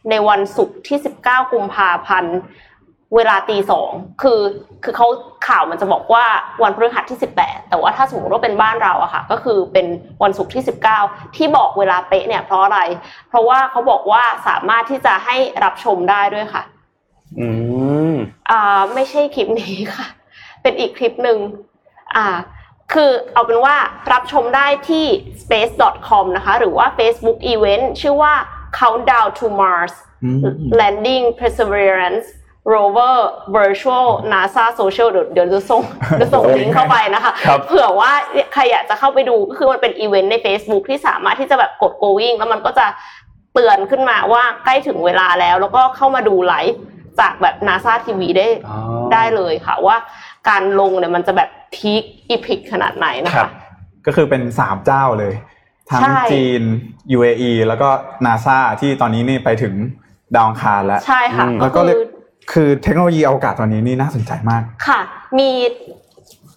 [0.09, 2.37] ในวันศุกร์ที่ 19 กุมภาพันธ์
[3.15, 3.89] เวลาตีสอง
[4.21, 4.39] คือ
[4.83, 5.07] คือเขา
[5.47, 6.25] ข่าวมันจะบอกว่า
[6.63, 9.87] วันพฤหัสที่ 18 แต่ว่าถ้าสมมติว่าเป็นบ้านเราอะค่ะ ก็คือเป็น
[10.23, 10.63] วันศุกร์ที่
[10.99, 12.79] 19 ที่บอกเวลาเป๊ะเนี่ยเพราะอะไร
[13.29, 16.63] เพราะว่าเขาบอกว่าสามารถที่จะให้รับชมได้ด้วยค่ะ
[17.39, 17.47] อื
[18.13, 18.15] ม
[18.49, 20.07] อ่า ไม่ใช่คลิปนี้ค่ะ
[20.61, 21.37] เป็นอีกคลิปหนึ่ง
[22.15, 22.25] อ่า
[22.93, 23.75] คือเอาเป็นว่า
[24.11, 25.05] รับชมได้ที่
[25.41, 28.33] space.com นะคะ หรือว่า Facebook Event ชื่อว่า
[28.79, 30.39] Countdown to Mars อืม
[30.79, 32.27] Landing Perseverance
[32.73, 33.17] Rover
[33.57, 35.81] Virtual NASA Social เดี๋ยวเดี๋ยวจะส่ง
[36.19, 38.11] จะส่งลิงก์เข้าไปนะคะครับเผื่อว่า
[38.53, 42.87] ใครอยากจะเข้าไปดูก็คือมันเป็นอีเวนต์ใน Facebook ที่สามารถที่จะแบบกด going แล้วมันก็จะ
[43.53, 46.81] เตือนขึ้นมาว่าใกล้ถึงเวลาแล้ว แล้วก็เข้ามาดูไลฟ์
[47.19, 48.77] จากแบบ NASA TV ได้อ๋อ
[49.13, 49.95] ได้เลยค่ะว่า
[50.49, 53.49] การลงเนี่ยมันจะแบบ peak epic ขนาดไหนนะครัคะบ
[54.05, 55.33] ก็คือเป็นสามเจ้าเลย
[55.91, 56.61] ทั้งใช่จีน
[57.17, 57.89] UAE แล้วก็
[58.25, 59.73] นาซาที่ตอนนี้นี่ไปถึง
[60.35, 62.09] ดาวอังคารแล้วใช่ค่ะอืมก็แล้วก็คืเรียอก
[62.51, 64.99] คือเทคโนโลยีอวกาศตอนนี้นี่น่าสนใจมากค่ะ
[65.39, 65.49] มี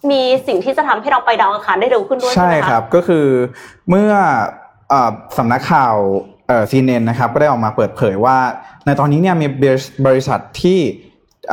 [0.09, 3.25] มีสิ่งที่จะทำให้เราไปดาวอังคารได้เร็วขึ้นด้วยใช่ใช่ไหมะครับ ก็คือ
[3.89, 4.11] เมื่อ
[4.89, 5.95] เอ่อสำนักข่าว
[6.71, 8.37] ซีเนนนะครับก็ได้ออกมาเปิดเผยว่า
[8.85, 9.47] ในตอนนี้เนี่ยมี
[10.07, 10.79] บริษัทที่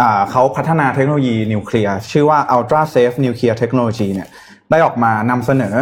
[0.00, 4.28] อ่าเขาพัฒนาเทคโนโลยีนิวเคลียร์ชื่อว่า Ultra Safe Nuclear Technology เนี่ย
[4.70, 5.74] ได้ออกมานำเสนอ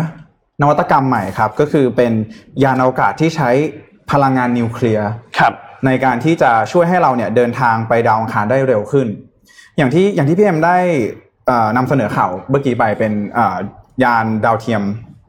[0.63, 2.13] นวัตกรรมใหม่ครับ ก็คือเป็น
[2.63, 3.51] ยานอวกาศที่ใช้
[4.11, 5.53] พลังงานนิวเคลียร์ครับ
[5.87, 9.07] ในการที่จะช่วยให้เราเนี่ยเดินทางไปดาวอังคารได้เร็วขึ้น
[9.77, 10.77] อย่างที่อย่างที่พี่เอ็มได้
[11.47, 13.57] เอ่อนำเสนอข่าวเมื่อกี้ไปเป็นเอ่อ
[14.05, 14.83] ยานดาวเทียม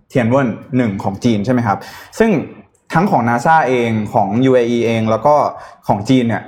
[0.09, 1.77] เทียนเวินหนึ่งของจีนใช่ไหมครับ
[2.19, 2.31] ซึ่ง
[2.93, 5.35] ทั้งของ NASA เองของ UAE เองแล้วก็
[5.87, 6.43] ของจีนเนี่ย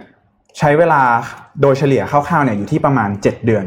[0.59, 1.01] ใช้เวลา
[1.61, 3.65] โดยเฉลี่ยคร่าวๆเนี่ยอยู่ที่ประมาณ 7 เดือน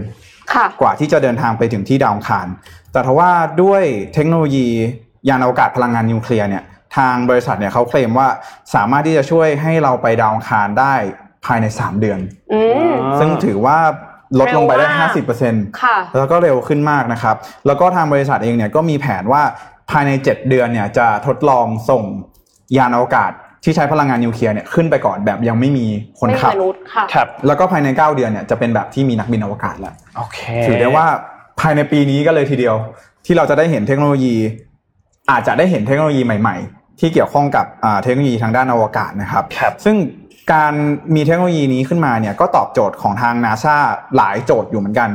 [0.54, 2.46] ค่ะกว่าที่จะเดินทางไปถึงที่ดาวอังคาร
[2.92, 3.30] แต่ทว่า
[3.62, 3.82] ด้วย
[4.14, 4.66] เทคโนโลยี
[5.28, 6.64] ยานอวกาศพลังงานนิวเคลียร์เนี่ย
[6.96, 8.28] ทางบริษัทเนี่ยเขาเคลมว่า
[8.74, 10.94] สามารถที่จะช่วยให้เราไปดาวอังคารได้
[11.46, 12.20] ภายใน 3 เดือน
[12.52, 13.78] อืมอ่าซึ่งถือว่า
[14.40, 15.10] ลดลงไปได้เร็วมาก
[15.42, 17.36] 50%ค่ะแล้วก็เร็วขึ้นมากนะครับ
[17.66, 19.42] แล้วก็ทางบริษัทเองเนี่ยก็มีแผนว่า
[19.90, 22.02] ภายใน 7 เดือนเนี่ยจะทดลองส่ง
[22.76, 23.32] ยานอวกาศ
[23.64, 25.86] ที่ใช้พลังงานนิวเคลียร์เนี่ยขึ้นไปก่อนแบบยังไม่มี
[26.18, 31.06] คนไม่มีขับมนุษย์ค่ะครับ แล้วก็ภายใน 9 เดือนเนี่ยจะเป็นแบบที่มีนักบินอวกาศแล้วโอเคถือได้ว่า
[31.62, 32.76] ภายในปีนี้ก็เลยทีเดียว
[33.26, 34.36] ที่เราจะได้เห็นเทคโนโลยี
[35.30, 39.96] อาจจะได้เห็นเทคโนโลยีใหม่ ๆ ที่เกี่ยวข้องกับอ่าเทคโนโลยีทางด้านอวกาศนะครับครับซึ่ง
[40.52, 40.72] การ
[41.14, 43.76] มีเทคโนโลยีนี้ขึ้นมาเนี่ยก็ตอบโจทย์ของทางนาซา
[44.16, 45.10] หลายโจทย์อยู่เหมือนกัน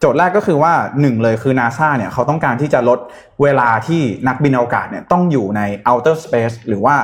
[0.00, 2.98] โจทย์แรกก็คือว่าหนึ่งเลยคือนาซาเนี่ยเขาต้องการที่จะลด
[3.42, 6.96] เวลาที่นักบินอวกาศเนี่ยต้องอยู่ใน outer space หรือว่า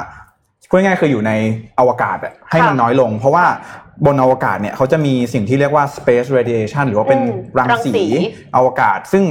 [0.70, 1.32] พูดง่ายๆคืออยู่ใน
[1.78, 3.44] อวกาศอะให้มันค่ะน้อยลง เพราะว่า
[4.06, 8.06] บนอวกาศเนี่ยเขาจะมีสิ่งที่เรียกว่า space radiation หรือว่าเป็นอืมรังรังสีสี
[8.56, 9.24] อวกาศ ซึ่ง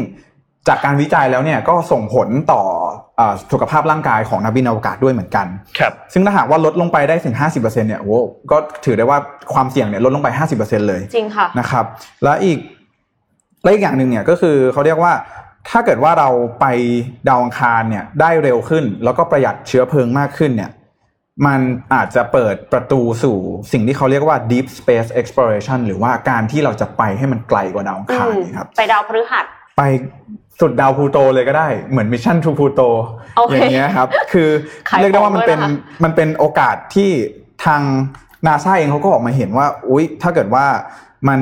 [0.67, 2.61] จากการวิจัยแล้วเนี่ยก็ส่งผลต่อ
[3.17, 5.47] เอ่อสุขภาพร่างกายของนักบินอวกาศด้วยเหมือนกัน
[5.79, 8.13] ครับ ซึ่งถ้าหากว่าลดลงไปได้ถึง 50%เนี่ย โอ้โห
[8.51, 9.19] ก็ถือได้ว่า
[9.53, 11.85] ความเสี่ยงเนี่ยลดลงไป 50%เลย จริงค่ะ นะครับ
[12.23, 12.57] และอีก
[13.63, 15.13] และอีกอย่างหนึ่งเนี่ยก็คือเขาเรียกว่า
[15.69, 16.65] ถ้าเกิดว่าเราไป
[17.27, 20.69] ดาวอังคารเนี่ยได้เร็วขึ้น แล้วก็ประหยัดเชื้อเพลิงมากขึ้นเนี่ย
[21.45, 21.59] มัน
[21.93, 23.37] อาจจะเปิดประตูสู่
[23.71, 29.45] สิ่งที่เขาเรียกว่า deep space exploration หรือว่าการที่เราจะไปให้มันไกลกว่าดาวอังอืคารมนะครับไปดาวพฤหัส
[29.77, 29.81] ไป
[30.61, 32.81] สุดดาวพลูโตเลยก็ได้เหมือน mission to Pluto
[33.37, 34.49] โอเคอย่างเงี้ยครับ คือ
[34.89, 37.09] ขายเรียกได้ว่ามันเป็นของด้วยนะคะมันเป็นโอกาสที่
[37.65, 37.81] ทาง
[38.47, 40.65] นาซาเองเขาก็ออกมาเห็นว่าอุ๊ยถ้าเกิดว่า
[41.27, 41.39] มัน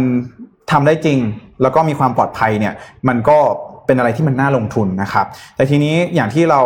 [0.71, 1.19] ทำได้จริง
[1.61, 2.73] แล้วก็มีความปลอดภัยเนี่ย
[3.07, 3.37] มันก็
[3.85, 5.25] เป็นอะไรที่มันน่าลงทุนนะครับ
[5.55, 6.61] แต่ทีนี้อย่างที่เรา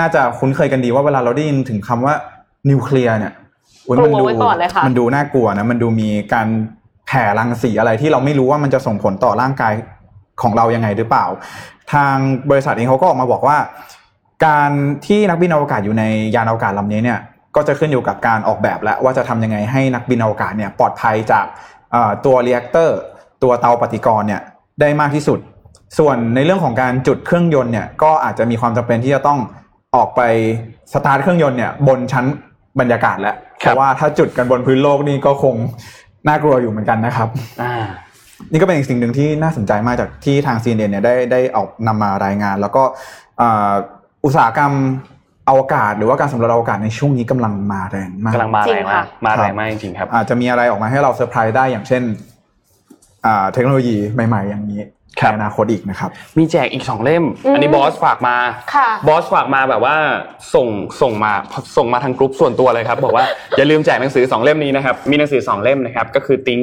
[0.00, 2.14] น่าจะคุ้นเคยกันดีว่าเวลาเราได้ยินถึงคำว่า
[2.70, 3.32] นิวเคลียร์เนี่ย
[3.86, 6.46] อุ๊ยมันกลัดูวไว้ก่อนเลยค่ะมันดูน่ากลัวนะมันดูมีการ
[7.06, 9.72] แผ่รังสีอะไรที่เราไม่รู้ว่ามันจะส่งผลต่อร่างกาย
[10.42, 11.26] ของเรายังไงหรือเปล่า
[11.92, 12.14] ทาง
[12.50, 13.56] บริษัทเองเขาก็ออกมาบอกว่า
[14.46, 14.70] การ
[15.06, 16.04] ที่นักบินอวกาศอยู่ใน
[16.34, 17.18] ยานอวกาศลำนี้เนี่ย
[17.56, 21.46] ก็จะขึ้นอยู่กับการออกแบบและว่าจะทำยังไงให้นักบินอวกาศเนี่ยปลอดภัยจาก
[21.92, 22.98] เอ่อตัว reactor
[23.42, 24.42] ตัวเตาปฏิกรณ์เนี่ย
[24.80, 25.38] ได้มากที่สุด
[25.98, 29.38] ส่วนในเรื่องของการจุดเครื่องยนต์เนี่ยก็อาจจะมีความจำเป็นที่จะต้อง
[29.96, 30.20] ออกไป
[30.92, 32.26] สตาร์ทเครื่องยนต์เนี่ยบนชั้น
[32.80, 35.54] บรรยากาศแล้วเพครับราะว่าถ้าจุดกันบนพื้นโลกนี่ก็คง
[36.28, 37.28] น่ากลัวอยู่เหมือนกันนะครับ
[37.62, 37.74] อ่า
[38.52, 42.82] นี่ก็เป็นอีกสิ่งหนึ่งที่น่าสนใจมากจากที่ทาง CNN เนี่ยได้ได้ออกนำมารายงาน แล้วก็
[43.40, 43.72] อ่า
[44.24, 44.72] อุตสาหกรรม
[45.48, 52.02] อวกาศ หรือว่าการสำรวจอวกาศในช่วงนี้กำลังมาแรงมากกำลังมาจริแรงงมาค่ะกมาแรงมากจริงๆครับอาจจะมีอะไรออกมาให้เราเซอร์ไพรส์ได้อย่างเช่น
[53.26, 53.96] อ่าเทคโนโลยี
[54.28, 58.36] ใหม่ ๆ อย่างนี้ครับ ในอนาคตอีกนะครับ มีแจกอีกสองเล่มอืมอันนี้บอสฝากมา
[58.74, 59.96] ค่ะบอสฝากมาแบบว่า
[60.54, 60.68] ส่ง
[61.02, 61.32] ส่งมา
[61.76, 63.24] ส่งมาทางกลุ่มส่วนตัวเลยครับ บอกว่า
[63.56, 66.62] อย่าลืมแจกหนังสือสองเล่มนี้นะครับ มีหนังสือสองเล่มนะครับ ก็คือ Think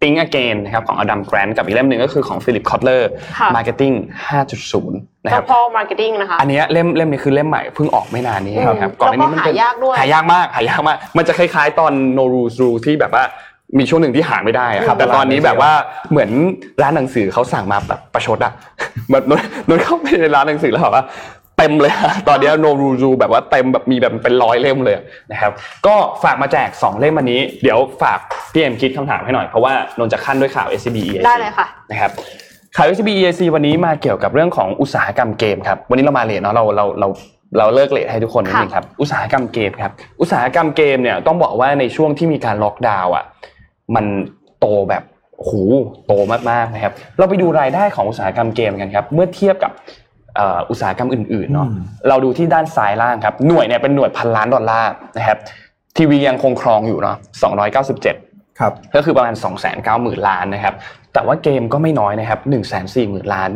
[0.00, 3.94] Think Again นะครับของอดัมแกรนท์กับอีกเล่มหนึ่งก็คือของฟิลิปคอตเลอร์ค่ะ Marketing
[4.40, 4.90] 5.0
[5.24, 13.24] นะคเจ้ารับพ่อ marketing นะคะอันเนี้ยเล่มเล่มนี้คือเล่มใหม่เพิ่งออกไม่นานนี้ครับครับก่อนหน้านี้มันเป็นแล้วก็หายากด้วยหายากมากหายากมาก มันจะคล้ายๆตอน No Rules Rule ที่แบบว่า
[13.78, 15.72] มีช่วงหนึ่งที่หาไม่ได้อะครับแต่ตอนนี้แบบว่า
[16.10, 16.30] เหมือน
[16.82, 18.52] ร้านหนังสือเขาสั่งมาแบบประชดอะ
[19.10, 21.04] แบบนนนนเข้าไปในร้านหนังสือแล้วแบบว่า
[21.58, 24.96] เต็มเลยอะตอนเนี้ย No Rules Rule แบบว่าเต็มแบบมีแบบเป็นร้อยเล่มเลย
[25.30, 25.52] นะครับ
[25.86, 28.18] ก็ฝากมาแจกสองเล่มอันนี้ เดี๋ยวฝาก
[28.52, 32.10] พี่เอ็มคิดคำถามให้หน่อย เพราะว่านนจะขั้นด้วยข่าว SCB EAC ได้เลยค่ะนะครับ
[32.76, 37.08] ข่าว SCB EAC วันนี้มาเกี่ยวกับเรื่องของอุตสาหกรรมเกมครับวันนี้เรามาเลทเนาะเราเราเรา
[37.58, 43.24] เราเลิกเลทให้ทุกคนนิดนึงครับ อุตสาหกรรมเกมครับ อุตสาหกรรมเกมเนี่ยต้องบอกว่าในช่วงที่มีการล็อกดาวน์อะ
[43.94, 44.06] มัน
[44.60, 45.02] โตแบบ
[45.36, 45.52] โอ้โห
[46.06, 46.12] โต
[46.50, 49.72] มากๆนะครับ เราไปดูรายได้ของอุตสาหกรรมเกมกันครับ เมื่อเทียบกับ
[50.36, 55.38] เอ่ออุตสาหกรรมอื่นๆเนาะอืมเราดูที่ด้านซ้ายล่างครับ หน่วยเนี่ยเป็นหน่วยพันล้านดอลลาร์นะครับ
[55.96, 57.16] ทีวียังคงครองอยู่เนาะ
[57.82, 60.74] 297ครับก็คือประมาณ 2 9 0 0 0 0 ล้านนะครับ
[61.12, 63.50] แต่ว่าเกมก็ไม่น้อยนะครับ1 4 0 0 0 0 ล้าน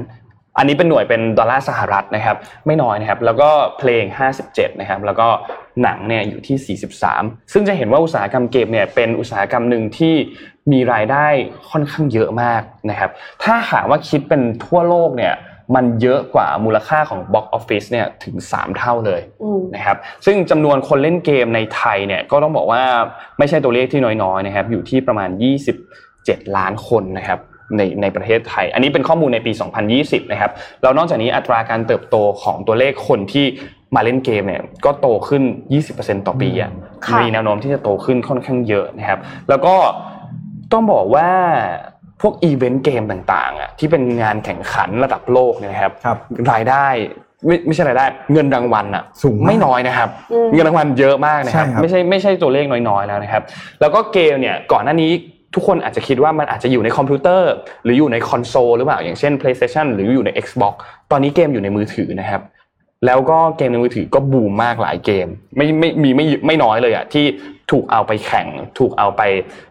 [0.58, 2.36] อันนี้เป็นหน่วยเป็นดอลลาร์สหรัฐนะครับ
[2.66, 4.04] ไม่น้อยนะครับแล้วก็เพลง
[4.42, 5.28] 57นะครับแล้วก็
[5.82, 6.78] หนังเนี่ยอยู่ที่
[7.18, 10.14] 43 ซึ่งจะเห็นว่าอุตสาหกรรมเกมเนี่ยเป็นอุตสาหกรรมหนึ่งที่
[10.72, 11.26] มีรายได้
[11.70, 13.10] ค่อนข้างเยอะมากนะครับ
[13.42, 15.34] ถ้าหากว่าคิดเป็นทั่วโลกเนี่ย
[15.74, 19.96] มันเยอะกว่ามูลค่าของ Box Office เนี่ยถึง 3 เท่าเลยอืมนะครับ
[20.26, 22.82] ซึ่งจำนวนคนเล่นเกมในไทยเนี่ยก็ต้องบอกว่า
[23.38, 25.30] ไม่ใช่ตัวเลขที่น้อยๆนะครับอยู่ที่ประมาณ
[25.92, 27.40] 27 ล้านคนนะครับ
[27.76, 29.52] ในในประเทศไทย อันนี้เป็นข้อมูลในปี
[29.92, 30.52] 2020 นะครับ
[30.82, 33.46] แล้วนอกจากนี้อัตราการเติบโตของตัวเลขคนที่
[33.94, 35.42] มาเล่นเกมเนี่ยก็โตขึ้น
[35.84, 36.70] 20%ต่อปีอะ
[37.06, 39.74] ค่ะมีแนวโน้มที่จะโตขึ้นค่อนข้างเยอะนะครับ แล้วก็
[40.72, 41.28] ต้องบอกว่า
[42.22, 46.16] พวกอีเวนต์เกมต่างๆอะที่เป็นงานแข่งขันระดับโลกเนี่ยนะครับครับ
[46.50, 46.86] รายได้
[47.46, 53.42] ไม่ไม่ใช่รายได้เงินรางวัลอะสูงมากไม่น้อยนะครับอืมเงินรางวัลเยอะมากนะครับใช่ครับ ไม่ใช่ไม่ใช่ตัวเลขน้อยๆแล้วนะครับ
[53.80, 55.10] แล้วก็เกมเนี่ยก่อนหน้านี้
[55.56, 57.52] ทุกคนอาจจะคิดว่ามันอาจจะอยู่ในคอมพิวเตอร์
[57.84, 60.74] หรืออยู่ในคอนโซลหรือเปล่าอย่างเช่น PlayStation หรืออยู่ใน Xbox
[61.10, 62.42] ตอนนี้เกมอยู่ในมือถือนะครับ
[63.06, 65.26] แล้วก็เกมในมือถือก็บูมมากหลายเกม
[65.56, 67.24] ไม่ไม่มีไม่ไม่น้อยเลยอะที่
[67.70, 68.46] ถูกเอาไปแข่ง
[68.78, 69.22] ถูกเอาไป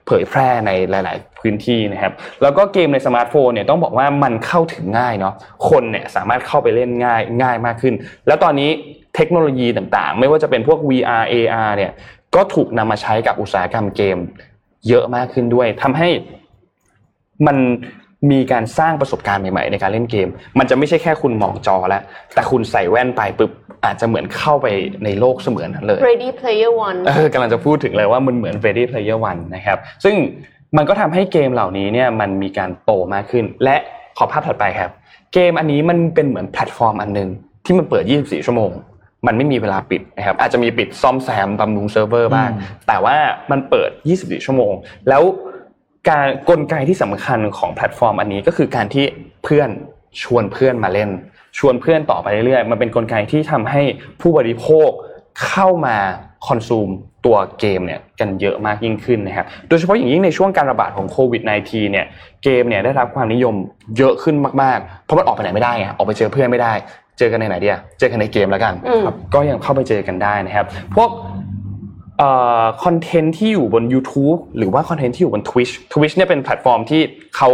[0.06, 5.34] เผยแพร่ในหลาย ๆ พื้นที่นะครับ แล้วก็เกมในสมาร์ทโฟนเนี่ยต้องบอกว่ามันเข้าถึงง่ายเนาะ
[5.70, 7.94] คนเนี่ยสามารถเข้าไปเล่นง่ายง่ายมากขึ้น
[8.28, 8.70] แล้วตอนนี้
[9.16, 11.92] เทคโนโลยีต่างๆ ไม่ว่าจะเป็นพวก VR AR เนี่ย
[12.36, 14.18] ก็ถูกนำมาใช้กับอุตสาหกรรมเกม
[14.90, 16.10] เยอะมากขึ้นด้วยทำให้
[17.48, 17.58] มัน
[18.32, 20.30] มีการสร้างประสบการณ์ใหม่ๆในการเล่นเกม
[20.60, 22.02] มันจะไม่ใช่แค่คุณมองจอแล้ว
[22.34, 23.52] แต่คุณใส่แว่นไปปุ๊บ
[23.86, 24.68] อาจจะเหมือนเข้าไป
[25.04, 30.16] ในโลกเสมือนนั้นเลย Ready Player One เออกำลังจะพูดถึงเลยว่ามันเหมือน Ready Player One นะครับ ซึ่ง
[30.78, 33.76] มันก็ทำให้เกมเหล่านี้เนี่ยมันมีการโตมากขึ้น และ
[34.18, 34.92] ขอภาพถัดไปครับ
[35.34, 37.30] เกมอันนี้มันเป็นเหมือนแพลตฟอร์มอันหนึง
[37.66, 38.72] ที่มันเปิด 24 ชั่วโมง
[39.28, 43.18] มันไม่มีเวลาปิดนะครับอาจจะมีปิดซ่อมแซมบำรุงเซิร์ฟเวอร์บ้างอืมแต่ว่า
[43.52, 44.74] มันเปิด 24 ชั่วโมง
[45.10, 45.24] แล้ว
[46.10, 49.06] การกลไกที่สำคัญของแพลตฟอร์มอันนี้ก็คือการที่
[49.44, 49.70] เพื่อน
[50.24, 51.10] ชวนเพื่อนมาเล่น
[51.58, 53.82] ชวนเพื่อนต่อไปเรื่อยๆมันเป็นกลไกที่ทำให้
[54.22, 54.90] ผู้บริโภค
[55.48, 55.98] เข้ามา
[56.48, 56.90] consume
[57.26, 62.06] ตัวเกมเนี่ยกันเยอะมากยิ่งขึ้นนะครับ โดยเฉพาะอย่างยิ่งในช่วงการระบาดของโควิด -19 เนี่ย
[62.44, 63.56] เกมเนี่ยได้รับความนิยม
[63.98, 66.74] เยอะขึ้นมากๆ เพราะมันออกไปไหนไม่ได้ไงออกไปเจอเพื่อนไม่ได้
[67.18, 71.10] เจอกันในไหนเดียเจอกันในเกมแล้วกันอืมครับก็ยังเข้าไปเจอกันได้นะครับ พวก
[72.20, 72.30] เอ่
[72.62, 77.02] อคอนเทนต์ที่อยู่บน YouTube หรือว่าคอนเทนต์ที่อยู่บน Twitch Twitch เนี่ยเป็นแพลตฟอร์มที่
[77.38, 77.50] เขา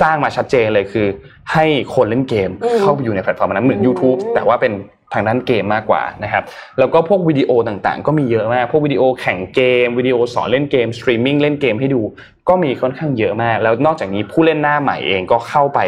[0.00, 1.06] สร้างมาชัดเจนเลยคือ
[1.52, 4.74] ให้คนเล่นเกมอืมเข้าไปอยู่ในแพลตฟอร์มนั้นเหมือนอืม YouTube แต่ว่าเป็น
[5.14, 6.42] ทางด้านเกมมากกว่านะครับ
[6.78, 12.00] แล้วก็พวกวิดีโอต่างๆ ก็มีเยอะมาก พวกวิดีโอแข่งเกม วิดีโอสอนเล่นเกมสตรีมมิ่งเล่นเกมให้ดู
[12.48, 15.78] ก็มีค่อนข้างเยอะมาก แล้วนอกจากนี้ผู้เล่นหน้าใหม่เองก็เข้าไป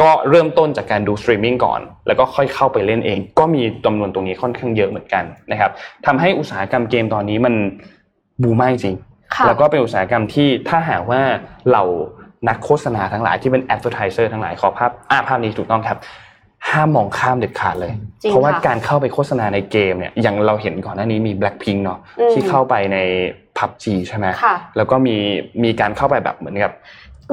[0.00, 5.70] ก็เริ่มต้นจากการดูสตรีมมิ่งก่อน แล้วก็ค่อยเข้าไปเล่นเอง ก็มีจำนวนตรงนี้ค่อนข้างเยอะเหมือนกันนะครับ
[6.06, 7.54] ทำให้อุตสาหกรรมเกมตอนนี้มัน
[8.42, 8.96] บูมมากจริง
[9.34, 11.20] ค่ะแล้วก็เป็นอุตสาหกรรมที่ถ้าหากว่า
[11.72, 11.82] เรา
[12.48, 15.98] นักโฆษณาทั้งหลายที่เป็น advertiser ทั้งหลายขอภาพอ่าภาพนี้ถูกต้องครับ
[16.70, 22.98] ห้ามมองข้ามเด็ดขาดเลยจริงเพราะว่าค่ะการเข้าไปโฆษณาในเกมเนี่ยอย่างเราเห็นก่อนหน้านี้มี Blackpink เนาะอืมที่เข้าไปใน
[23.58, 25.16] PUBG ใช่ไหมค่ะแล้วก็มี
[25.64, 26.72] มีการเข้าไปแบบเหมือนกับ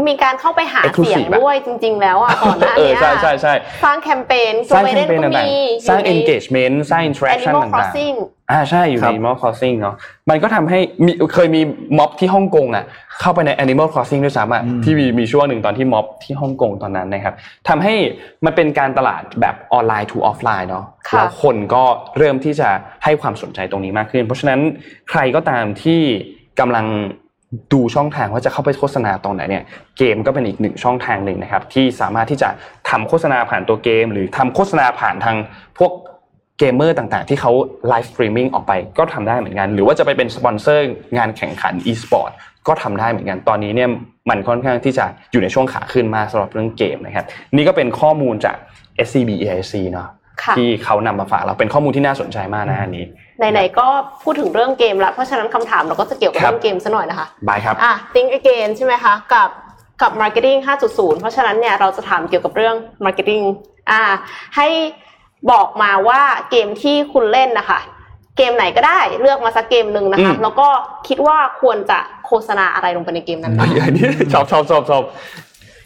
[0.07, 9.95] มีการเข้าไปหา Exclusive เสียงด้วยจริง ๆ แล้วอะก่อนหน้าเออเนี้ยใช่ใช่ใช่สร้างแคมเปญสร้างโจแคมเปญไบดก็ต่างมีๆสร้างอยู่ใน engagement สร้าง interaction Animal ต่าง Crossing ๆอ่าใช่อยู่ครัในบ Animal Crossing เนาะ
[10.29, 11.61] มันก็ทำให้มีเคยมี
[11.97, 12.85] ม็อบที่ฮ่องกงอะ
[13.19, 17.35] เข้าไปใน Animal Crossing ด้วยซ้ำอะอืมที่มีมีช่วงหนึ่งตอนที่ม็อบที่ฮ่องกงตอนนั้นนะครับ
[17.67, 17.93] ทำให้
[18.45, 21.83] มันเป็นการตลาดแบบออนไลน์ to ออฟไลน์เนาะค่ะแล้วคนก็
[22.17, 22.69] เริ่มที่จะ
[23.03, 24.59] ให้ความสนใจตรงนี้มากขึ้น เพราะฉะนั้น
[25.09, 26.01] ใครก็ตามที่
[26.59, 26.85] กำลัง
[27.73, 29.63] ดูช่องทางว่าจะเข้าไปโฆษณาตรงไหนเนี่ย
[29.97, 32.49] เกมก็เป็นอีกหนึ่งช่องทางหนึ่งนะครับ ที่สามารถที่จะ
[32.89, 35.37] ทำโฆษณาผ่านตัวเกม หรือทำโฆษณาผ่านทาง
[35.79, 35.91] พวก
[36.59, 37.51] เกมเมอร์ต่างๆ ที่เขา
[37.87, 40.87] ไลฟ์สตรีมมิ่งออกไปก็ทำได้เหมือนกัน หรือว่าจะไปเป็นสปอนเซอร์
[41.17, 42.31] งานแข่งขัน e-sport
[42.67, 43.89] ก็ทำได้เหมือนกันตอนนี้เนี่ย
[44.29, 47.25] มันค่อนข้างที่จะอยู่ในช่วงขาขึ้นมากสำหรับเรื่องเกมนะครับ
[47.55, 48.55] นี่ก็เป็นข้อมูลจาก
[49.07, 50.09] SCB EIC เนาะ
[50.43, 53.05] ค่ะที่เขานำมาฝากเราเป็นข้อมูลที่น่าสนใจมากนะอันนี้
[53.39, 53.87] ไหนๆก็
[54.23, 59.49] พูดถึงเรื่องเกมแล้วเพราะฉะนั้นคำถามเราก็จะเกี่ยวกับครับ เรื่องเกมซะหน่อยนะคะบายครับ อะ think again ใช่ไหมคะ กับ
[60.01, 60.59] กับ marketing
[60.89, 62.75] 5.0 เพราะฉะนั้นเนี่ยเราจะถามเกี่ยวกับเรื่อง
[63.05, 63.43] marketing
[63.89, 64.01] อ่า
[64.55, 64.67] ให้
[65.51, 66.21] บอกมาว่า
[66.51, 67.79] เกมที่คุณเล่นนะคะ
[68.37, 70.67] เกมไหนก็ได้เลือกมาสักเกมหนึ่งนะคะ อืม แล้วก็
[71.07, 75.03] คิดว่าควรจะโฆษณาอะไรลงไปในเกมนั้นบ้าง อันนี้ชอบชอบชอบชอบ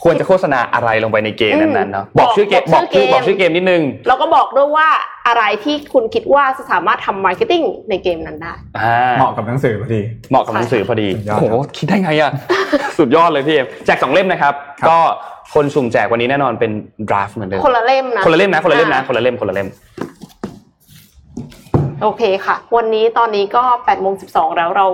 [0.03, 4.87] ควรจะโฆษณาอะไรลงไปในเกมนั้นๆเนาะอืมบอกชื่อเกมบบออกกชื่ชื่ออเกมบอกชื่อเกมนิดนึงแล้วก็บอกด้วยว่า
[5.27, 12.31] อะไรที่คุณคิดว่าจะสามารถทำ marketing ในเกมนั้นได้อ่าเหมาะกับหนังสือพอดี เหมาะกับหนังสือพอดีสุดยอดโอ้โหคิดได้ไงอะ
[12.97, 14.97] สุดยอดเลยพี่เอมแจกสองเล่มนะครับครับ ก็
[15.53, 16.71] คนสุ่มแจกวันนี้แน่นอนเป็น
[17.09, 19.67] ดราฟเหมือนเดิมคนละเล่มนะคนละเล่มนะคนละเล่มนะอ่าคนละเล่มคนละเล่ม
[22.03, 24.85] โอเคค่ะ วันนี้ตอนนี้ก็8โมง12แล้วเรา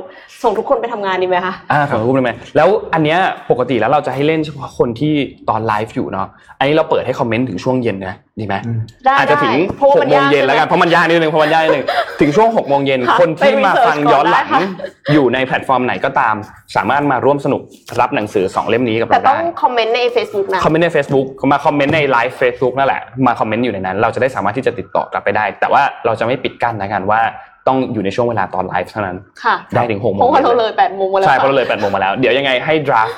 [0.44, 3.20] ส่งทุกคนไปทำงานดีไหมคะอ่าของรูปได้ไหมแล้วอันเนี้ย
[3.52, 5.14] ปกติแล้วเราจะให้เล่นเฉพาะคนที่
[5.50, 6.28] ตอนไลฟ์อยู่เนาะ
[6.60, 11.86] อันนี้เราเปิดให้คอมเมนต์ถึงช่วงเย็นนะดีไหมอืมได้อาจจะถึงได้เพราะหว่ากมันโมงยากเย็นแล้วกันใช่ไหมเพราะมันยากนิดนึงเพราะมันยากนิดนึง
[12.22, 16.36] ถึงช่วงหกโมงเย็นค่ะคนที่ไปมา research ฟังย้อนหลังก่อนได้ค่ะอยู่ในแพลตฟอร์มไหนก็ตาม
[16.76, 17.62] สามารถมาร่วมสนุก
[18.02, 27.22] รับหนังสือสองเล่มนี้กับแต่เราต้อได้งคอมเมนต์ใน Facebook นะคอมเมนต์ใน Facebook มาคอมเมนต์ในไลฟ์ Facebook นั่นแหละมาคอมเมนต์อยู่ในนั้น เราจะได้สามารถที่จะติดต่อกลับไปได้ แต่ว่าเราจะไม่ปิดกั้นนะกันว่า
[27.68, 33.10] ต้องอยู่ในช่วงเวลาตอนไลฟ์เท่านั้นค่ะได้ถึงหกโมเพงราะว่าเราย็นเลย8โมงมาแล้วใช่เพค่ะราะเราเลย8โมงมาแล้ว เดี๋ยวยังไงให้ดราฟ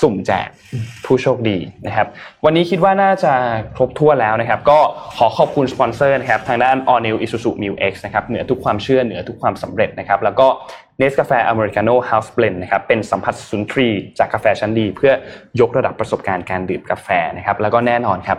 [0.00, 0.48] สุ่มแจก
[1.04, 2.06] ผู้โชคดีนะครับ
[2.44, 3.32] วันนี้คิดว่าน่าจะ
[3.74, 4.78] ครบถ้วนแล้วนะครับ ก็
[5.16, 10.46] ขอขอบคุณสปอนเซอร์นะครับทางด้าน All New Isuzu MU-X นะครับเหนือทุกความเชื่อเหนือทุกความสำเร็จนะครับ แล้วก็
[11.00, 15.12] Nescafe Americano House Blend นะครับเป็นสัมผัสสุนทรีย์จากกาแฟชั้นดี เพื่อ
[15.60, 18.38] ยกระดับประสบการณ์การดื่มกาแฟนะครับแล้วก็แน่นอนครับ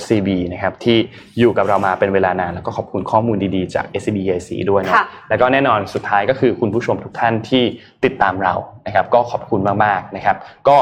[0.00, 0.96] SCB นะครับที่
[1.38, 7.62] อยู่กับเรามาเป็นเวลานานแล้วก็ขอบคุณข้อมูลดีๆจาก SCB EIC ด้วยนะค่ะแล้วก็แน่นอนสุดท้ายก็คือคุณผู้ชมทุกท่านที่
[8.04, 8.54] ติดตามเรา
[8.86, 10.36] นะครับก็ขอบคุณมากๆนะครับ
[10.68, 10.76] ก็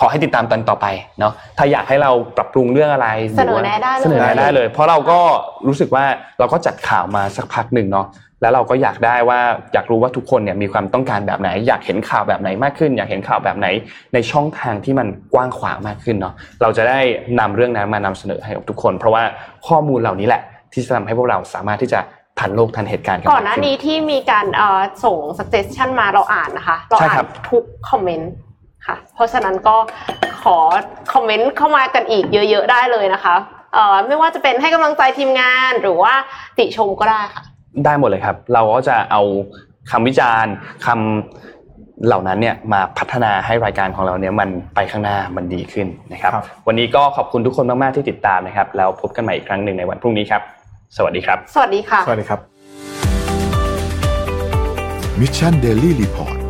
[0.00, 0.86] ขอให้ติดตามตอนต่อไป
[1.20, 5.20] เนาะถ้าอยากให้เราปรับปรุงเรื่องอะไรหรืว่าเสนอแนะได้เลยเสนอแนะได้เลย เพราะเราก็
[5.66, 6.04] รู้สึกว่า
[6.38, 8.06] เราก็จัดข่าวมาสักพักหนึ่งเนาะ
[8.40, 9.40] แล้วเราก็อยากได้ว่า
[9.72, 13.66] อยากรู้ว่าทุกคนเนี่ยมีความต้องการแบบไหน อยากเห็นข่าวแบบไหนมากขึ้น อยากเห็นข่าวแบบไหน
[14.14, 17.00] ในช่องทางที่มันกว้างขวางมากขึ้นเนาะเราจะได้
[17.40, 19.22] นำเรื่องนั้นมานำเสนอให้กับทุกคน เพราะว่า
[19.68, 22.00] ข้อมูลเหล่านี้แหละ ที่จะทำให้พวกเราสามารถที่จะ
[22.38, 28.32] ทันโลกทันเหตุการณ์ก่อนหน้านี้ที่มีการเอ่อส่ง suggestion มาเราอ่านนะคะเราใช่อ่าครันบทุกคอมเมนต์
[28.86, 29.76] ค่ะ เพราะฉะนั้นก็
[30.42, 30.56] ขอ
[31.12, 33.34] คอมเมนต์เข้ามากันอีกเยอะ ๆ ได้เลยนะคะ
[33.74, 36.14] เอ่อไม่ว่าจะเป็นให้กำลังใจทีมงานหรือว่า
[36.58, 37.44] ติชมก็ได้ค่ะ
[37.84, 39.22] ได้หมดเลยครับ เราก็จะเอา
[39.90, 40.54] คำวิจารณ์
[40.86, 50.42] คำเหล่านั้นเนี่ยมาพัฒนาให้รายการของเราเนี่ยมันไปข้างหน้ามันดีขึ้นนะครับครับ วันนี้ก็ขอบคุณทุกคนมาก ๆ ที่ติดตามนะครับ แล้วพบกันใหม่อีกครั้งหนึ่งในวันพรุ่งนี้ครับ
[50.96, 52.40] สวัสดีครับ สวัสดีค่ะ สวัสดีครับ
[55.20, 56.43] Mission Daily Report